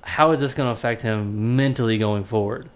How 0.02 0.30
is 0.30 0.38
this 0.38 0.54
going 0.54 0.68
to 0.68 0.72
affect 0.72 1.02
him 1.02 1.56
mentally 1.56 1.98
going 1.98 2.22
forward? 2.22 2.68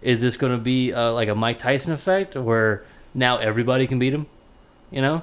Is 0.00 0.22
this 0.22 0.38
going 0.38 0.52
to 0.52 0.58
be 0.58 0.92
uh, 0.92 1.12
like 1.12 1.28
a 1.28 1.34
Mike 1.34 1.58
Tyson 1.58 1.92
effect 1.92 2.34
where 2.34 2.84
now 3.12 3.36
everybody 3.36 3.86
can 3.86 3.98
beat 3.98 4.14
him? 4.14 4.26
You 4.90 5.02
know, 5.02 5.22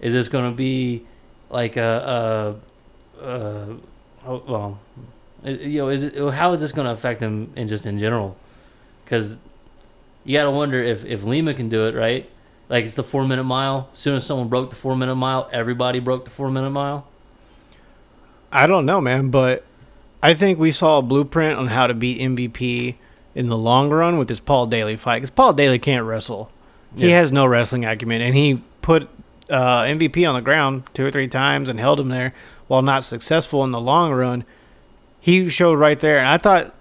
is 0.00 0.12
this 0.12 0.28
going 0.28 0.50
to 0.50 0.56
be 0.56 1.04
like 1.50 1.76
a, 1.76 2.56
a, 3.20 3.24
a 3.24 3.76
oh, 4.26 4.42
well, 4.46 4.78
you 5.44 5.78
know, 5.80 5.88
is 5.88 6.02
it, 6.04 6.14
how 6.34 6.52
is 6.52 6.60
this 6.60 6.72
going 6.72 6.86
to 6.86 6.92
affect 6.92 7.20
him 7.20 7.52
in 7.56 7.68
just 7.68 7.84
in 7.86 7.98
general? 7.98 8.36
Because 9.04 9.36
you 10.24 10.32
got 10.36 10.44
to 10.44 10.50
wonder 10.50 10.82
if 10.82 11.04
if 11.04 11.22
Lima 11.24 11.54
can 11.54 11.68
do 11.68 11.86
it, 11.86 11.94
right? 11.94 12.28
Like 12.68 12.84
it's 12.84 12.94
the 12.94 13.04
four 13.04 13.24
minute 13.24 13.44
mile. 13.44 13.88
As 13.92 13.98
soon 13.98 14.16
as 14.16 14.26
someone 14.26 14.48
broke 14.48 14.70
the 14.70 14.76
four 14.76 14.96
minute 14.96 15.14
mile, 15.16 15.48
everybody 15.52 15.98
broke 16.00 16.24
the 16.24 16.30
four 16.30 16.50
minute 16.50 16.70
mile. 16.70 17.06
I 18.52 18.66
don't 18.66 18.86
know, 18.86 19.00
man, 19.00 19.30
but 19.30 19.64
I 20.22 20.34
think 20.34 20.58
we 20.58 20.70
saw 20.72 20.98
a 20.98 21.02
blueprint 21.02 21.58
on 21.58 21.68
how 21.68 21.86
to 21.86 21.94
beat 21.94 22.20
MVP 22.20 22.94
in 23.34 23.48
the 23.48 23.58
long 23.58 23.90
run 23.90 24.18
with 24.18 24.28
this 24.28 24.40
Paul 24.40 24.66
Daley 24.66 24.96
fight 24.96 25.18
because 25.18 25.30
Paul 25.30 25.52
Daley 25.52 25.78
can't 25.78 26.04
wrestle. 26.04 26.50
He 26.96 27.10
Yeah. 27.10 27.18
has 27.18 27.30
no 27.32 27.44
wrestling 27.46 27.84
acumen, 27.84 28.22
and 28.22 28.34
he 28.34 28.62
put 28.86 29.08
uh, 29.50 29.82
MVP 29.82 30.28
on 30.28 30.36
the 30.36 30.40
ground 30.40 30.84
two 30.94 31.04
or 31.04 31.10
three 31.10 31.26
times 31.26 31.68
and 31.68 31.80
held 31.80 31.98
him 31.98 32.08
there 32.08 32.32
while 32.68 32.82
not 32.82 33.02
successful 33.02 33.64
in 33.64 33.72
the 33.72 33.80
long 33.80 34.12
run. 34.12 34.44
He 35.18 35.48
showed 35.48 35.76
right 35.80 35.98
there, 35.98 36.18
and 36.18 36.28
I 36.28 36.38
thought, 36.38 36.72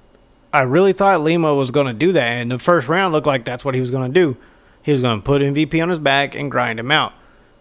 I 0.54 0.62
really 0.62 0.94
thought 0.94 1.22
Lima 1.22 1.56
was 1.56 1.72
going 1.72 1.88
to 1.88 1.94
do 1.94 2.12
that. 2.12 2.28
And 2.28 2.52
the 2.52 2.60
first 2.60 2.88
round 2.88 3.12
looked 3.12 3.26
like 3.26 3.44
that's 3.44 3.66
what 3.66 3.74
he 3.74 3.82
was 3.82 3.90
going 3.90 4.14
to 4.14 4.20
do. 4.20 4.38
He 4.84 4.92
was 4.92 5.02
going 5.02 5.20
to 5.20 5.26
put 5.26 5.42
MVP 5.42 5.82
on 5.82 5.90
his 5.90 5.98
back 5.98 6.36
and 6.36 6.52
grind 6.52 6.80
him 6.80 6.92
out 6.92 7.14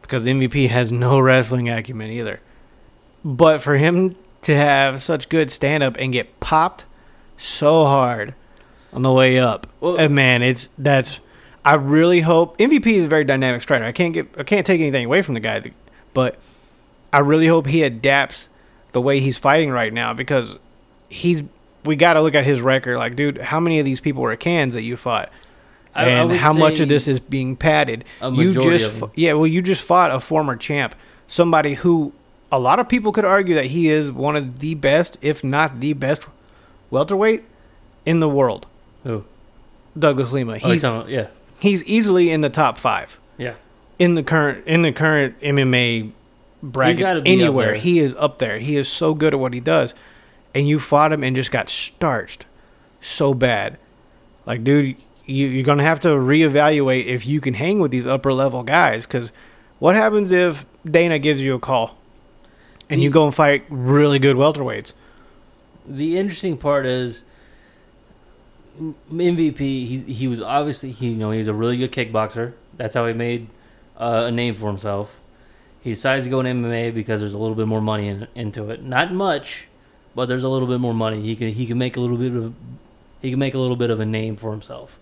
because 0.02 0.26
MVP 0.26 0.68
has 0.68 0.92
no 0.92 1.18
wrestling 1.26 1.70
acumen 1.70 2.10
either. 2.10 2.40
But 3.24 3.62
for 3.62 3.76
him 3.78 4.14
to 4.42 4.54
have 4.54 5.02
such 5.02 5.30
good 5.30 5.50
stand 5.50 5.82
up 5.82 5.96
and 5.98 6.12
get 6.12 6.38
popped 6.40 6.84
so 7.38 7.84
hard 7.86 8.34
on 8.92 9.00
the 9.00 9.10
way 9.10 9.38
up, 9.38 9.66
Well- 9.80 9.98
uh, 9.98 10.10
man, 10.10 10.42
it's 10.42 10.68
that's. 10.76 11.18
I 11.64 11.76
really 11.76 12.20
hope 12.20 12.58
MVP 12.58 12.86
is 12.86 13.04
a 13.04 13.08
very 13.08 13.24
dynamic 13.24 13.62
striker. 13.62 13.84
I 13.84 13.92
can't 13.92 14.12
get 14.12 14.28
I 14.38 14.42
can't 14.42 14.66
take 14.66 14.80
anything 14.80 15.06
away 15.06 15.22
from 15.22 15.34
the 15.34 15.40
guy, 15.40 15.62
but 16.12 16.38
I 17.12 17.20
really 17.20 17.46
hope 17.46 17.66
he 17.66 17.82
adapts 17.82 18.48
the 18.92 19.00
way 19.00 19.20
he's 19.20 19.38
fighting 19.38 19.70
right 19.70 19.92
now 19.92 20.12
because 20.12 20.58
he's 21.08 21.42
we 21.84 21.96
got 21.96 22.14
to 22.14 22.22
look 22.22 22.34
at 22.34 22.44
his 22.44 22.60
record. 22.60 22.98
Like, 22.98 23.16
dude, 23.16 23.38
how 23.38 23.60
many 23.60 23.78
of 23.78 23.84
these 23.84 24.00
people 24.00 24.22
were 24.22 24.34
cans 24.36 24.74
that 24.74 24.82
you 24.82 24.96
fought? 24.96 25.30
I- 25.94 26.04
I 26.04 26.08
and 26.08 26.30
would 26.30 26.38
how 26.38 26.52
much 26.52 26.80
of 26.80 26.88
this 26.88 27.06
is 27.08 27.20
being 27.20 27.56
padded? 27.56 28.04
You 28.42 28.52
just 28.70 28.84
yeah, 29.14 29.32
well, 29.34 29.46
you 29.46 29.62
just 29.62 29.82
fought 29.82 30.10
a 30.10 30.20
former 30.20 30.56
champ, 30.56 30.94
somebody 31.28 31.74
who 31.74 32.12
a 32.50 32.58
lot 32.58 32.78
of 32.78 32.88
people 32.88 33.12
could 33.12 33.24
argue 33.24 33.54
that 33.54 33.66
he 33.66 33.88
is 33.88 34.10
one 34.12 34.36
of 34.36 34.58
the 34.58 34.74
best, 34.74 35.18
if 35.22 35.42
not 35.44 35.80
the 35.80 35.92
best, 35.92 36.26
welterweight 36.90 37.44
in 38.04 38.20
the 38.20 38.28
world. 38.28 38.66
Who? 39.04 39.24
Douglas 39.98 40.32
Lima. 40.32 40.54
Oh, 40.62 40.70
He's 40.72 40.82
yeah, 40.84 41.28
he's 41.58 41.84
easily 41.84 42.30
in 42.30 42.40
the 42.40 42.50
top 42.50 42.78
five 42.78 43.18
yeah. 43.36 43.54
in 43.98 44.14
the 44.14 44.22
current 44.22 44.66
in 44.66 44.82
the 44.82 44.92
current 44.92 45.38
MMA 45.40 46.12
brackets 46.62 47.00
gotta 47.00 47.20
be 47.20 47.30
up 47.30 47.40
anywhere. 47.40 47.74
He 47.74 48.00
is 48.00 48.14
up 48.16 48.38
there. 48.38 48.58
He 48.58 48.76
is 48.76 48.88
so 48.88 49.14
good 49.14 49.34
at 49.34 49.40
what 49.40 49.54
he 49.54 49.60
does, 49.60 49.94
and 50.54 50.68
you 50.68 50.80
fought 50.80 51.12
him 51.12 51.22
and 51.22 51.36
just 51.36 51.50
got 51.50 51.68
starched 51.68 52.46
so 53.00 53.34
bad. 53.34 53.78
Like, 54.46 54.64
dude, 54.64 54.96
you, 55.24 55.46
you're 55.46 55.64
gonna 55.64 55.84
have 55.84 56.00
to 56.00 56.08
reevaluate 56.08 57.06
if 57.06 57.26
you 57.26 57.40
can 57.40 57.54
hang 57.54 57.80
with 57.80 57.90
these 57.90 58.06
upper 58.06 58.32
level 58.32 58.62
guys. 58.62 59.06
Because 59.06 59.30
what 59.78 59.94
happens 59.94 60.32
if 60.32 60.64
Dana 60.84 61.18
gives 61.18 61.40
you 61.40 61.54
a 61.54 61.60
call 61.60 61.96
and 62.88 63.02
you 63.02 63.10
go 63.10 63.24
and 63.26 63.34
fight 63.34 63.64
really 63.68 64.18
good 64.18 64.36
welterweights? 64.36 64.92
The 65.86 66.16
interesting 66.16 66.56
part 66.56 66.86
is 66.86 67.24
MVP. 68.78 69.58
He 69.58 70.04
he 70.12 70.28
was 70.28 70.40
obviously 70.40 70.90
he 70.92 71.08
you 71.08 71.16
know 71.16 71.30
he's 71.30 71.48
a 71.48 71.54
really 71.54 71.76
good 71.76 71.92
kickboxer. 71.92 72.54
That's 72.76 72.94
how 72.94 73.06
he 73.06 73.12
made 73.12 73.48
uh, 73.96 74.24
a 74.26 74.30
name 74.30 74.56
for 74.56 74.68
himself. 74.68 75.20
He 75.80 75.90
decides 75.90 76.24
to 76.24 76.30
go 76.30 76.40
in 76.40 76.46
MMA 76.46 76.94
because 76.94 77.20
there's 77.20 77.34
a 77.34 77.38
little 77.38 77.54
bit 77.54 77.66
more 77.66 77.82
money 77.82 78.08
in, 78.08 78.26
into 78.34 78.70
it. 78.70 78.82
Not 78.82 79.12
much, 79.12 79.68
but 80.14 80.26
there's 80.26 80.42
a 80.42 80.48
little 80.48 80.66
bit 80.66 80.80
more 80.80 80.94
money. 80.94 81.22
He 81.22 81.36
can 81.36 81.48
he 81.48 81.66
can 81.66 81.78
make 81.78 81.96
a 81.96 82.00
little 82.00 82.16
bit 82.16 82.34
of 82.34 82.54
he 83.20 83.30
can 83.30 83.38
make 83.38 83.54
a 83.54 83.58
little 83.58 83.76
bit 83.76 83.90
of 83.90 84.00
a 84.00 84.06
name 84.06 84.36
for 84.36 84.50
himself. 84.50 84.98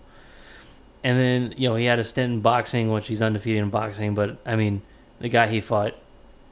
And 1.03 1.19
then 1.19 1.53
you 1.57 1.69
know 1.69 1.75
he 1.75 1.85
had 1.85 1.99
a 1.99 2.03
stint 2.03 2.33
in 2.33 2.41
boxing, 2.41 2.91
which 2.91 3.07
he's 3.07 3.21
undefeated 3.21 3.63
in 3.63 3.69
boxing. 3.69 4.13
But 4.13 4.37
I 4.45 4.55
mean, 4.55 4.81
the 5.19 5.29
guy 5.29 5.47
he 5.47 5.61
fought, 5.61 5.95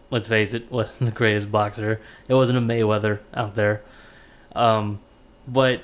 let's 0.10 0.28
face 0.28 0.54
it, 0.54 0.72
wasn't 0.72 1.12
the 1.12 1.16
greatest 1.16 1.52
boxer. 1.52 2.00
It 2.28 2.34
wasn't 2.34 2.58
a 2.58 2.62
Mayweather 2.62 3.20
out 3.34 3.56
there. 3.56 3.82
Um, 4.56 5.00
but 5.48 5.82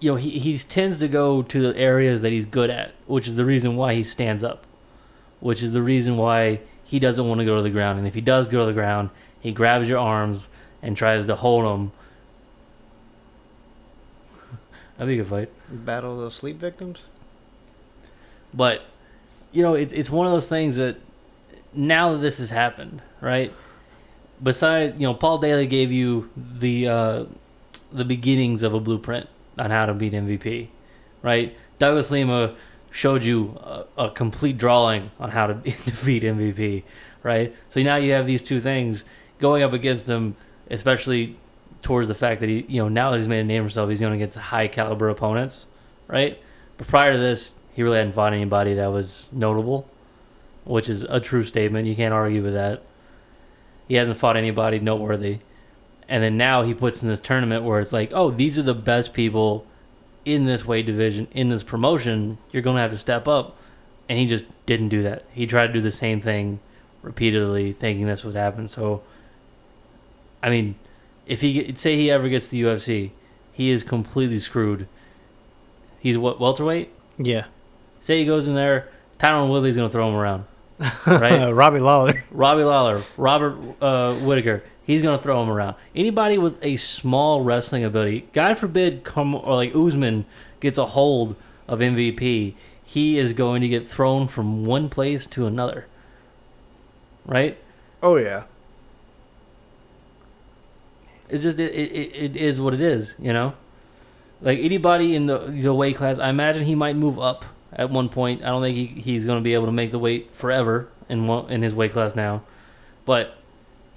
you 0.00 0.10
know 0.10 0.16
he 0.16 0.38
he 0.38 0.58
tends 0.58 0.98
to 0.98 1.08
go 1.08 1.42
to 1.42 1.72
the 1.72 1.78
areas 1.78 2.22
that 2.22 2.32
he's 2.32 2.46
good 2.46 2.70
at, 2.70 2.92
which 3.06 3.28
is 3.28 3.36
the 3.36 3.44
reason 3.44 3.76
why 3.76 3.94
he 3.94 4.02
stands 4.02 4.42
up, 4.42 4.64
which 5.38 5.62
is 5.62 5.72
the 5.72 5.82
reason 5.82 6.16
why 6.16 6.60
he 6.82 6.98
doesn't 6.98 7.28
want 7.28 7.38
to 7.40 7.44
go 7.44 7.56
to 7.56 7.62
the 7.62 7.70
ground. 7.70 7.98
And 7.98 8.08
if 8.08 8.14
he 8.14 8.20
does 8.20 8.48
go 8.48 8.60
to 8.60 8.66
the 8.66 8.72
ground, 8.72 9.10
he 9.38 9.52
grabs 9.52 9.88
your 9.88 9.98
arms 9.98 10.48
and 10.82 10.96
tries 10.96 11.26
to 11.26 11.36
hold 11.36 11.66
them. 11.66 11.92
That'd 14.96 15.08
be 15.08 15.20
a 15.20 15.22
good 15.22 15.30
fight. 15.30 15.50
Battle 15.70 16.24
of 16.24 16.34
sleep 16.34 16.56
victims. 16.56 17.00
But 18.52 18.82
you 19.52 19.62
know, 19.62 19.74
it's 19.74 19.92
it's 19.92 20.10
one 20.10 20.26
of 20.26 20.32
those 20.32 20.48
things 20.48 20.76
that 20.76 20.96
now 21.74 22.12
that 22.12 22.18
this 22.18 22.38
has 22.38 22.50
happened, 22.50 23.02
right? 23.20 23.52
Besides, 24.42 24.94
you 24.98 25.06
know, 25.06 25.12
Paul 25.12 25.36
Daley 25.38 25.66
gave 25.66 25.92
you 25.92 26.30
the 26.34 26.88
uh, 26.88 27.24
the 27.92 28.04
beginnings 28.06 28.62
of 28.62 28.72
a 28.72 28.80
blueprint 28.80 29.28
on 29.60 29.70
how 29.70 29.86
to 29.86 29.94
beat 29.94 30.12
MVP, 30.12 30.68
right? 31.22 31.56
Douglas 31.78 32.10
Lima 32.10 32.56
showed 32.90 33.22
you 33.22 33.56
a, 33.62 33.84
a 33.96 34.10
complete 34.10 34.58
drawing 34.58 35.10
on 35.20 35.30
how 35.30 35.46
to 35.46 35.54
defeat 35.62 36.22
MVP, 36.22 36.82
right? 37.22 37.54
So 37.68 37.82
now 37.82 37.96
you 37.96 38.12
have 38.12 38.26
these 38.26 38.42
two 38.42 38.60
things 38.60 39.04
going 39.38 39.62
up 39.62 39.72
against 39.72 40.08
him, 40.08 40.36
especially 40.70 41.36
towards 41.82 42.08
the 42.08 42.14
fact 42.14 42.40
that 42.40 42.48
he, 42.48 42.64
you 42.68 42.82
know, 42.82 42.88
now 42.88 43.10
that 43.10 43.18
he's 43.18 43.28
made 43.28 43.40
a 43.40 43.44
name 43.44 43.62
for 43.62 43.68
himself, 43.68 43.90
he's 43.90 44.00
going 44.00 44.14
against 44.14 44.36
high 44.36 44.68
caliber 44.68 45.08
opponents, 45.08 45.66
right? 46.08 46.40
But 46.78 46.88
prior 46.88 47.12
to 47.12 47.18
this, 47.18 47.52
he 47.72 47.82
really 47.82 47.98
hadn't 47.98 48.14
fought 48.14 48.32
anybody 48.32 48.74
that 48.74 48.88
was 48.88 49.28
notable, 49.30 49.88
which 50.64 50.88
is 50.88 51.04
a 51.04 51.20
true 51.20 51.44
statement. 51.44 51.86
You 51.86 51.96
can't 51.96 52.12
argue 52.12 52.42
with 52.42 52.54
that. 52.54 52.82
He 53.88 53.94
hasn't 53.94 54.18
fought 54.18 54.36
anybody 54.36 54.78
noteworthy. 54.78 55.38
And 56.10 56.22
then 56.22 56.36
now 56.36 56.62
he 56.62 56.74
puts 56.74 57.02
in 57.02 57.08
this 57.08 57.20
tournament 57.20 57.64
where 57.64 57.80
it's 57.80 57.92
like, 57.92 58.10
oh, 58.12 58.30
these 58.30 58.58
are 58.58 58.62
the 58.62 58.74
best 58.74 59.14
people 59.14 59.64
in 60.24 60.44
this 60.44 60.64
weight 60.64 60.84
division, 60.84 61.28
in 61.30 61.48
this 61.48 61.62
promotion. 61.62 62.36
You're 62.50 62.62
going 62.62 62.76
to 62.76 62.82
have 62.82 62.90
to 62.90 62.98
step 62.98 63.28
up. 63.28 63.56
And 64.08 64.18
he 64.18 64.26
just 64.26 64.44
didn't 64.66 64.88
do 64.88 65.04
that. 65.04 65.24
He 65.32 65.46
tried 65.46 65.68
to 65.68 65.72
do 65.72 65.80
the 65.80 65.92
same 65.92 66.20
thing 66.20 66.58
repeatedly, 67.00 67.72
thinking 67.72 68.06
this 68.06 68.24
would 68.24 68.34
happen. 68.34 68.66
So, 68.66 69.02
I 70.42 70.50
mean, 70.50 70.74
if 71.26 71.42
he 71.42 71.72
say 71.76 71.96
he 71.96 72.10
ever 72.10 72.28
gets 72.28 72.48
the 72.48 72.60
UFC, 72.60 73.12
he 73.52 73.70
is 73.70 73.84
completely 73.84 74.40
screwed. 74.40 74.88
He's 76.00 76.18
what 76.18 76.40
welterweight? 76.40 76.90
Yeah. 77.18 77.44
Say 78.00 78.18
he 78.18 78.26
goes 78.26 78.48
in 78.48 78.54
there, 78.54 78.88
Tyron 79.18 79.48
Woodley's 79.48 79.76
going 79.76 79.88
to 79.88 79.92
throw 79.92 80.08
him 80.08 80.16
around, 80.16 80.44
right? 81.06 81.50
Robbie 81.52 81.78
Lawler. 81.78 82.24
Robbie 82.30 82.64
Lawler, 82.64 83.04
Robert 83.16 83.58
uh, 83.80 84.14
Whitaker, 84.14 84.64
he's 84.84 85.02
going 85.02 85.18
to 85.18 85.22
throw 85.22 85.42
him 85.42 85.50
around. 85.50 85.76
Anybody 85.94 86.38
with 86.38 86.58
a 86.62 86.76
small 86.76 87.42
wrestling 87.42 87.84
ability, 87.84 88.28
God 88.32 88.58
forbid, 88.58 89.04
come 89.04 89.34
or 89.34 89.54
like 89.54 89.74
Usman 89.74 90.26
gets 90.60 90.78
a 90.78 90.86
hold 90.86 91.36
of 91.68 91.80
MVP, 91.80 92.54
he 92.82 93.18
is 93.18 93.32
going 93.32 93.62
to 93.62 93.68
get 93.68 93.86
thrown 93.86 94.28
from 94.28 94.64
one 94.64 94.88
place 94.88 95.26
to 95.28 95.46
another, 95.46 95.86
right? 97.24 97.56
Oh 98.02 98.16
yeah. 98.16 98.44
It's 101.28 101.44
just 101.44 101.60
it, 101.60 101.72
it, 101.72 102.34
it 102.34 102.36
is 102.36 102.60
what 102.60 102.74
it 102.74 102.80
is, 102.80 103.14
you 103.18 103.32
know. 103.32 103.54
Like 104.42 104.58
anybody 104.58 105.14
in 105.14 105.26
the 105.26 105.38
the 105.38 105.72
weight 105.72 105.96
class, 105.96 106.18
I 106.18 106.30
imagine 106.30 106.64
he 106.64 106.74
might 106.74 106.96
move 106.96 107.18
up 107.18 107.44
at 107.72 107.90
one 107.90 108.08
point. 108.08 108.42
I 108.42 108.48
don't 108.48 108.62
think 108.62 108.76
he, 108.76 108.86
he's 109.00 109.24
going 109.24 109.38
to 109.38 109.44
be 109.44 109.54
able 109.54 109.66
to 109.66 109.72
make 109.72 109.92
the 109.92 109.98
weight 109.98 110.34
forever 110.34 110.88
in 111.08 111.26
one, 111.26 111.48
in 111.50 111.62
his 111.62 111.74
weight 111.74 111.92
class 111.92 112.16
now, 112.16 112.42
but 113.04 113.36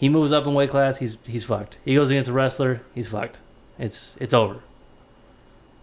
he 0.03 0.09
moves 0.09 0.33
up 0.33 0.45
in 0.45 0.53
weight 0.53 0.69
class. 0.69 0.97
He's 0.97 1.17
he's 1.25 1.45
fucked. 1.45 1.77
He 1.85 1.95
goes 1.95 2.09
against 2.09 2.29
a 2.29 2.33
wrestler. 2.33 2.81
He's 2.93 3.07
fucked. 3.07 3.39
It's 3.79 4.17
it's 4.19 4.33
over. 4.33 4.59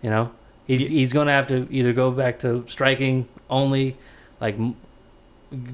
You 0.03 0.11
know, 0.11 0.33
He's 0.67 0.91
he's 0.91 1.11
going 1.15 1.27
to 1.27 1.33
have 1.33 1.47
to 1.49 1.67
either 1.71 1.95
go 1.95 2.11
back 2.11 2.39
to 2.41 2.67
striking 2.69 3.29
only, 3.49 3.97
like 4.39 4.57
m- 4.57 4.77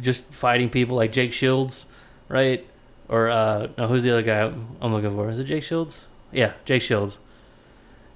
just 0.01 0.23
fighting 0.31 0.71
people 0.71 0.95
like 0.97 1.11
Jake 1.11 1.33
Shields, 1.33 1.87
right? 2.29 2.65
Or 3.09 3.29
uh, 3.29 3.67
no, 3.77 3.89
who's 3.89 4.05
the 4.05 4.13
other 4.13 4.23
guy 4.23 4.43
I'm 4.81 4.95
looking 4.95 5.17
for? 5.17 5.29
Is 5.29 5.41
it 5.41 5.45
Jake 5.45 5.65
Shields? 5.65 6.03
Yeah, 6.31 6.53
Jake 6.65 6.83
Shields. 6.83 7.19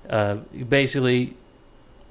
Uh, 0.08 0.36
basically, 0.68 1.36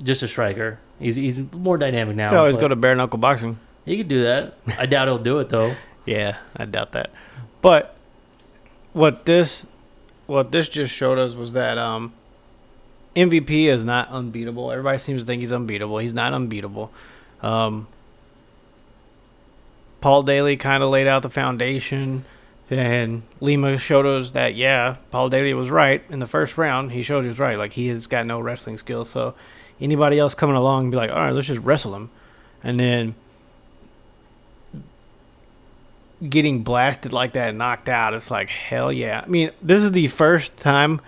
just 0.04 0.22
a 0.24 0.28
striker. 0.28 0.80
He's 1.00 1.16
he's 1.16 1.40
more 1.54 1.78
dynamic 1.78 2.18
now. 2.18 2.28
Could 2.32 2.38
always 2.38 2.58
go 2.58 2.68
to 2.68 2.76
bare 2.76 2.96
knuckle 2.96 3.18
boxing. 3.20 3.60
He 3.86 3.96
could 3.96 4.10
do 4.10 4.24
that. 4.24 4.56
I 4.78 4.88
doubt 4.88 5.08
he'll 5.08 5.18
do 5.20 5.40
it 5.40 5.48
though. 5.48 5.74
Yeah, 6.06 6.38
I 6.58 6.66
doubt 6.66 6.94
that. 6.94 7.12
But 7.62 7.96
what 9.00 9.26
this 9.26 9.66
what 10.28 10.52
this 10.52 10.68
just 10.68 10.94
showed 10.94 11.18
us 11.18 11.34
was 11.34 11.54
that 11.54 11.78
um 11.78 12.12
MVP 13.16 13.68
is 13.68 13.86
not 13.86 14.10
unbeatable. 14.10 14.72
Everybody 14.72 14.98
seems 15.00 15.22
to 15.22 15.26
think 15.26 15.42
he's 15.42 15.54
unbeatable. 15.54 16.00
He's 16.00 16.14
not 16.14 16.34
unbeatable. 16.34 16.92
Um 17.42 17.88
Paul 20.02 20.24
Daley 20.24 20.58
kind 20.58 20.84
of 20.84 20.90
laid 20.90 21.08
out 21.08 21.22
the 21.22 21.30
foundation 21.30 22.26
and 22.70 23.24
Lima 23.40 23.78
showed 23.78 24.06
us 24.06 24.32
that 24.32 24.56
yeah, 24.56 24.98
Paul 25.12 25.30
Daley 25.30 25.54
was 25.54 25.72
right 25.72 26.04
in 26.10 26.20
the 26.20 26.28
first 26.28 26.58
round. 26.58 26.92
He 26.92 27.02
showed 27.02 27.22
he 27.22 27.30
was 27.30 27.40
right. 27.40 27.58
Like 27.58 27.72
he 27.74 27.88
has 27.88 28.06
got 28.06 28.26
no 28.26 28.42
wrestling 28.42 28.78
skills. 28.78 29.10
So 29.10 29.34
anybody 29.80 30.20
else 30.20 30.36
coming 30.36 30.58
along 30.58 30.90
be 30.92 30.98
like, 30.98 31.10
"All 31.10 31.16
right, 31.16 31.34
let's 31.34 31.48
just 31.48 31.62
wrestle 31.62 31.96
him." 31.96 32.12
And 32.62 32.78
then 32.78 33.16
getting 36.28 36.64
blasted 36.64 37.14
like 37.14 37.34
that, 37.34 37.50
and 37.50 37.58
knocked 37.58 37.90
out, 37.90 38.14
it's 38.14 38.32
like 38.32 38.50
hell 38.50 38.92
yeah. 38.92 39.24
I 39.26 39.28
mean, 39.28 39.52
this 39.62 39.84
is 39.84 39.92
the 39.92 40.08
first 40.08 40.58
time 40.58 41.02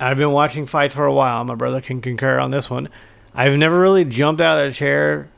I've 0.00 0.16
been 0.16 0.32
watching 0.32 0.66
fights 0.66 0.94
for 0.94 1.04
a 1.04 1.12
while. 1.12 1.44
My 1.44 1.54
brother 1.54 1.80
can 1.80 2.00
concur 2.00 2.38
on 2.38 2.50
this 2.50 2.68
one. 2.68 2.88
I've 3.34 3.56
never 3.56 3.78
really 3.78 4.04
jumped 4.04 4.40
out 4.40 4.58
of 4.58 4.70
the 4.70 4.74
chair 4.74 5.28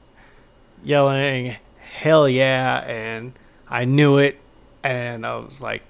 yelling 0.84 1.56
hell 1.94 2.28
yeah 2.28 2.78
and 2.86 3.32
I 3.68 3.84
knew 3.84 4.18
it 4.18 4.38
and 4.82 5.24
I 5.24 5.36
was 5.36 5.60
like 5.60 5.82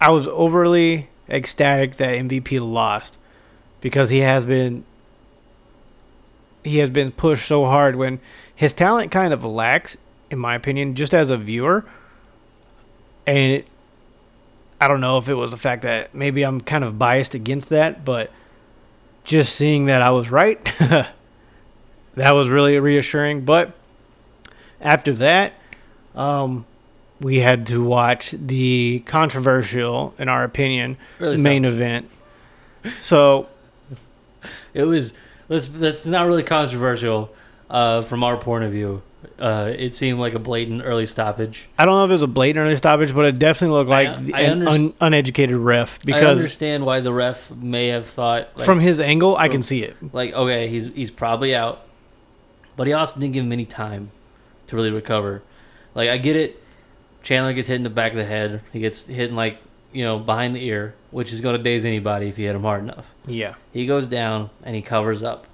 I 0.00 0.10
was 0.10 0.28
overly 0.28 1.08
ecstatic 1.28 1.96
that 1.96 2.16
MVP 2.16 2.60
lost 2.60 3.18
because 3.80 4.10
he 4.10 4.18
has 4.20 4.46
been 4.46 4.84
he 6.64 6.78
has 6.78 6.88
been 6.88 7.10
pushed 7.10 7.46
so 7.46 7.64
hard 7.66 7.96
when 7.96 8.20
his 8.54 8.72
talent 8.74 9.10
kind 9.10 9.32
of 9.32 9.44
lacks 9.44 9.96
in 10.30 10.38
my 10.38 10.54
opinion 10.54 10.94
just 10.94 11.12
as 11.12 11.30
a 11.30 11.36
viewer 11.36 11.84
and 13.28 13.52
it, 13.52 13.68
I 14.80 14.88
don't 14.88 15.02
know 15.02 15.18
if 15.18 15.28
it 15.28 15.34
was 15.34 15.50
the 15.50 15.58
fact 15.58 15.82
that 15.82 16.14
maybe 16.14 16.42
I'm 16.44 16.62
kind 16.62 16.82
of 16.82 16.98
biased 16.98 17.34
against 17.34 17.68
that, 17.68 18.02
but 18.02 18.30
just 19.24 19.54
seeing 19.54 19.84
that 19.84 20.00
I 20.00 20.10
was 20.12 20.30
right, 20.30 20.64
that 22.14 22.32
was 22.32 22.48
really 22.48 22.80
reassuring. 22.80 23.44
But 23.44 23.74
after 24.80 25.12
that, 25.14 25.52
um, 26.14 26.64
we 27.20 27.40
had 27.40 27.66
to 27.66 27.84
watch 27.84 28.30
the 28.30 29.00
controversial, 29.00 30.14
in 30.18 30.30
our 30.30 30.42
opinion, 30.42 30.96
Really 31.18 31.36
main 31.36 31.66
event. 31.66 32.08
So 33.00 33.48
It 34.72 34.84
was 34.84 35.12
that's 35.48 35.66
that's 35.66 36.06
not 36.06 36.26
really 36.26 36.44
controversial 36.44 37.34
uh, 37.68 38.00
from 38.00 38.24
our 38.24 38.38
point 38.38 38.64
of 38.64 38.72
view. 38.72 39.02
Uh, 39.38 39.72
it 39.76 39.94
seemed 39.96 40.20
like 40.20 40.34
a 40.34 40.38
blatant 40.38 40.82
early 40.84 41.06
stoppage. 41.06 41.68
I 41.76 41.84
don't 41.84 41.94
know 41.96 42.04
if 42.04 42.10
it 42.10 42.12
was 42.12 42.22
a 42.22 42.28
blatant 42.28 42.64
early 42.64 42.76
stoppage, 42.76 43.12
but 43.14 43.24
it 43.24 43.38
definitely 43.38 43.76
looked 43.76 43.90
like 43.90 44.08
I- 44.08 44.12
I 44.34 44.40
an 44.42 44.60
underst- 44.60 44.68
un- 44.68 44.94
uneducated 45.00 45.56
ref 45.56 45.98
Because 46.04 46.22
I 46.22 46.30
understand 46.30 46.86
why 46.86 47.00
the 47.00 47.12
ref 47.12 47.50
may 47.50 47.88
have 47.88 48.06
thought 48.06 48.48
like, 48.56 48.64
from 48.64 48.78
his 48.80 49.00
angle, 49.00 49.36
I 49.36 49.48
can 49.48 49.62
see 49.62 49.82
it. 49.82 49.96
like 50.12 50.32
okay, 50.34 50.68
he's 50.68 50.86
he's 50.94 51.10
probably 51.10 51.52
out, 51.54 51.82
but 52.76 52.86
he 52.86 52.92
also 52.92 53.18
didn't 53.18 53.32
give 53.34 53.44
him 53.44 53.50
any 53.52 53.64
time 53.64 54.10
to 54.68 54.76
really 54.76 54.90
recover. 54.92 55.42
Like 55.96 56.08
I 56.10 56.16
get 56.18 56.36
it, 56.36 56.62
Chandler 57.24 57.52
gets 57.52 57.66
hit 57.68 57.74
in 57.74 57.82
the 57.82 57.90
back 57.90 58.12
of 58.12 58.18
the 58.18 58.24
head. 58.24 58.60
He 58.72 58.78
gets 58.78 59.06
hit 59.06 59.30
in 59.30 59.34
like 59.36 59.58
you 59.92 60.04
know 60.04 60.20
behind 60.20 60.54
the 60.54 60.64
ear, 60.64 60.94
which 61.10 61.32
is 61.32 61.40
going 61.40 61.56
to 61.56 61.62
daze 61.62 61.84
anybody 61.84 62.28
if 62.28 62.38
you 62.38 62.46
hit 62.46 62.54
him 62.54 62.62
hard 62.62 62.84
enough. 62.84 63.06
Yeah. 63.26 63.54
He 63.72 63.84
goes 63.84 64.06
down 64.06 64.50
and 64.62 64.76
he 64.76 64.82
covers 64.82 65.24
up. 65.24 65.46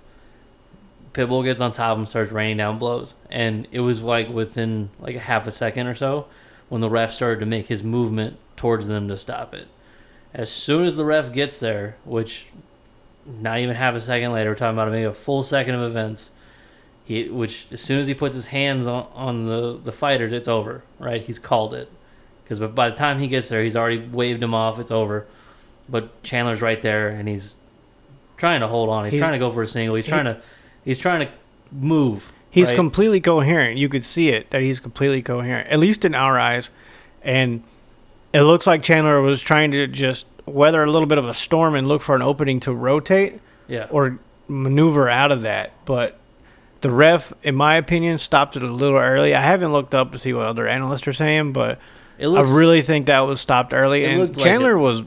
Pitbull 1.15 1.45
gets 1.45 1.61
on 1.61 1.73
top 1.73 1.93
of 1.93 1.99
him, 2.01 2.07
starts 2.07 2.33
raining 2.33 2.57
down 2.59 2.79
blows, 2.79 3.15
and 3.31 3.67
it 3.71 3.81
was 3.81 4.01
like 4.01 4.29
within 4.29 4.91
like 4.99 5.15
a 5.17 5.21
half 5.21 5.47
a 5.47 5.53
second 5.53 5.87
or 5.87 5.95
so 5.95 6.27
when 6.69 6.81
the 6.81 6.91
ref 6.91 7.13
started 7.13 7.41
to 7.41 7.47
make 7.47 7.69
his 7.69 7.83
movement 7.83 8.37
towards 8.57 8.87
them 8.89 9.09
to 9.09 9.17
stop 9.19 9.55
it. 9.55 9.69
As 10.35 10.51
soon 10.51 10.85
as 10.85 10.97
the 10.97 11.05
ref 11.05 11.33
gets 11.33 11.59
there, 11.59 11.97
which 12.05 12.47
not 13.27 13.59
even 13.59 13.77
half 13.77 13.95
a 13.95 14.01
second 14.01 14.33
later, 14.33 14.51
we're 14.51 14.57
talking 14.57 14.75
about 14.77 14.91
maybe 14.91 15.05
a 15.05 15.13
full 15.15 15.43
second 15.43 15.77
of 15.77 15.83
events. 15.83 16.31
He, 17.05 17.29
which 17.29 17.67
as 17.71 17.81
soon 17.81 18.01
as 18.01 18.07
he 18.09 18.15
puts 18.15 18.35
his 18.35 18.47
hands 18.47 18.87
on, 18.87 19.07
on 19.15 19.47
the 19.47 19.79
the 19.79 19.93
fighters, 19.93 20.33
it's 20.33 20.49
over. 20.49 20.83
Right? 20.99 21.23
He's 21.23 21.39
called 21.39 21.75
it 21.75 21.89
because 22.43 22.59
but 22.59 22.75
by 22.75 22.91
the 22.91 22.97
time 22.97 23.21
he 23.21 23.27
gets 23.29 23.49
there, 23.49 23.63
he's 23.63 23.77
already 23.77 23.99
waved 23.99 24.43
him 24.43 24.55
off. 24.55 24.79
It's 24.79 24.91
over. 24.91 25.27
But 25.89 26.23
Chandler's 26.23 26.63
right 26.63 26.81
there, 26.81 27.09
and 27.09 27.29
he's 27.29 27.55
trying 28.39 28.61
to 28.61 28.69
hold 28.69 28.89
on. 28.89 29.05
He's, 29.05 29.13
He's- 29.13 29.21
trying 29.21 29.33
to 29.33 29.39
go 29.39 29.53
for 29.53 29.63
a 29.63 29.69
single. 29.69 29.95
He's 29.97 30.07
he- 30.07 30.11
trying 30.11 30.25
to 30.25 30.41
he's 30.85 30.99
trying 30.99 31.27
to 31.27 31.33
move. 31.73 32.33
He's 32.51 32.69
right? 32.69 32.77
completely 32.77 33.21
coherent. 33.21 33.79
You 33.79 33.89
could 33.89 34.05
see 34.05 34.29
it 34.29 34.51
that 34.51 34.63
he's 34.63 34.79
completely 34.79 35.23
coherent, 35.23 35.69
at 35.71 35.79
least 35.79 36.05
in 36.05 36.15
our 36.15 36.39
eyes. 36.39 36.71
And 37.23 37.65
it 38.33 38.43
looks 38.43 38.67
like 38.67 38.83
Chandler 38.83 39.21
was 39.21 39.43
trying 39.43 39.73
to 39.73 39.87
just 39.87 40.27
weather 40.47 40.83
a 40.83 40.87
little 40.87 41.07
bit 41.07 41.19
of 41.19 41.27
a 41.27 41.35
storm 41.35 41.75
and 41.75 41.89
look 41.89 42.03
for 42.03 42.15
an 42.15 42.23
opening 42.23 42.61
to 42.61 42.73
rotate 42.73 43.41
yeah. 43.67 43.89
or 43.91 44.19
maneuver 44.47 45.09
out 45.09 45.33
of 45.33 45.43
that. 45.43 45.73
But 45.85 46.19
the 46.81 46.91
ref, 46.91 47.33
in 47.43 47.55
my 47.55 47.77
opinion, 47.77 48.19
stopped 48.19 48.57
it 48.57 48.63
a 48.63 48.67
little 48.67 48.99
early. 48.99 49.35
I 49.35 49.41
haven't 49.41 49.73
looked 49.73 49.95
up 49.95 50.13
to 50.13 50.19
see 50.19 50.33
what 50.33 50.47
other 50.47 50.69
analysts 50.69 51.09
are 51.09 51.13
saying, 51.13 51.53
but 51.53 51.79
It 52.19 52.29
looks 52.29 52.51
I 52.51 52.55
really 52.55 52.83
think 52.83 53.07
that 53.07 53.21
was 53.21 53.41
stopped 53.41 53.73
early. 53.73 54.05
And 54.05 54.21
looked 54.21 54.37
like 54.37 54.45
Chandler 54.45 54.77
was 54.77 55.03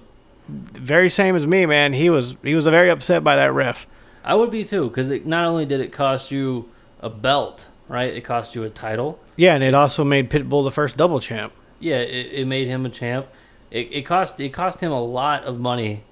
very 0.49 1.09
same 1.09 1.35
as 1.35 1.45
me, 1.45 1.65
man. 1.65 1.93
He 1.93 2.09
was 2.09 2.35
he 2.43 2.55
was 2.55 2.65
very 2.65 2.89
upset 2.89 3.23
by 3.23 3.35
that 3.35 3.53
ref. 3.53 3.85
I 4.27 4.35
would 4.35 4.51
be 4.51 4.65
too 4.65 4.89
because 4.89 5.07
not 5.25 5.45
only 5.45 5.65
did 5.65 5.79
it 5.79 5.93
cost 5.93 6.31
you 6.31 6.69
a 6.99 7.09
belt, 7.09 7.65
right? 7.87 8.13
It 8.13 8.25
cost 8.25 8.55
you 8.55 8.63
a 8.63 8.69
title. 8.69 9.19
Yeah, 9.37 9.55
and 9.55 9.63
it 9.63 9.73
also 9.73 10.03
made 10.03 10.29
Pitbull 10.29 10.65
the 10.65 10.71
first 10.71 10.97
double 10.97 11.21
champ. 11.21 11.53
Yeah, 11.79 11.99
it, 11.99 12.33
it 12.33 12.45
made 12.45 12.67
him 12.67 12.85
a 12.85 12.89
champ. 12.89 13.27
It, 13.71 13.87
it 13.89 14.01
cost 14.05 14.37
it 14.41 14.49
cost 14.49 14.81
him 14.81 14.91
a 14.91 15.01
lot 15.01 15.45
of 15.45 15.61
money, 15.61 16.03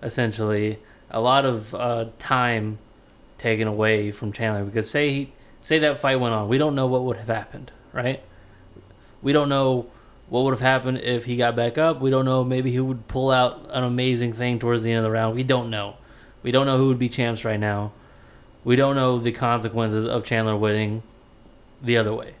essentially, 0.00 0.78
a 1.10 1.20
lot 1.20 1.44
of 1.44 1.74
uh, 1.74 2.06
time 2.20 2.78
taken 3.38 3.66
away 3.66 4.12
from 4.12 4.32
Chandler. 4.32 4.64
Because 4.64 4.88
say 4.88 5.10
he 5.10 5.32
say 5.60 5.80
that 5.80 5.98
fight 5.98 6.20
went 6.20 6.32
on, 6.32 6.48
we 6.48 6.58
don't 6.58 6.76
know 6.76 6.86
what 6.86 7.02
would 7.02 7.16
have 7.16 7.26
happened, 7.26 7.72
right? 7.92 8.22
We 9.20 9.32
don't 9.32 9.48
know 9.48 9.86
what 10.28 10.44
would 10.44 10.52
have 10.52 10.60
happened 10.60 10.98
if 10.98 11.24
he 11.24 11.36
got 11.36 11.56
back 11.56 11.76
up. 11.76 12.00
We 12.00 12.10
don't 12.10 12.24
know 12.24 12.44
maybe 12.44 12.70
he 12.70 12.78
would 12.78 13.08
pull 13.08 13.32
out 13.32 13.66
an 13.70 13.82
amazing 13.82 14.34
thing 14.34 14.60
towards 14.60 14.84
the 14.84 14.92
end 14.92 14.98
of 14.98 15.04
the 15.04 15.10
round. 15.10 15.34
We 15.34 15.42
don't 15.42 15.70
know. 15.70 15.96
We 16.44 16.52
don't 16.52 16.66
know 16.66 16.78
who 16.78 16.86
would 16.86 16.98
be 17.00 17.08
champs 17.08 17.44
right 17.44 17.58
now. 17.58 17.90
We 18.62 18.76
don't 18.76 18.94
know 18.94 19.18
the 19.18 19.32
consequences 19.32 20.06
of 20.06 20.24
Chandler 20.24 20.56
winning 20.56 21.02
the 21.82 21.96
other 21.96 22.14
way 22.14 22.34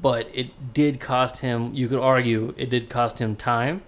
but 0.00 0.28
it 0.34 0.74
did 0.74 1.00
cost 1.00 1.38
him. 1.38 1.74
You 1.74 1.88
could 1.88 1.98
argue 1.98 2.54
it 2.56 2.70
did 2.70 2.88
cost 2.88 3.18
him 3.18 3.36
time 3.36 3.82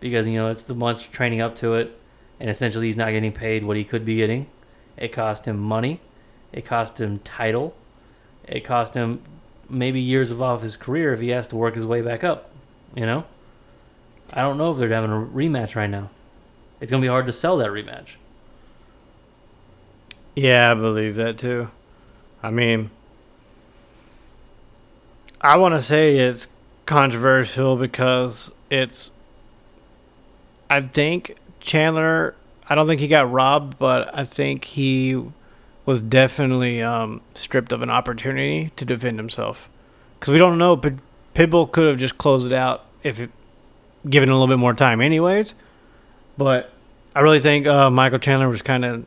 because 0.00 0.26
you 0.26 0.34
know 0.34 0.50
it's 0.50 0.64
the 0.64 0.74
months 0.74 1.02
training 1.02 1.40
up 1.40 1.56
to 1.56 1.74
it, 1.74 1.98
and 2.40 2.50
essentially 2.50 2.86
he's 2.86 2.96
not 2.96 3.10
getting 3.10 3.32
paid 3.32 3.64
what 3.64 3.76
he 3.76 3.84
could 3.84 4.04
be 4.04 4.16
getting. 4.16 4.48
It 4.96 5.12
cost 5.12 5.44
him 5.44 5.58
money. 5.58 6.00
It 6.52 6.64
cost 6.64 6.98
him 6.98 7.20
title. 7.20 7.74
It 8.44 8.64
cost 8.64 8.94
him 8.94 9.22
maybe 9.68 10.00
years 10.00 10.30
of 10.30 10.40
off 10.40 10.62
his 10.62 10.76
career 10.76 11.12
if 11.12 11.20
he 11.20 11.28
has 11.28 11.46
to 11.48 11.56
work 11.56 11.74
his 11.74 11.84
way 11.84 12.00
back 12.00 12.24
up. 12.24 12.50
You 12.94 13.06
know, 13.06 13.24
I 14.32 14.40
don't 14.40 14.58
know 14.58 14.72
if 14.72 14.78
they're 14.78 14.88
having 14.88 15.10
a 15.10 15.14
rematch 15.14 15.76
right 15.76 15.90
now. 15.90 16.10
It's 16.80 16.90
gonna 16.90 17.02
be 17.02 17.08
hard 17.08 17.26
to 17.26 17.32
sell 17.32 17.58
that 17.58 17.68
rematch. 17.68 18.10
Yeah, 20.38 20.70
I 20.70 20.74
believe 20.74 21.16
that 21.16 21.36
too. 21.36 21.68
I 22.44 22.52
mean, 22.52 22.90
I 25.40 25.56
want 25.56 25.74
to 25.74 25.82
say 25.82 26.16
it's 26.16 26.46
controversial 26.86 27.76
because 27.76 28.52
it's. 28.70 29.10
I 30.70 30.82
think 30.82 31.34
Chandler. 31.58 32.36
I 32.68 32.76
don't 32.76 32.86
think 32.86 33.00
he 33.00 33.08
got 33.08 33.32
robbed, 33.32 33.80
but 33.80 34.16
I 34.16 34.22
think 34.22 34.62
he 34.62 35.20
was 35.84 36.00
definitely 36.00 36.82
um, 36.82 37.20
stripped 37.34 37.72
of 37.72 37.82
an 37.82 37.90
opportunity 37.90 38.70
to 38.76 38.84
defend 38.84 39.18
himself. 39.18 39.68
Because 40.20 40.32
we 40.32 40.38
don't 40.38 40.56
know, 40.56 40.76
Pit- 40.76 41.00
Pitbull 41.34 41.72
could 41.72 41.88
have 41.88 41.98
just 41.98 42.16
closed 42.16 42.46
it 42.46 42.52
out 42.52 42.84
if 43.02 43.18
it, 43.18 43.30
given 44.08 44.28
a 44.28 44.34
little 44.34 44.46
bit 44.46 44.60
more 44.60 44.74
time, 44.74 45.00
anyways. 45.00 45.54
But 46.36 46.70
I 47.16 47.22
really 47.22 47.40
think 47.40 47.66
uh, 47.66 47.90
Michael 47.90 48.20
Chandler 48.20 48.48
was 48.48 48.62
kind 48.62 48.84
of 48.84 49.04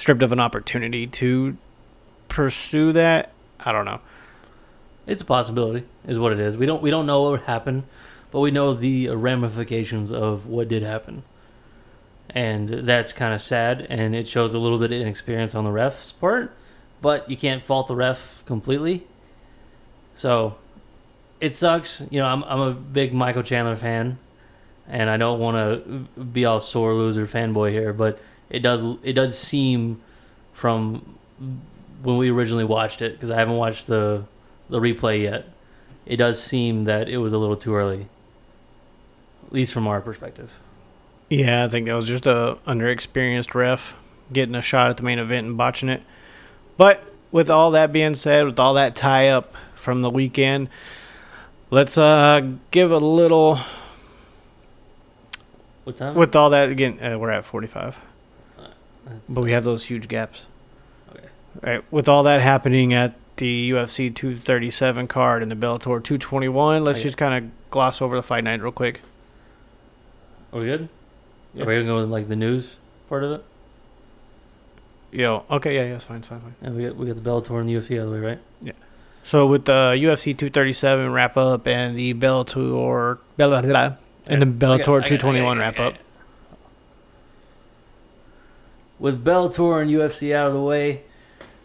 stripped 0.00 0.22
of 0.22 0.32
an 0.32 0.40
opportunity 0.40 1.06
to 1.06 1.56
pursue 2.28 2.92
that. 2.92 3.32
I 3.60 3.72
don't 3.72 3.84
know. 3.84 4.00
It's 5.06 5.22
a 5.22 5.24
possibility, 5.24 5.86
is 6.06 6.18
what 6.18 6.32
it 6.32 6.40
is. 6.40 6.56
We 6.56 6.66
don't 6.66 6.82
we 6.82 6.90
don't 6.90 7.06
know 7.06 7.22
what 7.22 7.30
would 7.32 7.40
happen, 7.42 7.84
but 8.30 8.40
we 8.40 8.50
know 8.50 8.74
the 8.74 9.08
ramifications 9.10 10.10
of 10.12 10.46
what 10.46 10.68
did 10.68 10.82
happen. 10.82 11.22
and 12.30 12.68
that's 12.88 13.12
kind 13.12 13.34
of 13.34 13.40
sad. 13.42 13.86
And 13.90 14.14
it 14.14 14.28
shows 14.28 14.54
a 14.54 14.58
little 14.58 14.78
bit 14.78 14.92
of 14.92 15.00
inexperience 15.00 15.54
on 15.54 15.64
the 15.64 15.70
ref's 15.70 16.12
part, 16.12 16.54
but 17.00 17.28
you 17.30 17.36
can't 17.36 17.62
fault 17.62 17.88
the 17.88 17.96
ref 17.96 18.42
completely. 18.46 19.06
So 20.16 20.56
it 21.40 21.54
sucks. 21.54 22.02
You 22.10 22.20
know, 22.20 22.26
I'm 22.26 22.44
I'm 22.44 22.60
a 22.60 22.72
big 22.72 23.12
Michael 23.12 23.42
Chandler 23.42 23.76
fan, 23.76 24.18
and 24.88 25.10
I 25.10 25.16
don't 25.16 25.40
want 25.40 25.56
to 25.56 26.22
be 26.22 26.44
all 26.44 26.60
sore 26.60 26.94
loser 26.94 27.26
fanboy 27.26 27.70
here, 27.72 27.92
but 27.92 28.20
it 28.50 28.58
does 28.60 28.96
it 29.02 29.12
does 29.14 29.38
seem 29.38 30.00
from 30.52 31.16
when 32.02 32.16
we 32.18 32.30
originally 32.30 32.64
watched 32.64 33.00
it 33.02 33.12
because 33.12 33.30
I 33.30 33.36
haven't 33.38 33.56
watched 33.56 33.86
the 33.86 34.24
the 34.68 34.80
replay 34.80 35.22
yet. 35.22 35.48
It 36.06 36.16
does 36.16 36.42
seem 36.42 36.84
that 36.84 37.08
it 37.08 37.18
was 37.18 37.32
a 37.32 37.38
little 37.38 37.56
too 37.56 37.74
early, 37.74 38.08
at 39.46 39.52
least 39.52 39.72
from 39.72 39.86
our 39.86 40.00
perspective. 40.00 40.50
Yeah, 41.28 41.64
I 41.64 41.68
think 41.68 41.86
that 41.86 41.94
was 41.94 42.08
just 42.08 42.26
a 42.26 42.58
underexperienced 42.66 43.54
ref 43.54 43.94
getting 44.32 44.54
a 44.56 44.62
shot 44.62 44.90
at 44.90 44.96
the 44.96 45.02
main 45.04 45.18
event 45.20 45.46
and 45.46 45.56
botching 45.56 45.88
it. 45.88 46.02
But 46.76 47.04
with 47.30 47.48
all 47.50 47.70
that 47.72 47.92
being 47.92 48.14
said, 48.16 48.44
with 48.46 48.58
all 48.58 48.74
that 48.74 48.96
tie 48.96 49.28
up 49.28 49.54
from 49.76 50.02
the 50.02 50.10
weekend, 50.10 50.68
let's 51.70 51.96
uh 51.96 52.40
give 52.72 52.90
a 52.90 52.98
little 52.98 53.60
What 55.84 55.96
time? 55.96 56.14
with 56.14 56.34
all 56.34 56.50
that 56.50 56.70
again. 56.70 56.98
Uh, 57.00 57.18
we're 57.18 57.30
at 57.30 57.44
forty 57.44 57.66
five, 57.68 57.94
That's- 57.94 58.09
but 59.28 59.40
we 59.42 59.52
have 59.52 59.64
those 59.64 59.84
huge 59.84 60.08
gaps. 60.08 60.46
Okay. 61.10 61.26
All 61.64 61.72
right, 61.72 61.92
with 61.92 62.08
all 62.08 62.22
that 62.24 62.40
happening 62.40 62.92
at 62.92 63.14
the 63.36 63.70
UFC 63.70 64.14
237 64.14 65.08
card 65.08 65.42
and 65.42 65.50
the 65.50 65.56
Bellator 65.56 66.02
221, 66.02 66.84
let's 66.84 66.98
oh, 66.98 67.00
Okay. 67.00 67.02
just 67.02 67.16
kind 67.16 67.44
of 67.44 67.50
gloss 67.70 68.02
over 68.02 68.16
the 68.16 68.22
fight 68.22 68.44
night 68.44 68.62
real 68.62 68.72
quick. 68.72 69.00
Are 70.52 70.60
we 70.60 70.66
good? 70.66 70.88
Yeah. 71.54 71.64
Are 71.64 71.66
we 71.66 71.74
gonna 71.74 71.86
go 71.86 71.96
with 71.96 72.10
like 72.10 72.28
the 72.28 72.36
news 72.36 72.70
part 73.08 73.24
of 73.24 73.32
it? 73.32 73.44
Yo, 75.12 75.44
okay, 75.50 75.74
yeah, 75.74 75.82
yeah, 75.82 75.94
it's 75.96 76.04
fine, 76.04 76.18
it's 76.18 76.28
fine, 76.28 76.40
fine. 76.40 76.54
And 76.62 76.76
we 76.76 76.84
got 76.84 76.96
we 76.96 77.06
got 77.06 77.16
the 77.16 77.28
Bellator 77.28 77.58
and 77.60 77.68
the 77.68 77.74
UFC 77.74 77.98
out 77.98 78.04
of 78.04 78.10
the 78.10 78.16
way, 78.16 78.20
right? 78.20 78.38
Yeah. 78.60 78.72
So 79.24 79.46
with 79.46 79.64
the 79.64 79.94
UFC 79.96 80.36
237 80.36 81.10
wrap 81.10 81.36
up 81.36 81.66
and 81.66 81.96
the 81.96 82.14
Bellator 82.14 83.18
Bella, 83.36 83.98
and 84.26 84.42
the 84.42 84.46
Bellator 84.46 84.84
221 84.84 85.58
wrap 85.58 85.78
up. 85.80 85.94
With 89.00 89.24
Bellator 89.24 89.80
and 89.80 89.90
UFC 89.90 90.34
out 90.34 90.46
of 90.46 90.52
the 90.52 90.60
way, 90.60 91.02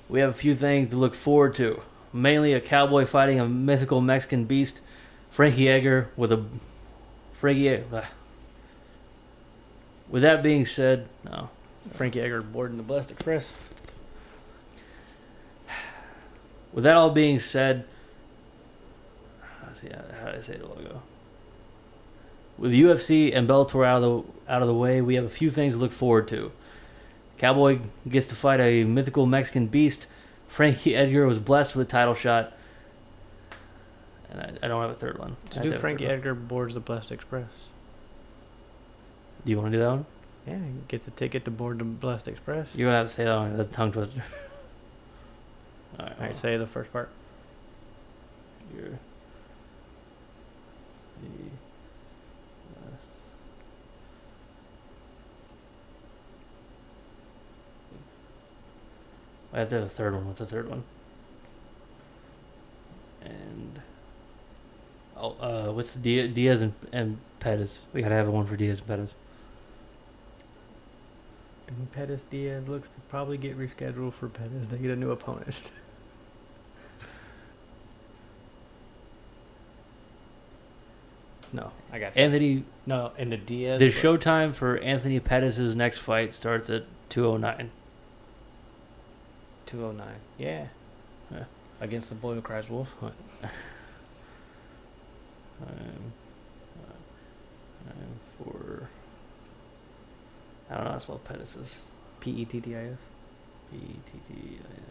we 0.08 0.22
have 0.22 0.30
a 0.30 0.34
few 0.34 0.56
things 0.56 0.92
to 0.92 0.96
look 0.96 1.14
forward 1.14 1.54
to. 1.56 1.82
Mainly 2.14 2.54
a 2.54 2.62
cowboy 2.62 3.06
fighting 3.06 3.42
a 3.42 3.48
mythical 3.48 4.00
Mexican 4.00 4.46
beast, 4.46 4.80
Frankie 5.32 5.68
Edgar, 5.68 6.10
with 6.16 6.32
a 6.32 6.46
Frankie. 7.38 7.76
Blah. 7.90 8.06
With 10.10 10.24
that 10.24 10.42
being 10.42 10.66
said, 10.66 11.10
no. 11.26 11.50
Frankie 11.94 12.22
Edgar 12.22 12.42
boarding 12.42 12.78
the 12.78 12.84
Blessed 12.84 13.12
Express. 13.12 13.52
With 16.72 16.86
that 16.86 16.96
all 16.96 17.10
being 17.10 17.40
said, 17.40 17.86
see, 19.74 19.90
how 19.90 20.32
did 20.32 20.40
I 20.40 20.42
say 20.42 20.58
the 20.58 20.68
logo? 20.68 21.02
With 22.58 22.72
UFC 22.72 23.36
and 23.36 23.48
Bellator 23.48 23.86
out 23.86 24.02
of 24.02 24.26
the 24.48 24.52
out 24.52 24.62
of 24.62 24.70
the 24.70 24.74
way, 24.74 25.02
we 25.02 25.16
have 25.16 25.26
a 25.26 25.30
few 25.30 25.52
things 25.52 25.74
to 25.74 25.80
look 25.80 25.92
forward 25.92 26.30
to. 26.30 26.52
Cowboy 27.38 27.80
gets 28.08 28.28
to 28.28 28.36
fight 28.36 28.60
a 28.60 28.84
mythical 28.84 29.26
Mexican 29.26 29.68
beast. 29.68 30.08
Frankie 30.48 30.96
Edgar 30.96 31.28
was 31.28 31.40
blessed 31.40 31.76
with 31.76 31.88
a 31.88 31.90
title 31.90 32.14
shot. 32.14 32.54
And 34.30 34.42
I, 34.42 34.66
I 34.66 34.68
don't 34.68 34.82
have 34.82 34.92
a 34.92 34.96
third 34.96 35.18
one. 35.18 35.38
To 35.52 35.62
do 35.62 35.78
Frankie 35.78 36.06
third 36.06 36.12
one. 36.12 36.18
Edgar 36.20 36.36
boards 36.36 36.74
the 36.74 36.80
Blessed 36.80 37.12
Express. 37.12 37.50
Do 39.44 39.52
you 39.52 39.58
want 39.58 39.72
to 39.72 39.78
do 39.78 39.84
that 39.84 39.90
one? 39.90 40.06
Yeah, 40.48 40.58
he 40.58 40.74
gets 40.88 41.08
a 41.08 41.12
ticket 41.12 41.46
to 41.46 41.52
board 41.52 41.80
the 41.80 41.84
Blessed 41.84 42.28
Express. 42.28 42.68
You're 42.76 42.88
gonna 42.88 43.00
have 43.00 43.08
to 43.08 43.14
say 43.14 43.26
that 43.26 43.36
one. 43.36 43.58
That's 43.58 43.70
a 43.70 43.72
tongue 43.72 43.92
twister. 43.92 44.24
All 46.00 46.06
right. 46.06 46.16
All 46.20 46.26
right, 46.26 46.36
say 46.36 46.58
the 46.58 46.68
first 46.68 46.92
part. 46.92 47.10
you're 48.76 48.90
the 51.22 51.28
I 59.56 59.60
have 59.60 59.70
to 59.70 59.76
have 59.76 59.86
a 59.86 59.90
third 59.90 60.14
one. 60.14 60.28
What's 60.28 60.40
the 60.40 60.46
third 60.46 60.70
one? 60.70 60.84
And 63.24 63.80
oh, 65.16 65.38
uh, 65.40 65.72
what's 65.72 65.94
Diaz, 65.94 66.34
Diaz 66.34 66.62
and, 66.62 66.74
and 66.92 67.20
Pettis? 67.40 67.80
We 67.94 68.02
gotta 68.02 68.16
have 68.16 68.28
one 68.28 68.46
for 68.46 68.58
Diaz 68.58 68.80
and 68.80 68.88
Pettis. 68.88 69.12
And 71.70 71.90
Pettis 71.94 72.24
Diaz 72.30 72.68
looks 72.68 72.90
to 72.90 73.00
probably 73.08 73.38
get 73.38 73.58
rescheduled 73.58 74.12
for 74.14 74.28
Pettis. 74.28 74.68
They 74.68 74.78
get 74.78 74.92
a 74.92 74.96
new 74.98 75.12
opponent. 75.12 75.56
no, 81.54 81.72
I 81.94 82.00
got 82.00 82.18
Anthony, 82.18 82.66
no, 82.86 83.14
and 83.18 83.32
the 83.32 83.38
Diaz. 83.38 83.80
the 83.80 83.90
showtime 83.90 84.54
for 84.54 84.78
Anthony 84.80 85.22
Pettis' 85.22 85.76
next 85.76 86.00
fight 86.00 86.34
starts 86.34 86.70
at 86.70 86.84
two 87.08 87.26
oh 87.26 87.38
nine. 87.38 87.72
209. 89.66 90.16
Yeah. 90.38 90.68
Yeah. 91.32 91.44
Against 91.82 92.10
the 92.10 92.16
boy 92.16 92.36
who 92.36 92.42
cries 92.42 92.70
wolf. 92.70 92.90
Um, 95.62 96.12
uh, 96.86 97.90
um, 97.90 98.20
for 98.38 98.90
I 100.70 100.76
don't 100.76 100.84
know 100.84 100.90
how 100.90 100.96
to 100.96 101.02
spell 101.02 101.20
Pettis. 101.20 101.56
P 102.20 102.32
E 102.32 102.46
T 102.46 102.60
T 102.60 102.76
I 102.76 102.88
S. 102.88 102.98
P 103.72 103.78
E 103.78 104.00
T 104.06 104.20
T 104.28 104.60
I 104.60 104.74
S. 104.74 104.82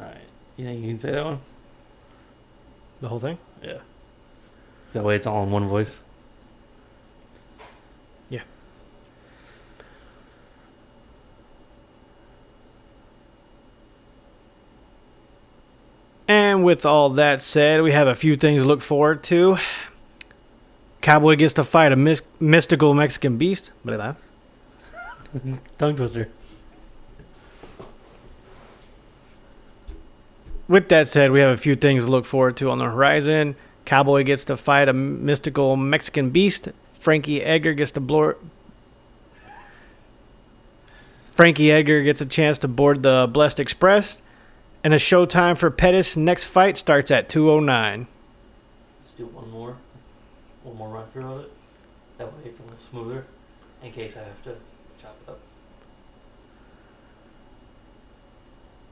Alright. 0.00 0.16
You 0.56 0.64
think 0.64 0.80
you 0.82 0.88
can 0.88 1.00
say 1.00 1.10
that 1.12 1.24
one? 1.24 1.40
The 3.00 3.08
whole 3.08 3.20
thing? 3.20 3.38
Yeah. 3.62 3.78
That 4.92 5.04
way 5.04 5.16
it's 5.16 5.26
all 5.26 5.44
in 5.44 5.50
one 5.50 5.68
voice. 5.68 5.90
Yeah. 8.28 8.42
And 16.26 16.64
with 16.64 16.84
all 16.84 17.10
that 17.10 17.40
said, 17.40 17.82
we 17.82 17.92
have 17.92 18.08
a 18.08 18.16
few 18.16 18.36
things 18.36 18.62
to 18.62 18.68
look 18.68 18.80
forward 18.80 19.22
to. 19.24 19.58
Cowboy 21.00 21.36
gets 21.36 21.54
to 21.54 21.64
fight 21.64 21.92
a 21.92 21.96
mys- 21.96 22.22
mystical 22.40 22.92
Mexican 22.94 23.38
beast. 23.38 23.70
Blah, 23.84 23.96
blah. 23.96 24.14
Tongue 25.78 25.96
twister. 25.96 26.28
With 30.68 30.90
that 30.90 31.08
said, 31.08 31.30
we 31.30 31.40
have 31.40 31.50
a 31.50 31.56
few 31.56 31.74
things 31.74 32.04
to 32.04 32.10
look 32.10 32.26
forward 32.26 32.58
to 32.58 32.70
on 32.70 32.78
the 32.78 32.84
horizon. 32.84 33.56
Cowboy 33.86 34.22
gets 34.22 34.44
to 34.44 34.56
fight 34.56 34.88
a 34.88 34.92
mystical 34.92 35.76
Mexican 35.76 36.28
beast. 36.28 36.68
Frankie 36.90 37.42
Edgar 37.42 37.72
gets 37.72 37.90
to 37.92 38.00
blow. 38.00 38.34
Frankie 41.24 41.72
Edgar 41.72 42.02
gets 42.02 42.20
a 42.20 42.26
chance 42.26 42.58
to 42.58 42.68
board 42.68 43.02
the 43.02 43.30
Blessed 43.32 43.58
Express. 43.58 44.20
And 44.84 44.92
the 44.92 44.98
showtime 44.98 45.56
for 45.56 45.70
Pettis' 45.70 46.16
next 46.16 46.44
fight 46.44 46.76
starts 46.76 47.10
at 47.10 47.28
209. 47.30 48.06
Let's 49.00 49.16
do 49.16 49.26
one 49.26 49.50
more. 49.50 49.76
One 50.64 50.76
more 50.76 50.88
run 50.90 51.06
through 51.08 51.32
of 51.32 51.40
it. 51.44 51.52
That 52.18 52.26
way 52.26 52.40
it's 52.44 52.60
a 52.60 52.62
little 52.62 52.78
smoother. 52.90 53.24
In 53.82 53.90
case 53.90 54.16
I 54.16 54.20
have 54.20 54.42
to 54.44 54.56
chop 55.00 55.16
it 55.26 55.30
up. 55.30 55.40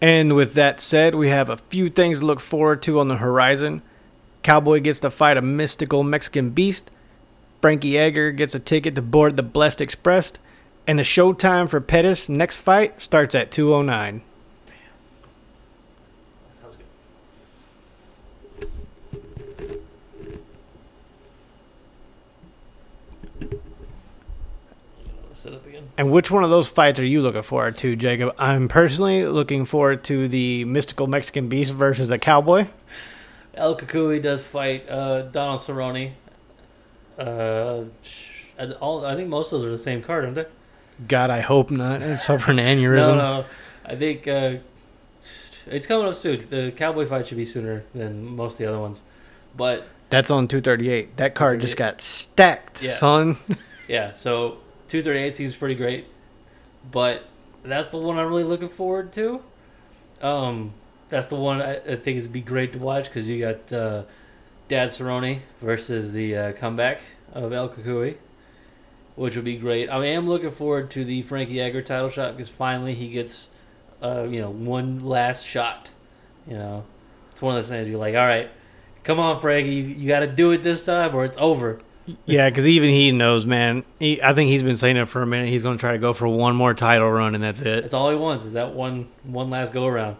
And 0.01 0.34
with 0.34 0.55
that 0.55 0.78
said, 0.80 1.14
we 1.14 1.28
have 1.30 1.49
a 1.49 1.57
few 1.57 1.88
things 1.88 2.20
to 2.20 2.26
look 2.26 2.40
forward 2.40 2.82
to 2.82 3.01
on 3.01 3.09
the 3.09 3.16
horizon. 3.16 3.82
Cowboy 4.42 4.80
gets 4.80 5.01
to 5.01 5.11
fight 5.11 5.36
a 5.36 5.42
mystical 5.42 6.03
Mexican 6.03 6.51
beast. 6.51 6.90
Frankie 7.61 7.99
Edgar 7.99 8.30
gets 8.30 8.55
a 8.55 8.61
ticket 8.61 8.94
to 8.94 9.03
board 9.03 9.36
the 9.36 9.42
Blessed 9.42 9.80
Express. 9.80 10.34
And 10.86 10.99
the 10.99 11.03
showtime 11.03 11.68
for 11.68 11.80
Pettis' 11.80 12.28
next 12.28 12.59
fight 12.59 13.01
starts 13.03 13.34
at 13.34 13.51
209. 13.51 14.22
That 16.47 16.61
sounds 16.62 16.76
good. 23.40 23.61
Set 25.34 25.55
up 25.55 25.66
again. 25.66 25.86
And 25.99 26.12
which 26.12 26.30
one 26.30 26.44
of 26.44 26.51
those 26.51 26.68
fights 26.68 27.01
are 27.01 27.07
you 27.07 27.22
looking 27.22 27.42
forward 27.42 27.78
to, 27.78 27.97
Jacob? 27.97 28.34
I'm 28.38 28.68
personally 28.68 29.24
looking 29.26 29.64
forward 29.64 30.05
to 30.05 30.28
the 30.28 30.64
mystical 30.66 31.07
Mexican 31.07 31.49
beast 31.49 31.72
versus 31.72 32.11
a 32.11 32.18
cowboy. 32.18 32.66
El 33.55 33.76
Cucuy 33.76 34.20
does 34.22 34.44
fight 34.44 34.86
uh, 34.90 35.22
Donald 35.22 35.61
Cerrone. 35.61 36.12
Uh, 37.18 37.84
all, 38.80 39.07
I 39.07 39.14
think 39.16 39.28
most 39.28 39.53
of 39.53 39.61
those 39.61 39.68
are 39.68 39.70
the 39.70 39.78
same 39.82 40.03
card, 40.03 40.24
aren't 40.24 40.34
they? 40.36 40.47
God, 41.09 41.30
I 41.30 41.40
hope 41.40 41.70
not. 41.70 42.03
And 42.03 42.18
suffer 42.18 42.51
an 42.51 42.59
aneurysm. 42.59 43.09
No, 43.09 43.14
no. 43.16 43.44
I 43.86 43.97
think 43.97 44.28
uh, 44.28 44.57
it's 45.66 45.86
coming 45.86 46.07
up 46.07 46.14
soon. 46.14 46.47
The 46.51 46.72
cowboy 46.76 47.07
fight 47.07 47.28
should 47.28 47.38
be 47.38 47.44
sooner 47.47 47.84
than 47.94 48.24
most 48.36 48.55
of 48.55 48.59
the 48.59 48.66
other 48.66 48.80
ones, 48.80 49.01
but 49.57 49.86
That's 50.11 50.30
on 50.30 50.49
238. 50.49 51.16
That 51.16 51.34
card 51.34 51.61
just 51.61 51.76
got 51.78 52.03
stacked, 52.03 52.82
Yeah. 52.82 52.97
son. 52.97 53.38
yeah. 53.88 54.14
So 54.14 54.59
two 54.89 55.03
thirty 55.03 55.20
eight 55.20 55.34
seems 55.34 55.57
pretty 55.57 55.74
great, 55.74 56.07
but 56.91 57.24
that's 57.64 57.89
the 57.89 57.99
one 57.99 58.18
I'm 58.18 58.28
really 58.28 58.45
looking 58.45 58.68
forward 58.68 59.12
to. 59.14 59.43
Um, 60.22 60.72
that's 61.09 61.26
the 61.26 61.37
one 61.37 61.61
I, 61.61 61.76
I 61.76 61.97
think 61.97 62.22
would 62.22 62.32
be 62.32 62.41
great 62.41 62.72
to 62.72 62.78
watch 62.78 63.05
because 63.05 63.28
you 63.28 63.41
got 63.41 63.72
uh, 63.72 64.03
Dad 64.68 64.91
Cerrone 64.91 65.41
versus 65.61 66.12
the 66.12 66.37
uh, 66.37 66.53
comeback 66.53 67.01
of 67.32 67.53
El 67.53 67.68
Cucuy, 67.68 68.16
which 69.14 69.37
would 69.37 69.45
be 69.45 69.57
great. 69.57 69.89
I 69.89 70.05
am 70.07 70.28
looking 70.28 70.51
forward 70.51 70.91
to 70.93 71.05
the 71.05 71.22
Frankie 71.22 71.61
Edgar 71.61 71.82
title 71.82 72.11
shot 72.11 72.37
because 72.37 72.51
finally 72.51 72.95
he 72.95 73.11
gets, 73.11 73.49
uh, 74.03 74.26
you 74.28 74.41
know, 74.41 74.51
one 74.51 75.05
last 75.05 75.47
shot. 75.47 75.91
You 76.47 76.55
know, 76.55 76.84
it's 77.30 77.43
one 77.43 77.57
of 77.57 77.62
those 77.62 77.68
things 77.68 77.89
you're 77.89 77.99
like, 77.99 78.14
all 78.14 78.26
right, 78.26 78.51
come 79.05 79.18
on, 79.18 79.41
Frankie, 79.41 79.74
you, 79.74 79.82
you 79.82 80.09
got 80.09 80.20
to 80.20 80.26
do 80.26 80.51
it 80.53 80.62
this 80.62 80.84
time 80.84 81.14
or 81.14 81.24
it's 81.24 81.37
over. 81.39 81.80
Yeah, 82.24 82.48
because 82.48 82.68
even 82.68 82.90
he 82.90 83.12
knows, 83.12 83.46
man. 83.46 83.84
He, 83.98 84.22
I 84.22 84.32
think 84.32 84.50
he's 84.50 84.62
been 84.62 84.76
saying 84.76 84.96
it 84.96 85.09
for 85.09 85.22
a 85.22 85.26
minute. 85.26 85.48
He's 85.48 85.62
going 85.62 85.76
to 85.76 85.80
try 85.80 85.92
to 85.92 85.98
go 85.98 86.12
for 86.12 86.28
one 86.28 86.54
more 86.54 86.74
title 86.74 87.11
run, 87.11 87.34
and 87.34 87.42
that's 87.42 87.61
it. 87.61 87.82
That's 87.82 87.94
all 87.94 88.11
he 88.11 88.16
wants 88.16 88.44
is 88.44 88.52
that 88.52 88.74
one 88.74 89.09
one 89.24 89.50
last 89.50 89.72
go 89.72 89.86
around. 89.86 90.16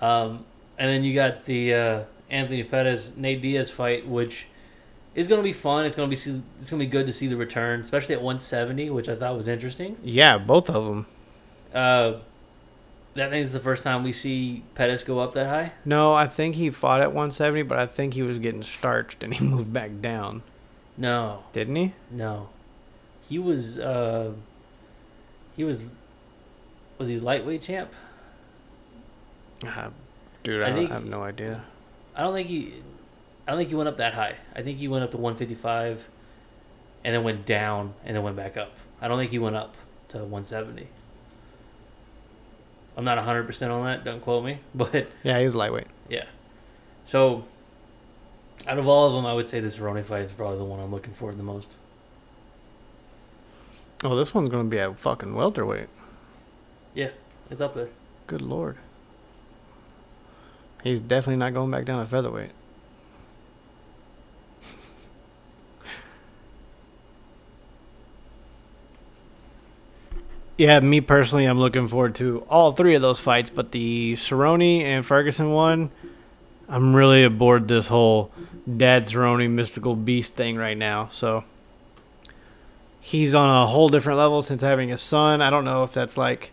Um, 0.00 0.44
and 0.78 0.90
then 0.90 1.04
you 1.04 1.14
got 1.14 1.44
the 1.44 1.74
uh, 1.74 2.04
Anthony 2.30 2.62
Pettis 2.64 3.12
Nate 3.16 3.42
Diaz 3.42 3.70
fight, 3.70 4.06
which 4.06 4.46
is 5.14 5.28
going 5.28 5.38
to 5.38 5.44
be 5.44 5.52
fun. 5.52 5.84
It's 5.84 5.96
going 5.96 6.08
to 6.08 6.16
be 6.16 6.42
it's 6.60 6.70
going 6.70 6.80
to 6.80 6.86
be 6.86 6.86
good 6.86 7.06
to 7.06 7.12
see 7.12 7.26
the 7.26 7.36
return, 7.36 7.80
especially 7.80 8.14
at 8.14 8.22
170, 8.22 8.90
which 8.90 9.08
I 9.08 9.16
thought 9.16 9.36
was 9.36 9.48
interesting. 9.48 9.96
Yeah, 10.02 10.38
both 10.38 10.70
of 10.70 10.84
them. 10.84 11.06
Uh, 11.74 12.20
that 13.14 13.30
means 13.30 13.52
the 13.52 13.60
first 13.60 13.82
time 13.82 14.04
we 14.04 14.12
see 14.12 14.62
Pettis 14.74 15.02
go 15.02 15.18
up 15.18 15.34
that 15.34 15.48
high. 15.48 15.72
No, 15.84 16.14
I 16.14 16.26
think 16.26 16.54
he 16.54 16.70
fought 16.70 17.00
at 17.00 17.08
170, 17.08 17.62
but 17.62 17.78
I 17.78 17.86
think 17.86 18.14
he 18.14 18.22
was 18.22 18.38
getting 18.38 18.62
starched 18.62 19.22
and 19.22 19.34
he 19.34 19.44
moved 19.44 19.72
back 19.72 20.00
down. 20.00 20.42
No, 21.00 21.44
Didn't 21.52 21.76
he? 21.76 21.94
no, 22.10 22.48
he 23.28 23.38
was 23.38 23.78
uh, 23.78 24.32
he 25.56 25.62
was 25.64 25.78
was 26.98 27.06
he 27.08 27.20
lightweight 27.20 27.62
champ? 27.62 27.90
Uh, 29.64 29.90
dude, 30.42 30.62
I 30.62 30.70
I, 30.70 30.72
think- 30.74 30.90
I 30.90 30.94
have 30.94 31.04
no 31.04 31.22
idea. 31.22 31.62
I 32.16 32.22
don't 32.22 32.34
think 32.34 32.48
he. 32.48 32.74
I 33.46 33.52
don't 33.52 33.58
think 33.60 33.68
he 33.70 33.76
went 33.76 33.88
up 33.88 33.96
that 33.98 34.14
high. 34.14 34.36
I 34.56 34.62
think 34.62 34.78
he 34.78 34.88
went 34.88 35.04
up 35.04 35.12
to 35.12 35.16
155, 35.16 36.04
and 37.04 37.14
then 37.14 37.22
went 37.22 37.46
down, 37.46 37.94
and 38.04 38.16
then 38.16 38.22
went 38.24 38.36
back 38.36 38.56
up. 38.56 38.72
I 39.00 39.06
don't 39.08 39.18
think 39.18 39.30
he 39.30 39.38
went 39.38 39.54
up 39.56 39.74
to 40.08 40.18
170. 40.18 40.88
I'm 42.96 43.04
not 43.04 43.16
100 43.18 43.46
percent 43.46 43.70
on 43.70 43.84
that. 43.84 44.04
Don't 44.04 44.20
quote 44.20 44.44
me, 44.44 44.58
but 44.74 45.06
Yeah, 45.22 45.38
he 45.38 45.44
was 45.44 45.54
lightweight. 45.54 45.86
yeah. 46.08 46.24
So, 47.06 47.44
out 48.66 48.78
of 48.78 48.86
all 48.86 49.06
of 49.06 49.14
them, 49.14 49.26
I 49.26 49.34
would 49.34 49.48
say 49.48 49.60
this 49.60 49.76
Cerrone 49.76 50.04
fight 50.04 50.22
is 50.22 50.32
probably 50.32 50.58
the 50.58 50.64
one 50.64 50.80
I'm 50.80 50.90
looking 50.90 51.14
forward 51.14 51.38
the 51.38 51.42
most. 51.42 51.76
Oh, 54.04 54.16
this 54.16 54.32
one's 54.32 54.48
going 54.48 54.66
to 54.66 54.70
be 54.70 54.78
a 54.78 54.94
fucking 54.94 55.34
welterweight. 55.34 55.88
Yeah, 56.94 57.10
it's 57.50 57.60
up 57.60 57.74
there. 57.74 57.88
Good 58.26 58.42
lord. 58.42 58.76
He's 60.84 61.00
definitely 61.00 61.36
not 61.36 61.54
going 61.54 61.70
back 61.70 61.84
down 61.84 62.04
to 62.04 62.08
featherweight. 62.08 62.50
Yeah, 70.56 70.80
me 70.80 71.00
personally, 71.00 71.44
I'm 71.44 71.60
looking 71.60 71.86
forward 71.86 72.16
to 72.16 72.44
all 72.48 72.72
three 72.72 72.96
of 72.96 73.02
those 73.02 73.20
fights, 73.20 73.48
but 73.48 73.70
the 73.70 74.14
Cerrone 74.14 74.82
and 74.82 75.06
Ferguson 75.06 75.52
one, 75.52 75.90
I'm 76.68 76.94
really 76.94 77.24
aboard 77.24 77.68
this 77.68 77.86
whole 77.86 78.30
Dad 78.76 79.04
Cerrone 79.04 79.50
mystical 79.50 79.96
beast 79.96 80.34
thing 80.34 80.56
right 80.56 80.76
now. 80.76 81.08
So 81.10 81.44
he's 83.00 83.34
on 83.34 83.48
a 83.48 83.66
whole 83.66 83.88
different 83.88 84.18
level 84.18 84.42
since 84.42 84.60
having 84.60 84.92
a 84.92 84.98
son. 84.98 85.40
I 85.40 85.50
don't 85.50 85.64
know 85.64 85.84
if 85.84 85.92
that's 85.92 86.16
like 86.16 86.50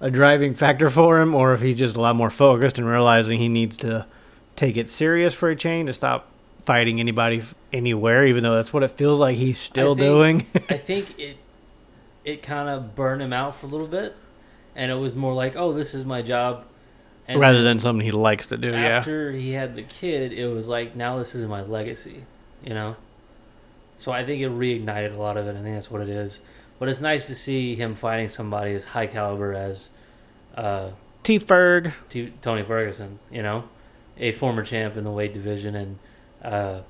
a 0.00 0.10
driving 0.10 0.54
factor 0.54 0.88
for 0.98 1.20
him 1.20 1.34
or 1.34 1.54
if 1.54 1.60
he's 1.60 1.76
just 1.76 1.96
a 1.96 2.00
lot 2.00 2.16
more 2.16 2.30
focused 2.30 2.78
and 2.78 2.86
realizing 2.86 3.38
he 3.38 3.48
needs 3.48 3.76
to 3.78 4.06
take 4.54 4.76
it 4.76 4.88
serious 4.88 5.34
for 5.34 5.48
a 5.48 5.56
change 5.56 5.88
to 5.88 5.94
stop 5.94 6.28
fighting 6.62 7.00
anybody 7.00 7.42
anywhere 7.72 8.24
even 8.24 8.44
though 8.44 8.54
that's 8.54 8.72
what 8.72 8.84
it 8.84 8.90
feels 8.92 9.18
like 9.18 9.36
he's 9.36 9.58
still 9.58 9.96
think- 9.96 10.52
doing 10.52 10.64
I 10.70 10.76
think 10.78 11.18
it 11.18 11.36
it 12.24 12.42
kind 12.42 12.68
of 12.68 12.94
burned 12.94 13.20
him 13.20 13.32
out 13.32 13.56
for 13.56 13.66
a 13.66 13.68
little 13.68 13.88
bit, 13.88 14.14
and 14.76 14.92
it 14.92 14.94
was 14.94 15.16
more 15.16 15.34
like, 15.34 15.56
oh, 15.56 15.72
this 15.72 15.92
is 15.92 16.04
my 16.04 16.22
job. 16.22 16.64
And 17.28 17.40
rather 17.40 17.62
than 17.62 17.78
something 17.78 18.04
he 18.04 18.10
likes 18.10 18.46
to 18.46 18.56
do 18.56 18.70
yeah 18.70 18.98
after 18.98 19.30
he 19.30 19.52
had 19.52 19.76
the 19.76 19.82
kid, 19.82 20.32
it 20.32 20.46
was 20.46 20.68
like 20.68 20.96
now 20.96 21.18
this 21.18 21.34
is 21.34 21.46
my 21.46 21.62
legacy, 21.62 22.24
you 22.64 22.74
know. 22.74 22.96
So 23.98 24.10
I 24.10 24.24
think 24.24 24.42
it 24.42 24.50
reignited 24.50 25.14
a 25.14 25.18
lot 25.18 25.36
of 25.36 25.46
it. 25.46 25.50
I 25.50 25.62
think 25.62 25.76
that's 25.76 25.90
what 25.90 26.02
it 26.02 26.08
is. 26.08 26.40
But 26.78 26.88
it's 26.88 27.00
nice 27.00 27.26
to 27.28 27.36
see 27.36 27.76
him 27.76 27.94
fighting 27.94 28.28
somebody 28.28 28.74
as 28.74 28.82
high 28.82 29.06
caliber 29.06 29.54
as 29.54 29.88
uh, 30.56 30.90
T 31.22 31.38
Ferg 31.38 31.92
T- 32.10 32.32
Tony 32.42 32.64
Ferguson, 32.64 33.20
you 33.30 33.42
know, 33.42 33.68
a 34.18 34.32
former 34.32 34.64
champ 34.64 34.96
in 34.96 35.04
the 35.04 35.10
weight 35.10 35.32
division, 35.32 35.76
and 35.76 35.98
uh, 36.42 36.80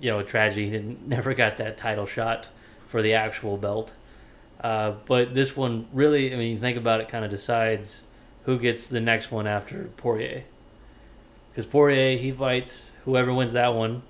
you 0.00 0.10
know, 0.10 0.18
a 0.18 0.24
tragedy 0.24 0.66
he 0.66 0.70
didn't, 0.70 1.08
never 1.08 1.32
got 1.32 1.56
that 1.56 1.78
title 1.78 2.06
shot 2.06 2.48
for 2.86 3.00
the 3.00 3.14
actual 3.14 3.56
belt. 3.56 3.92
Uh, 4.60 4.92
but 5.06 5.34
this 5.34 5.56
one 5.56 5.86
really, 5.92 6.34
I 6.34 6.36
mean, 6.36 6.52
you 6.52 6.58
think 6.58 6.76
about 6.76 7.00
it, 7.00 7.08
kind 7.08 7.24
of 7.24 7.30
decides 7.30 8.02
who 8.48 8.58
gets 8.58 8.86
the 8.86 8.98
next 9.00 9.30
one 9.30 9.46
after 9.46 9.90
Poirier. 9.98 10.44
Because 11.50 11.66
Poirier, 11.66 12.16
he 12.16 12.32
fights 12.32 12.90
whoever 13.04 13.30
wins 13.30 13.52
that 13.52 13.74
one, 13.74 14.00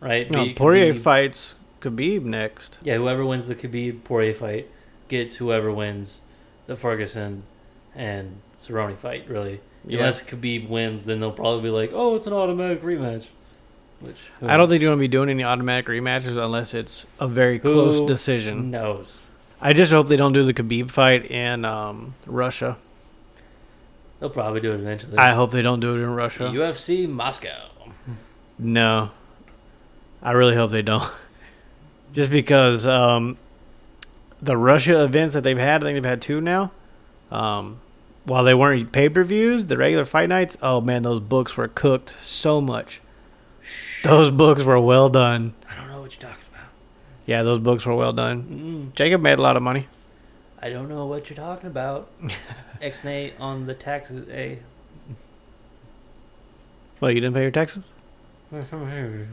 right? 0.00 0.30
no, 0.30 0.44
Be- 0.44 0.54
Poirier 0.54 0.94
Khabib- 0.94 1.00
fights 1.00 1.54
Khabib 1.80 2.22
next 2.22 2.78
Yeah, 2.84 2.98
whoever 2.98 3.26
wins 3.26 3.48
the 3.48 3.56
Khabib 3.56 4.04
Poirier 4.04 4.32
fight 4.34 4.70
gets 5.08 5.36
whoever 5.36 5.72
wins 5.72 6.20
the 6.68 6.76
Ferguson 6.76 7.42
and 7.96 8.36
Cerrone 8.64 8.96
fight. 8.96 9.28
Really, 9.28 9.58
Yeah. 9.84 9.98
unless 9.98 10.22
Khabib 10.22 10.68
wins, 10.68 11.04
then 11.04 11.18
they'll 11.18 11.32
probably 11.32 11.62
be 11.62 11.70
like, 11.70 11.90
"Oh, 11.92 12.14
it's 12.14 12.28
an 12.28 12.32
automatic 12.32 12.80
rematch." 12.80 13.24
Which 13.98 14.18
I 14.40 14.56
don't 14.56 14.68
think 14.68 14.82
you're 14.82 14.90
going 14.90 14.98
to 14.98 15.00
be 15.00 15.08
doing 15.08 15.30
any 15.30 15.42
automatic 15.42 15.86
rematches 15.86 16.36
unless 16.36 16.74
it's 16.74 17.06
a 17.18 17.26
very 17.26 17.58
close 17.58 18.00
decision 18.02 18.70
knows. 18.70 19.30
I 19.60 19.72
just 19.72 19.90
hope 19.90 20.06
they 20.06 20.16
don't 20.16 20.32
do 20.32 20.44
the 20.44 20.54
Khabib 20.54 20.92
fight 20.92 21.28
in 21.28 21.64
um, 21.64 22.14
Russia 22.24 22.76
They'll 24.24 24.30
probably 24.30 24.62
do 24.62 24.72
it 24.72 24.80
eventually. 24.80 25.18
I 25.18 25.34
hope 25.34 25.50
they 25.50 25.60
don't 25.60 25.80
do 25.80 25.96
it 25.96 25.98
in 25.98 26.08
Russia 26.08 26.44
UFC 26.44 27.06
Moscow. 27.06 27.68
No, 28.58 29.10
I 30.22 30.30
really 30.30 30.56
hope 30.56 30.70
they 30.70 30.80
don't. 30.80 31.12
Just 32.14 32.30
because 32.30 32.86
um, 32.86 33.36
the 34.40 34.56
Russia 34.56 35.04
events 35.04 35.34
that 35.34 35.42
they've 35.42 35.58
had, 35.58 35.84
I 35.84 35.86
think 35.86 35.96
they've 35.96 36.10
had 36.10 36.22
two 36.22 36.40
now. 36.40 36.72
Um, 37.30 37.82
while 38.24 38.44
they 38.44 38.54
weren't 38.54 38.92
pay 38.92 39.10
per 39.10 39.24
views, 39.24 39.66
the 39.66 39.76
regular 39.76 40.06
fight 40.06 40.30
nights, 40.30 40.56
oh 40.62 40.80
man, 40.80 41.02
those 41.02 41.20
books 41.20 41.58
were 41.58 41.68
cooked 41.68 42.16
so 42.22 42.62
much. 42.62 43.02
Those 44.04 44.30
books 44.30 44.62
were 44.62 44.80
well 44.80 45.10
done. 45.10 45.52
I 45.70 45.76
don't 45.76 45.88
know 45.88 46.00
what 46.00 46.12
you're 46.12 46.30
talking 46.30 46.46
about. 46.50 46.68
Yeah, 47.26 47.42
those 47.42 47.58
books 47.58 47.84
were 47.84 47.94
well 47.94 48.14
done. 48.14 48.88
Mm, 48.90 48.96
Jacob 48.96 49.20
made 49.20 49.38
a 49.38 49.42
lot 49.42 49.58
of 49.58 49.62
money. 49.62 49.86
I 50.64 50.70
don't 50.70 50.88
know 50.88 51.04
what 51.04 51.28
you're 51.28 51.36
talking 51.36 51.66
about. 51.66 52.08
X 52.80 53.04
Nate 53.04 53.34
on 53.38 53.66
the 53.66 53.74
taxes. 53.74 54.26
A. 54.30 54.60
Well, 57.00 57.10
you 57.10 57.20
didn't 57.20 57.34
pay 57.34 57.42
your 57.42 57.50
taxes? 57.50 57.84
Hang 58.50 59.26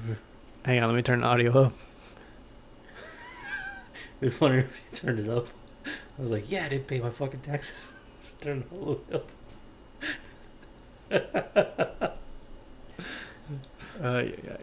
on, 0.68 0.90
let 0.90 0.94
me 0.94 1.02
turn 1.02 1.22
the 1.22 1.26
audio 1.28 1.58
up. 1.58 1.74
I 4.22 4.26
was 4.26 4.42
wondering 4.42 4.66
if 4.66 4.82
you 4.92 4.98
turned 4.98 5.20
it 5.20 5.30
up. 5.30 5.48
I 5.86 6.22
was 6.22 6.32
like, 6.32 6.52
yeah, 6.52 6.66
I 6.66 6.70
didn't 6.70 6.88
pay 6.88 7.00
my 7.00 7.10
fucking 7.10 7.40
taxes. 7.40 7.88
Just 8.22 8.42
turn 8.42 8.66
the 8.70 8.76
way 8.76 8.98
up. 9.14 9.30
Uh, 14.04 14.24
yeah, 14.24 14.36
yeah. 14.44 14.58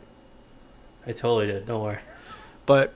I 1.06 1.12
totally 1.12 1.46
did. 1.46 1.64
Don't 1.66 1.82
worry. 1.82 2.00
But 2.66 2.92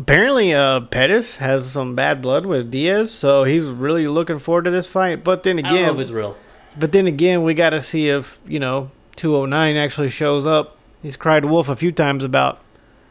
apparently, 0.00 0.52
uh, 0.52 0.80
Pettis 0.80 1.36
has 1.36 1.70
some 1.70 1.94
bad 1.94 2.22
blood 2.22 2.46
with 2.46 2.70
Diaz, 2.70 3.12
so 3.12 3.44
he's 3.44 3.64
really 3.64 4.08
looking 4.08 4.38
forward 4.38 4.64
to 4.64 4.70
this 4.70 4.86
fight. 4.86 5.22
But 5.22 5.42
then 5.42 5.58
I 5.58 5.62
don't 5.62 5.72
know 5.72 5.78
if 5.78 5.88
again, 5.90 6.00
it's 6.00 6.10
real. 6.10 6.36
but 6.78 6.92
then 6.92 7.06
again, 7.06 7.42
we 7.42 7.54
got 7.54 7.70
to 7.70 7.82
see 7.82 8.08
if 8.08 8.40
you 8.46 8.58
know 8.58 8.90
209 9.16 9.76
actually 9.76 10.10
shows 10.10 10.46
up. 10.46 10.76
He's 11.02 11.16
cried 11.16 11.44
wolf 11.44 11.68
a 11.68 11.76
few 11.76 11.92
times 11.92 12.24
about 12.24 12.60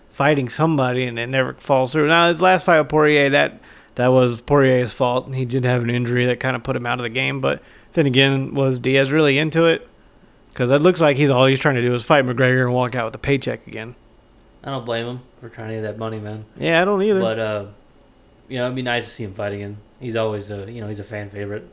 fighting 0.10 0.50
somebody, 0.50 1.06
and 1.06 1.18
it 1.18 1.28
never 1.28 1.54
falls 1.56 1.92
through. 1.94 2.08
Now 2.08 2.28
his 2.28 2.42
last 2.42 2.66
fight 2.66 2.80
with 2.80 2.90
Poirier, 2.90 3.30
that 3.30 3.60
that 3.96 4.08
was 4.08 4.42
Poirier's 4.42 4.94
fault. 4.94 5.26
And 5.26 5.36
he 5.36 5.46
did 5.46 5.66
have 5.66 5.82
an 5.82 5.90
injury 5.90 6.26
that 6.26 6.40
kind 6.40 6.56
of 6.56 6.64
put 6.64 6.76
him 6.76 6.86
out 6.86 7.00
of 7.00 7.04
the 7.04 7.10
game. 7.10 7.42
But 7.42 7.62
then 7.94 8.06
again, 8.06 8.54
was 8.54 8.80
Diaz 8.80 9.12
really 9.12 9.38
into 9.38 9.66
it? 9.66 9.88
Because 10.50 10.72
it 10.72 10.82
looks 10.82 11.02
like 11.02 11.18
he's 11.18 11.30
all 11.30 11.46
he's 11.46 11.60
trying 11.60 11.76
to 11.76 11.82
do 11.82 11.94
is 11.94 12.02
fight 12.04 12.26
McGregor 12.26 12.64
and 12.64 12.74
walk 12.74 12.96
out 12.96 13.06
with 13.06 13.16
a 13.16 13.20
paycheck 13.20 13.66
again. 13.68 13.96
I 14.64 14.72
don't 14.72 14.86
blame 14.86 15.05
him 15.05 15.22
for 15.39 15.49
trying 15.49 15.70
to 15.70 15.76
get 15.76 15.82
that 15.82 15.97
money, 15.97 16.20
man. 16.20 16.45
Yeah, 16.57 16.82
I 16.82 16.86
don't 16.86 17.01
either. 17.01 17.20
But 17.20 17.39
uh, 17.39 17.66
you 18.47 18.57
know, 18.57 18.66
it'd 18.66 18.76
be 18.76 18.82
nice 18.82 19.05
to 19.05 19.12
see 19.12 19.24
him 19.24 19.34
fight 19.34 19.53
again. 19.53 19.78
He's 19.99 20.16
always 20.16 20.49
a 20.51 20.70
you 20.72 20.82
know 20.82 20.88
he's 20.88 20.99
a 20.99 21.03
fan 21.03 21.30
favorite. 21.30 21.68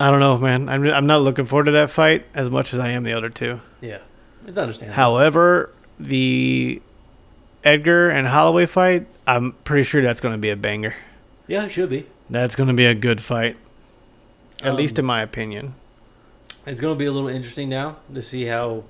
I 0.00 0.10
don't 0.10 0.20
know, 0.20 0.38
man. 0.38 0.68
I'm 0.68 0.84
I'm 0.88 1.06
not 1.06 1.22
looking 1.22 1.46
forward 1.46 1.64
to 1.64 1.70
that 1.72 1.90
fight 1.90 2.26
as 2.34 2.50
much 2.50 2.74
as 2.74 2.80
I 2.80 2.88
am 2.90 3.04
the 3.04 3.12
other 3.12 3.28
two. 3.30 3.60
Yeah, 3.80 3.98
it's 4.46 4.58
understandable. 4.58 4.94
However, 4.96 5.70
the 6.00 6.82
Edgar 7.62 8.10
and 8.10 8.26
Holloway 8.26 8.66
fight, 8.66 9.06
I'm 9.26 9.52
pretty 9.64 9.84
sure 9.84 10.02
that's 10.02 10.20
going 10.20 10.34
to 10.34 10.38
be 10.38 10.50
a 10.50 10.56
banger. 10.56 10.94
Yeah, 11.46 11.64
it 11.64 11.70
should 11.70 11.90
be. 11.90 12.06
That's 12.28 12.56
going 12.56 12.68
to 12.68 12.74
be 12.74 12.86
a 12.86 12.94
good 12.94 13.20
fight, 13.22 13.56
at 14.62 14.70
Um, 14.70 14.76
least 14.76 14.98
in 14.98 15.04
my 15.04 15.22
opinion. 15.22 15.74
It's 16.66 16.80
going 16.80 16.94
to 16.94 16.98
be 16.98 17.04
a 17.04 17.12
little 17.12 17.28
interesting 17.28 17.68
now 17.68 17.96
to 18.12 18.22
see 18.22 18.46
how 18.46 18.84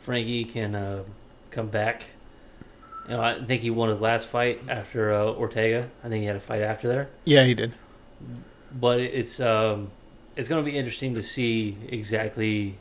Frankie 0.00 0.44
can 0.44 0.74
uh, 0.74 1.02
come 1.50 1.68
back. 1.68 2.04
You 3.08 3.16
know, 3.16 3.22
I 3.22 3.44
think 3.44 3.62
he 3.62 3.70
won 3.70 3.88
his 3.88 4.00
last 4.00 4.26
fight 4.26 4.62
after 4.68 5.12
uh, 5.12 5.24
Ortega. 5.24 5.90
I 6.04 6.08
think 6.08 6.20
he 6.20 6.26
had 6.26 6.36
a 6.36 6.40
fight 6.40 6.62
after 6.62 6.86
there. 6.88 7.08
Yeah, 7.24 7.44
he 7.44 7.54
did. 7.54 7.72
but 8.72 9.00
it's 9.00 9.40
um, 9.40 9.90
it's 10.36 10.48
going 10.48 10.64
to 10.64 10.70
be 10.70 10.76
interesting 10.76 11.14
to 11.14 11.22
see 11.22 11.76
exactly 11.88 12.78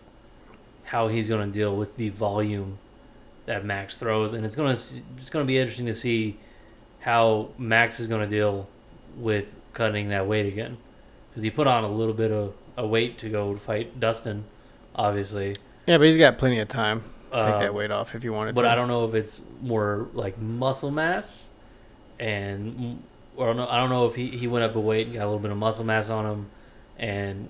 how 0.84 1.08
he's 1.08 1.28
going 1.28 1.52
to 1.52 1.54
deal 1.54 1.76
with 1.76 1.96
the 1.98 2.10
volume 2.10 2.78
that 3.46 3.66
Max 3.66 3.96
throws, 3.96 4.34
and 4.34 4.46
it's 4.46 4.56
going 4.56 4.76
to 4.76 4.82
it's 5.18 5.30
going 5.30 5.46
to 5.46 5.48
be 5.48 5.58
interesting 5.58 5.88
to 5.88 5.96
see 5.96 6.38
how 7.00 7.50
Max 7.58 8.00
is 8.00 8.08
going 8.08 8.22
to 8.22 8.28
deal 8.28 8.68
with 9.18 9.46
cutting 9.74 10.10
that 10.10 10.28
weight 10.28 10.46
again, 10.46 10.78
because 11.30 11.44
he 11.44 11.50
put 11.50 11.66
on 11.66 11.84
a 11.84 11.92
little 11.92 12.14
bit 12.14 12.32
of 12.32 12.54
a 12.78 12.86
weight 12.86 13.18
to 13.20 13.30
go 13.30 13.56
fight 13.58 14.00
Dustin, 14.00 14.46
obviously. 14.96 15.56
Yeah, 15.88 15.98
but 15.98 16.06
he's 16.06 16.18
got 16.18 16.38
plenty 16.38 16.60
of 16.60 16.68
time 16.68 17.04
take 17.32 17.44
Uh, 17.44 17.60
that 17.60 17.74
weight 17.74 17.92
off 17.92 18.16
if 18.16 18.24
you 18.24 18.34
wanted 18.34 18.56
but 18.56 18.62
to. 18.62 18.68
But 18.68 18.72
I 18.72 18.76
don't 18.76 18.88
know 18.88 19.06
if 19.06 19.14
it's 19.14 19.42
more 19.62 20.08
like 20.14 20.38
muscle 20.40 20.92
mass, 20.92 21.44
and 22.20 23.02
or 23.36 23.46
I 23.46 23.48
don't 23.48 23.58
know, 23.58 23.68
I 23.68 23.78
don't 23.78 23.90
know 23.90 24.06
if 24.06 24.16
he, 24.16 24.30
he 24.38 24.48
went 24.48 24.66
up 24.66 24.76
a 24.76 24.80
weight 24.80 25.08
and 25.08 25.16
got 25.16 25.24
a 25.24 25.26
little 25.26 25.40
bit 25.40 25.52
of 25.52 25.58
muscle 25.58 25.84
mass 25.84 26.10
on 26.10 26.26
him, 26.26 26.50
and 26.98 27.50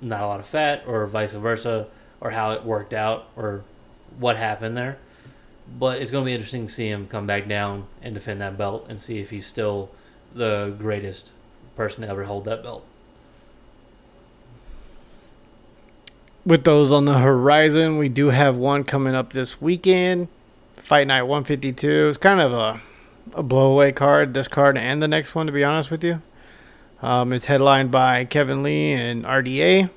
not 0.00 0.20
a 0.20 0.26
lot 0.26 0.40
of 0.40 0.46
fat, 0.46 0.84
or 0.86 1.06
vice 1.06 1.32
versa, 1.32 1.86
or 2.20 2.30
how 2.30 2.52
it 2.52 2.64
worked 2.64 2.92
out, 2.92 3.26
or 3.36 3.64
what 4.18 4.36
happened 4.36 4.76
there. 4.76 4.98
But 5.78 6.00
it's 6.00 6.10
going 6.10 6.24
to 6.24 6.26
be 6.26 6.34
interesting 6.34 6.66
to 6.66 6.72
see 6.72 6.88
him 6.88 7.08
come 7.08 7.26
back 7.26 7.46
down 7.48 7.86
and 8.02 8.14
defend 8.14 8.40
that 8.40 8.56
belt, 8.58 8.86
and 8.88 9.02
see 9.02 9.18
if 9.18 9.30
he's 9.30 9.46
still 9.46 9.90
the 10.34 10.74
greatest 10.78 11.30
person 11.76 12.02
to 12.02 12.08
ever 12.08 12.24
hold 12.24 12.44
that 12.44 12.62
belt. 12.62 12.84
With 16.48 16.64
those 16.64 16.90
on 16.90 17.04
the 17.04 17.18
horizon, 17.18 17.98
we 17.98 18.08
do 18.08 18.28
have 18.30 18.56
one 18.56 18.82
coming 18.82 19.14
up 19.14 19.34
this 19.34 19.60
weekend. 19.60 20.28
Fight 20.76 21.06
Night 21.06 21.24
152. 21.24 22.08
It's 22.08 22.16
kind 22.16 22.40
of 22.40 22.54
a, 22.54 22.80
a 23.34 23.44
blowaway 23.44 23.94
card, 23.94 24.32
this 24.32 24.48
card 24.48 24.78
and 24.78 25.02
the 25.02 25.08
next 25.08 25.34
one, 25.34 25.44
to 25.44 25.52
be 25.52 25.62
honest 25.62 25.90
with 25.90 26.02
you. 26.02 26.22
Um, 27.02 27.34
it's 27.34 27.44
headlined 27.44 27.90
by 27.90 28.24
Kevin 28.24 28.62
Lee 28.62 28.92
and 28.92 29.26
RDA. 29.26 29.90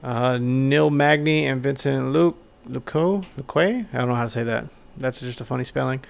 Uh, 0.00 0.38
Neil 0.40 0.90
Magny 0.90 1.44
and 1.44 1.60
Vincent 1.60 2.12
Luke, 2.12 2.38
Luco, 2.64 3.22
Luque? 3.36 3.84
I 3.92 3.98
don't 3.98 4.06
know 4.06 4.14
how 4.14 4.22
to 4.22 4.30
say 4.30 4.44
that. 4.44 4.66
That's 4.96 5.18
just 5.18 5.40
a 5.40 5.44
funny 5.44 5.64
spelling. 5.64 6.04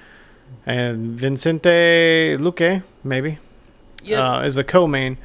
And 0.66 1.18
Vincente 1.18 2.36
Luque, 2.36 2.82
maybe, 3.02 3.38
uh, 4.20 4.42
is 4.42 4.56
the 4.56 4.64
co-main. 4.64 5.16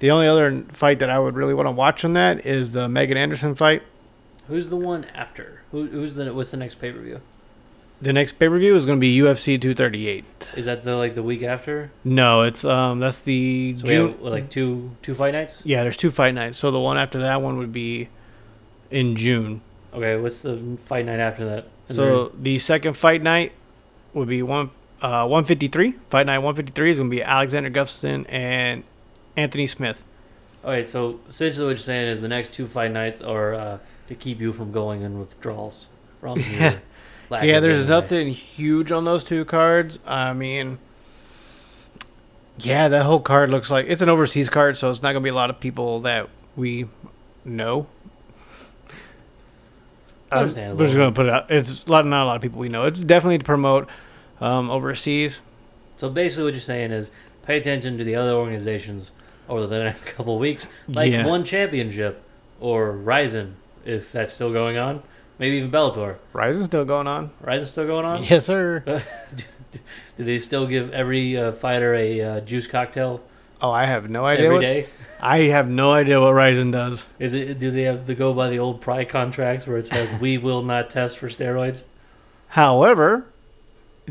The 0.00 0.10
only 0.10 0.26
other 0.28 0.64
fight 0.72 0.98
that 1.00 1.10
I 1.10 1.18
would 1.18 1.34
really 1.34 1.54
want 1.54 1.66
to 1.66 1.72
watch 1.72 2.04
on 2.04 2.12
that 2.12 2.46
is 2.46 2.72
the 2.72 2.88
Megan 2.88 3.16
Anderson 3.16 3.54
fight. 3.54 3.82
who's 4.46 4.68
the 4.68 4.76
one 4.76 5.04
after? 5.14 5.62
Who, 5.72 5.86
who's 5.86 6.14
the 6.14 6.32
what's 6.32 6.50
the 6.52 6.56
next 6.56 6.76
pay 6.76 6.92
per 6.92 7.00
view? 7.00 7.20
The 8.00 8.12
next 8.12 8.32
pay 8.38 8.48
per 8.48 8.56
view 8.58 8.76
is 8.76 8.86
going 8.86 8.98
to 8.98 9.00
be 9.00 9.18
UFC 9.18 9.60
238. 9.60 10.52
Is 10.56 10.66
that 10.66 10.84
the 10.84 10.94
like 10.96 11.14
the 11.16 11.22
week 11.22 11.42
after? 11.42 11.90
No, 12.04 12.42
it's 12.44 12.64
um 12.64 13.00
that's 13.00 13.18
the 13.18 13.76
So 13.80 13.86
June. 13.86 14.12
have 14.12 14.20
like 14.20 14.50
two 14.50 14.92
two 15.02 15.14
fight 15.14 15.34
nights. 15.34 15.60
yeah, 15.64 15.82
there's 15.82 15.96
two 15.96 16.10
fight 16.12 16.32
nights. 16.34 16.58
So 16.58 16.70
the 16.70 16.78
one 16.80 16.96
after 16.96 17.18
that 17.20 17.42
one 17.42 17.58
would 17.58 17.72
be 17.72 18.08
in 18.90 19.16
June. 19.16 19.62
Okay, 19.92 20.16
what's 20.16 20.40
the 20.40 20.78
fight 20.86 21.06
night 21.06 21.18
after 21.18 21.44
that? 21.46 21.66
Is 21.88 21.96
So 21.96 22.30
the 22.40 22.58
second 22.60 22.92
fight 22.94 23.20
night 23.22 23.52
would 24.14 24.28
be 24.28 24.42
one 24.44 24.70
uh 25.02 25.26
153. 25.26 25.94
Fight 26.08 26.26
night 26.26 26.38
153 26.38 26.90
is 26.92 26.98
going 26.98 27.10
to 27.10 27.16
be 27.16 27.22
Alexander 27.22 27.68
Gustafsson 27.70 28.26
and 28.28 28.84
Anthony 29.38 29.68
Smith. 29.68 30.02
All 30.64 30.70
right, 30.70 30.88
so 30.88 31.20
essentially 31.28 31.64
what 31.66 31.70
you're 31.70 31.78
saying 31.78 32.08
is 32.08 32.20
the 32.20 32.28
next 32.28 32.52
two 32.52 32.66
fight 32.66 32.90
nights 32.90 33.22
are 33.22 33.54
uh, 33.54 33.78
to 34.08 34.14
keep 34.14 34.40
you 34.40 34.52
from 34.52 34.72
going 34.72 35.02
in 35.02 35.18
withdrawals 35.18 35.86
from 36.20 36.38
Yeah. 36.50 36.78
yeah, 37.30 37.60
there's 37.60 37.86
nothing 37.86 38.28
huge 38.28 38.90
on 38.90 39.04
those 39.04 39.22
two 39.22 39.44
cards. 39.44 40.00
I 40.04 40.32
mean, 40.32 40.78
yeah, 42.58 42.88
that 42.88 43.04
whole 43.04 43.20
card 43.20 43.50
looks 43.50 43.70
like 43.70 43.86
it's 43.88 44.02
an 44.02 44.08
overseas 44.08 44.50
card, 44.50 44.76
so 44.76 44.90
it's 44.90 45.02
not 45.02 45.12
going 45.12 45.22
to 45.22 45.26
be 45.26 45.30
a 45.30 45.34
lot 45.34 45.50
of 45.50 45.60
people 45.60 46.00
that 46.00 46.28
we 46.56 46.88
know. 47.44 47.86
I'm 50.32 50.48
just 50.48 50.56
going 50.56 50.76
to 50.76 51.12
put 51.12 51.26
it 51.26 51.32
out. 51.32 51.50
It's 51.50 51.86
a 51.86 51.90
lot, 51.90 52.04
not 52.04 52.24
a 52.24 52.26
lot 52.26 52.36
of 52.36 52.42
people 52.42 52.58
we 52.58 52.68
know. 52.68 52.84
It's 52.84 53.00
definitely 53.00 53.38
to 53.38 53.44
promote 53.44 53.88
um, 54.40 54.68
overseas. 54.68 55.38
So 55.96 56.10
basically, 56.10 56.44
what 56.44 56.54
you're 56.54 56.60
saying 56.60 56.90
is 56.90 57.10
pay 57.44 57.56
attention 57.56 57.96
to 57.98 58.04
the 58.04 58.16
other 58.16 58.32
organizations 58.32 59.12
over 59.48 59.66
the 59.66 59.78
next 59.84 60.04
couple 60.16 60.34
of 60.34 60.40
weeks, 60.40 60.66
like 60.88 61.10
Yeah. 61.12 61.26
One 61.26 61.44
Championship 61.44 62.22
or 62.60 62.92
Rizin, 62.92 63.56
if 63.84 64.12
that's 64.12 64.32
still 64.34 64.52
going 64.52 64.76
on. 64.78 65.02
Maybe 65.38 65.56
even 65.58 65.70
Bellator. 65.70 66.16
Rizin's 66.32 66.66
still 66.66 66.84
going 66.84 67.06
on. 67.06 67.30
Rizin's 67.40 67.70
still 67.70 67.86
going 67.86 68.04
on. 68.04 68.24
Yes, 68.24 68.46
sir. 68.46 68.82
Do 70.16 70.24
they 70.24 70.38
still 70.40 70.66
give 70.66 70.92
every 70.92 71.36
uh, 71.36 71.52
fighter 71.52 71.94
a 71.94 72.20
uh, 72.20 72.40
juice 72.40 72.66
cocktail 72.66 73.20
Oh, 73.60 73.70
I 73.70 73.86
have 73.86 74.08
no 74.08 74.24
idea. 74.24 74.46
every 74.46 74.56
What, 74.56 74.60
day? 74.62 74.86
I 75.20 75.38
have 75.42 75.68
no 75.68 75.92
idea 75.92 76.20
what 76.20 76.32
Rizin 76.32 76.70
does. 76.70 77.06
Is 77.18 77.34
it? 77.34 77.58
Do 77.58 77.70
they 77.72 77.82
have 77.82 78.06
to 78.06 78.14
go 78.14 78.32
by 78.32 78.48
the 78.50 78.58
old 78.60 78.80
Pride 78.80 79.08
contracts 79.08 79.66
where 79.66 79.78
it 79.78 79.86
says 79.88 80.08
we 80.20 80.38
will 80.38 80.62
not 80.62 80.90
test 80.90 81.18
for 81.18 81.28
steroids? 81.28 81.82
However, 82.48 83.26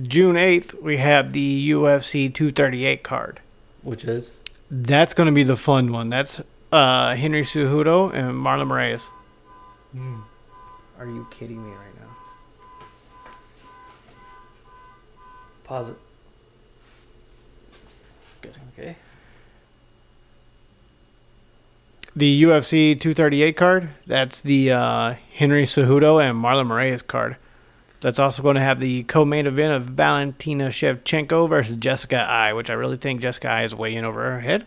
June 0.01 0.35
8th, 0.35 0.81
we 0.81 0.97
have 0.97 1.31
the 1.33 1.69
UFC 1.71 2.33
238 2.33 3.03
card. 3.03 3.39
Which 3.83 4.03
is 4.03 4.31
That's 4.69 5.13
going 5.13 5.27
to 5.27 5.33
be 5.33 5.43
the 5.43 5.55
fun 5.55 5.91
one. 5.91 6.09
That's 6.09 6.41
uh, 6.71 7.15
Henry 7.15 7.43
Cejudo 7.43 8.13
and 8.13 8.33
Marlon 8.33 8.67
Moraes. 8.67 9.03
Are 10.99 11.05
you 11.05 11.27
kidding 11.31 11.63
me 11.63 11.69
right 11.71 11.99
now? 11.99 12.07
pause 15.63 15.89
it. 15.89 15.97
Good. 18.41 18.55
Okay. 18.73 18.95
The 22.15 22.43
UFC 22.43 22.99
238 22.99 23.57
card, 23.57 23.89
that's 24.07 24.41
the 24.41 24.71
uh, 24.71 25.15
Henry 25.33 25.65
Cejudo 25.65 26.23
and 26.23 26.41
Marlon 26.41 26.67
Moraes 26.67 27.05
card. 27.05 27.35
That's 28.01 28.19
also 28.19 28.43
going 28.43 28.55
to 28.55 28.61
have 28.61 28.79
the 28.79 29.03
co-main 29.03 29.47
event 29.47 29.73
of 29.73 29.83
Valentina 29.85 30.69
Shevchenko 30.69 31.49
versus 31.49 31.75
Jessica 31.75 32.21
Eye, 32.21 32.53
which 32.53 32.69
I 32.69 32.73
really 32.73 32.97
think 32.97 33.21
Jessica 33.21 33.49
Eye 33.49 33.63
is 33.63 33.73
way 33.73 33.95
in 33.95 34.05
over 34.05 34.21
her 34.21 34.39
head. 34.41 34.65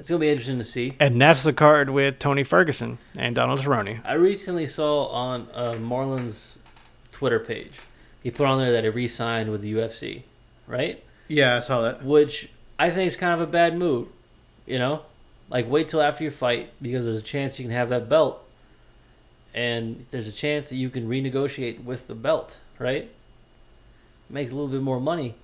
It's 0.00 0.08
gonna 0.08 0.18
be 0.18 0.30
interesting 0.30 0.56
to 0.56 0.64
see. 0.64 0.94
And 0.98 1.20
that's 1.20 1.42
the 1.42 1.52
card 1.52 1.90
with 1.90 2.18
Tony 2.18 2.42
Ferguson 2.42 2.96
and 3.18 3.34
Donald 3.34 3.60
Cerrone. 3.60 4.00
I 4.02 4.14
recently 4.14 4.66
saw 4.66 5.08
on 5.08 5.46
uh, 5.52 5.74
Marlon's 5.74 6.56
Twitter 7.12 7.38
page, 7.38 7.72
he 8.22 8.30
put 8.30 8.46
on 8.46 8.58
there 8.58 8.72
that 8.72 8.84
he 8.84 8.88
re-signed 8.88 9.50
with 9.50 9.60
the 9.60 9.74
UFC, 9.74 10.22
right? 10.66 11.04
Yeah, 11.28 11.58
I 11.58 11.60
saw 11.60 11.82
that. 11.82 12.02
Which 12.02 12.48
I 12.78 12.88
think 12.90 13.08
is 13.08 13.16
kind 13.16 13.34
of 13.34 13.46
a 13.46 13.50
bad 13.50 13.76
move. 13.76 14.08
You 14.64 14.78
know, 14.78 15.02
like 15.50 15.68
wait 15.68 15.88
till 15.88 16.00
after 16.00 16.24
your 16.24 16.32
fight 16.32 16.72
because 16.80 17.04
there's 17.04 17.18
a 17.18 17.22
chance 17.22 17.58
you 17.58 17.66
can 17.66 17.74
have 17.74 17.90
that 17.90 18.08
belt, 18.08 18.42
and 19.54 20.06
there's 20.10 20.28
a 20.28 20.32
chance 20.32 20.68
that 20.68 20.76
you 20.76 20.90
can 20.90 21.08
renegotiate 21.08 21.84
with 21.84 22.06
the 22.06 22.14
belt, 22.14 22.56
right? 22.78 23.10
Makes 24.28 24.52
a 24.52 24.54
little 24.54 24.70
bit 24.70 24.82
more 24.82 25.00
money. 25.00 25.34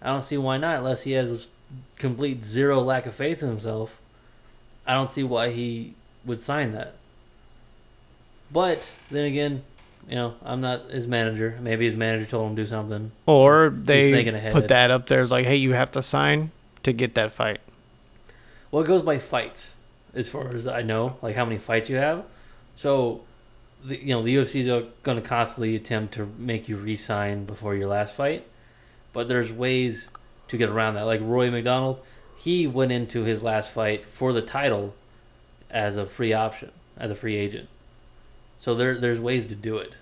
I 0.00 0.06
don't 0.06 0.24
see 0.24 0.36
why 0.36 0.58
not, 0.58 0.78
unless 0.78 1.02
he 1.02 1.12
has 1.12 1.50
complete 1.96 2.44
zero 2.44 2.80
lack 2.80 3.06
of 3.06 3.14
faith 3.14 3.42
in 3.42 3.48
himself. 3.48 3.98
I 4.86 4.94
don't 4.94 5.10
see 5.10 5.22
why 5.22 5.50
he 5.50 5.94
would 6.24 6.40
sign 6.40 6.72
that. 6.72 6.94
But 8.50 8.88
then 9.10 9.24
again, 9.24 9.62
you 10.08 10.16
know, 10.16 10.34
I'm 10.44 10.60
not 10.60 10.90
his 10.90 11.06
manager. 11.06 11.58
Maybe 11.60 11.86
his 11.86 11.96
manager 11.96 12.26
told 12.26 12.50
him 12.50 12.56
to 12.56 12.62
do 12.62 12.68
something. 12.68 13.12
Or 13.26 13.72
they 13.74 14.50
put 14.50 14.68
that 14.68 14.90
up 14.90 15.06
there 15.06 15.20
as 15.20 15.30
like, 15.30 15.46
hey, 15.46 15.56
you 15.56 15.72
have 15.72 15.92
to 15.92 16.02
sign 16.02 16.50
to 16.82 16.92
get 16.92 17.14
that 17.14 17.32
fight. 17.32 17.60
Well, 18.70 18.82
it 18.82 18.86
goes 18.86 19.02
by 19.02 19.18
fights, 19.18 19.74
as 20.14 20.28
far 20.28 20.54
as 20.54 20.66
I 20.66 20.82
know, 20.82 21.16
like 21.22 21.36
how 21.36 21.44
many 21.44 21.58
fights 21.58 21.88
you 21.88 21.96
have. 21.96 22.24
So, 22.74 23.22
the, 23.84 23.98
you 23.98 24.14
know, 24.14 24.22
the 24.22 24.36
UFC 24.36 24.60
is 24.66 24.86
going 25.02 25.20
to 25.20 25.26
constantly 25.26 25.74
attempt 25.74 26.14
to 26.14 26.26
make 26.38 26.68
you 26.68 26.76
re-sign 26.76 27.44
before 27.44 27.74
your 27.74 27.88
last 27.88 28.14
fight, 28.14 28.46
but 29.12 29.28
there's 29.28 29.50
ways 29.50 30.08
to 30.48 30.56
get 30.56 30.68
around 30.68 30.94
that. 30.94 31.02
Like 31.02 31.20
Rory 31.22 31.50
MacDonald, 31.50 32.00
he 32.36 32.66
went 32.66 32.92
into 32.92 33.22
his 33.22 33.42
last 33.42 33.70
fight 33.70 34.04
for 34.06 34.32
the 34.32 34.42
title 34.42 34.94
as 35.70 35.96
a 35.96 36.06
free 36.06 36.32
option, 36.32 36.70
as 36.96 37.10
a 37.10 37.14
free 37.14 37.36
agent. 37.36 37.68
So 38.58 38.74
there, 38.74 38.98
there's 38.98 39.18
ways 39.18 39.46
to 39.46 39.54
do 39.54 39.78
it. 39.78 39.94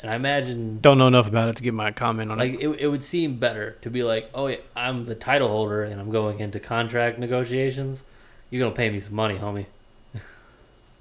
And 0.00 0.12
I 0.12 0.16
imagine 0.16 0.78
Don't 0.80 0.98
know 0.98 1.08
enough 1.08 1.26
about 1.26 1.48
it 1.48 1.56
to 1.56 1.62
give 1.62 1.74
my 1.74 1.90
comment 1.90 2.30
on 2.30 2.38
like 2.38 2.54
it. 2.54 2.60
it, 2.60 2.80
it 2.80 2.88
would 2.88 3.02
seem 3.02 3.38
better 3.38 3.76
to 3.82 3.90
be 3.90 4.04
like, 4.04 4.30
oh, 4.32 4.46
yeah, 4.46 4.58
I'm 4.76 5.06
the 5.06 5.16
title 5.16 5.48
holder 5.48 5.82
and 5.82 6.00
I'm 6.00 6.10
going 6.10 6.38
into 6.38 6.60
contract 6.60 7.18
negotiations, 7.18 8.02
you're 8.48 8.64
gonna 8.64 8.76
pay 8.76 8.90
me 8.90 9.00
some 9.00 9.14
money, 9.14 9.38
homie. 9.38 9.66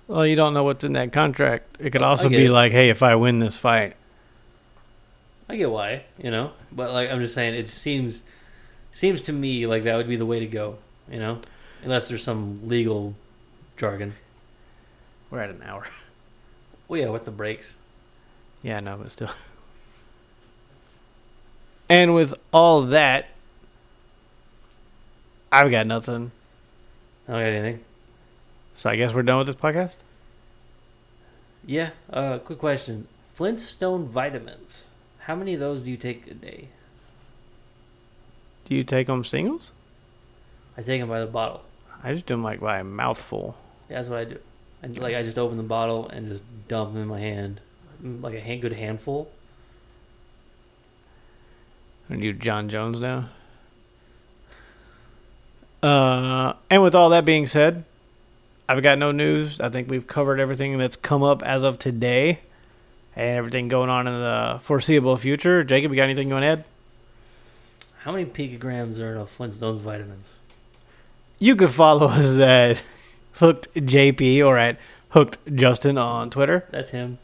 Well, 0.08 0.26
you 0.26 0.36
don't 0.36 0.54
know 0.54 0.64
what's 0.64 0.84
in 0.84 0.94
that 0.94 1.12
contract. 1.12 1.78
It 1.80 1.92
could 1.92 2.02
also 2.02 2.30
be 2.30 2.46
it. 2.46 2.52
like, 2.52 2.72
hey, 2.72 2.90
if 2.90 3.04
I 3.04 3.16
win 3.16 3.40
this 3.40 3.58
fight, 3.58 3.96
I 5.50 5.56
get 5.58 5.70
why, 5.70 6.04
you 6.18 6.32
know, 6.32 6.52
but 6.72 6.92
like 6.92 7.10
I'm 7.10 7.20
just 7.20 7.34
saying, 7.34 7.56
it 7.56 7.68
seems 7.68 8.24
seems 8.94 9.22
to 9.24 9.34
me 9.34 9.68
like 9.68 9.84
that 9.84 9.96
would 9.96 10.08
be 10.08 10.16
the 10.16 10.26
way 10.26 10.40
to 10.40 10.48
go, 10.48 10.78
you 11.10 11.20
know, 11.20 11.40
unless 11.84 12.08
there's 12.08 12.24
some 12.24 12.68
legal 12.68 13.16
jargon. 13.78 14.14
we're 15.30 15.42
at 15.42 15.50
an 15.50 15.64
hour. 15.64 15.86
Well, 16.90 17.02
yeah, 17.02 17.10
with 17.10 17.26
the 17.26 17.32
breaks. 17.32 17.74
Yeah, 18.64 18.80
no, 18.80 18.96
but 18.96 19.12
still. 19.12 19.30
And 21.90 22.14
with 22.16 22.34
all 22.54 22.84
that, 22.84 23.28
I've 25.52 25.72
got 25.72 25.88
nothing. 25.88 26.32
I 27.28 27.32
don't 27.32 27.42
got 27.42 27.48
anything. 27.48 27.84
So 28.78 28.90
I 28.92 28.96
guess 28.96 29.14
we're 29.14 29.24
done 29.24 29.40
with 29.40 29.48
this 29.48 29.56
podcast. 29.56 29.96
Yeah. 31.66 31.90
Uh, 32.10 32.38
quick 32.38 32.60
question: 32.60 33.08
Flintstone 33.34 34.06
vitamins. 34.06 34.84
How 35.22 35.36
many 35.36 35.56
of 35.56 35.60
those 35.60 35.82
do 35.82 35.90
you 35.90 35.98
take 35.98 36.28
a 36.28 36.34
day? 36.34 36.70
Do 38.66 38.76
you 38.76 38.84
take 38.84 39.08
them 39.08 39.24
singles? 39.26 39.72
I 40.78 40.84
take 40.84 41.02
them 41.02 41.10
by 41.10 41.20
the 41.20 41.26
bottle. 41.26 41.64
I 42.04 42.14
just 42.14 42.28
do 42.28 42.36
them 42.36 42.44
like 42.44 42.60
by 42.60 42.80
a 42.80 42.84
mouthful. 42.84 43.58
Yeah, 43.90 43.98
that's 43.98 44.10
what 44.10 44.20
I 44.20 44.26
do. 44.26 44.40
And 44.84 44.98
like 44.98 45.16
I 45.16 45.24
just 45.24 45.40
open 45.40 45.58
the 45.58 45.64
bottle 45.64 46.08
and 46.08 46.30
just 46.30 46.44
dump 46.68 46.94
them 46.94 47.02
in 47.02 47.08
my 47.08 47.20
hand, 47.20 47.62
Mm, 48.04 48.22
like 48.22 48.36
a 48.36 48.40
hand, 48.40 48.62
good 48.62 48.74
handful. 48.74 49.30
And 52.10 52.24
you 52.24 52.32
Jon 52.34 52.70
Jones 52.70 53.00
now. 53.00 53.30
Uh, 55.82 56.54
and 56.70 56.84
with 56.84 56.94
all 56.94 57.10
that 57.10 57.26
being 57.26 57.48
said, 57.48 57.84
I've 58.70 58.84
got 58.84 58.98
no 58.98 59.12
news. 59.12 59.62
I 59.62 59.70
think 59.70 59.90
we've 59.90 60.06
covered 60.06 60.40
everything 60.40 60.78
that's 60.78 60.96
come 60.96 61.24
up 61.24 61.42
as 61.44 61.64
of 61.64 61.80
today, 61.80 62.40
and 63.16 63.38
everything 63.38 63.68
going 63.68 63.90
on 63.90 64.08
in 64.08 64.14
the 64.14 64.60
foreseeable 64.62 65.18
future. 65.18 65.64
Jacob, 65.64 65.92
you 65.92 65.98
got 65.98 66.04
anything 66.04 66.30
going 66.30 66.44
ahead? 66.44 66.66
How 68.04 68.12
many 68.12 68.26
picograms 68.26 69.00
are 69.00 69.14
in 69.14 69.18
a 69.18 69.26
Flintstones 69.26 69.80
vitamins? 69.80 70.26
You 71.40 71.56
can 71.56 71.68
follow 71.68 72.08
us 72.12 72.40
at 72.40 72.82
Hooked 73.34 73.74
JP 73.76 74.46
or 74.46 74.58
at 74.58 74.78
Hooked 75.10 75.38
Justin 75.56 75.98
on 75.98 76.30
Twitter. 76.30 76.66
That's 76.72 76.92
him. 76.92 77.20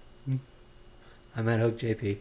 I'm 1.36 1.50
at 1.50 1.60
Hook 1.60 1.80
JP. 1.80 2.18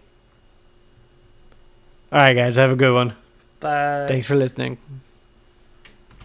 All 2.11 2.19
right, 2.19 2.35
guys, 2.35 2.57
have 2.57 2.71
a 2.71 2.77
good 2.77 2.95
one. 2.95 3.15
Bye. 3.61 4.07
Thanks 4.09 4.27
for 4.27 4.35
listening. 4.35 4.79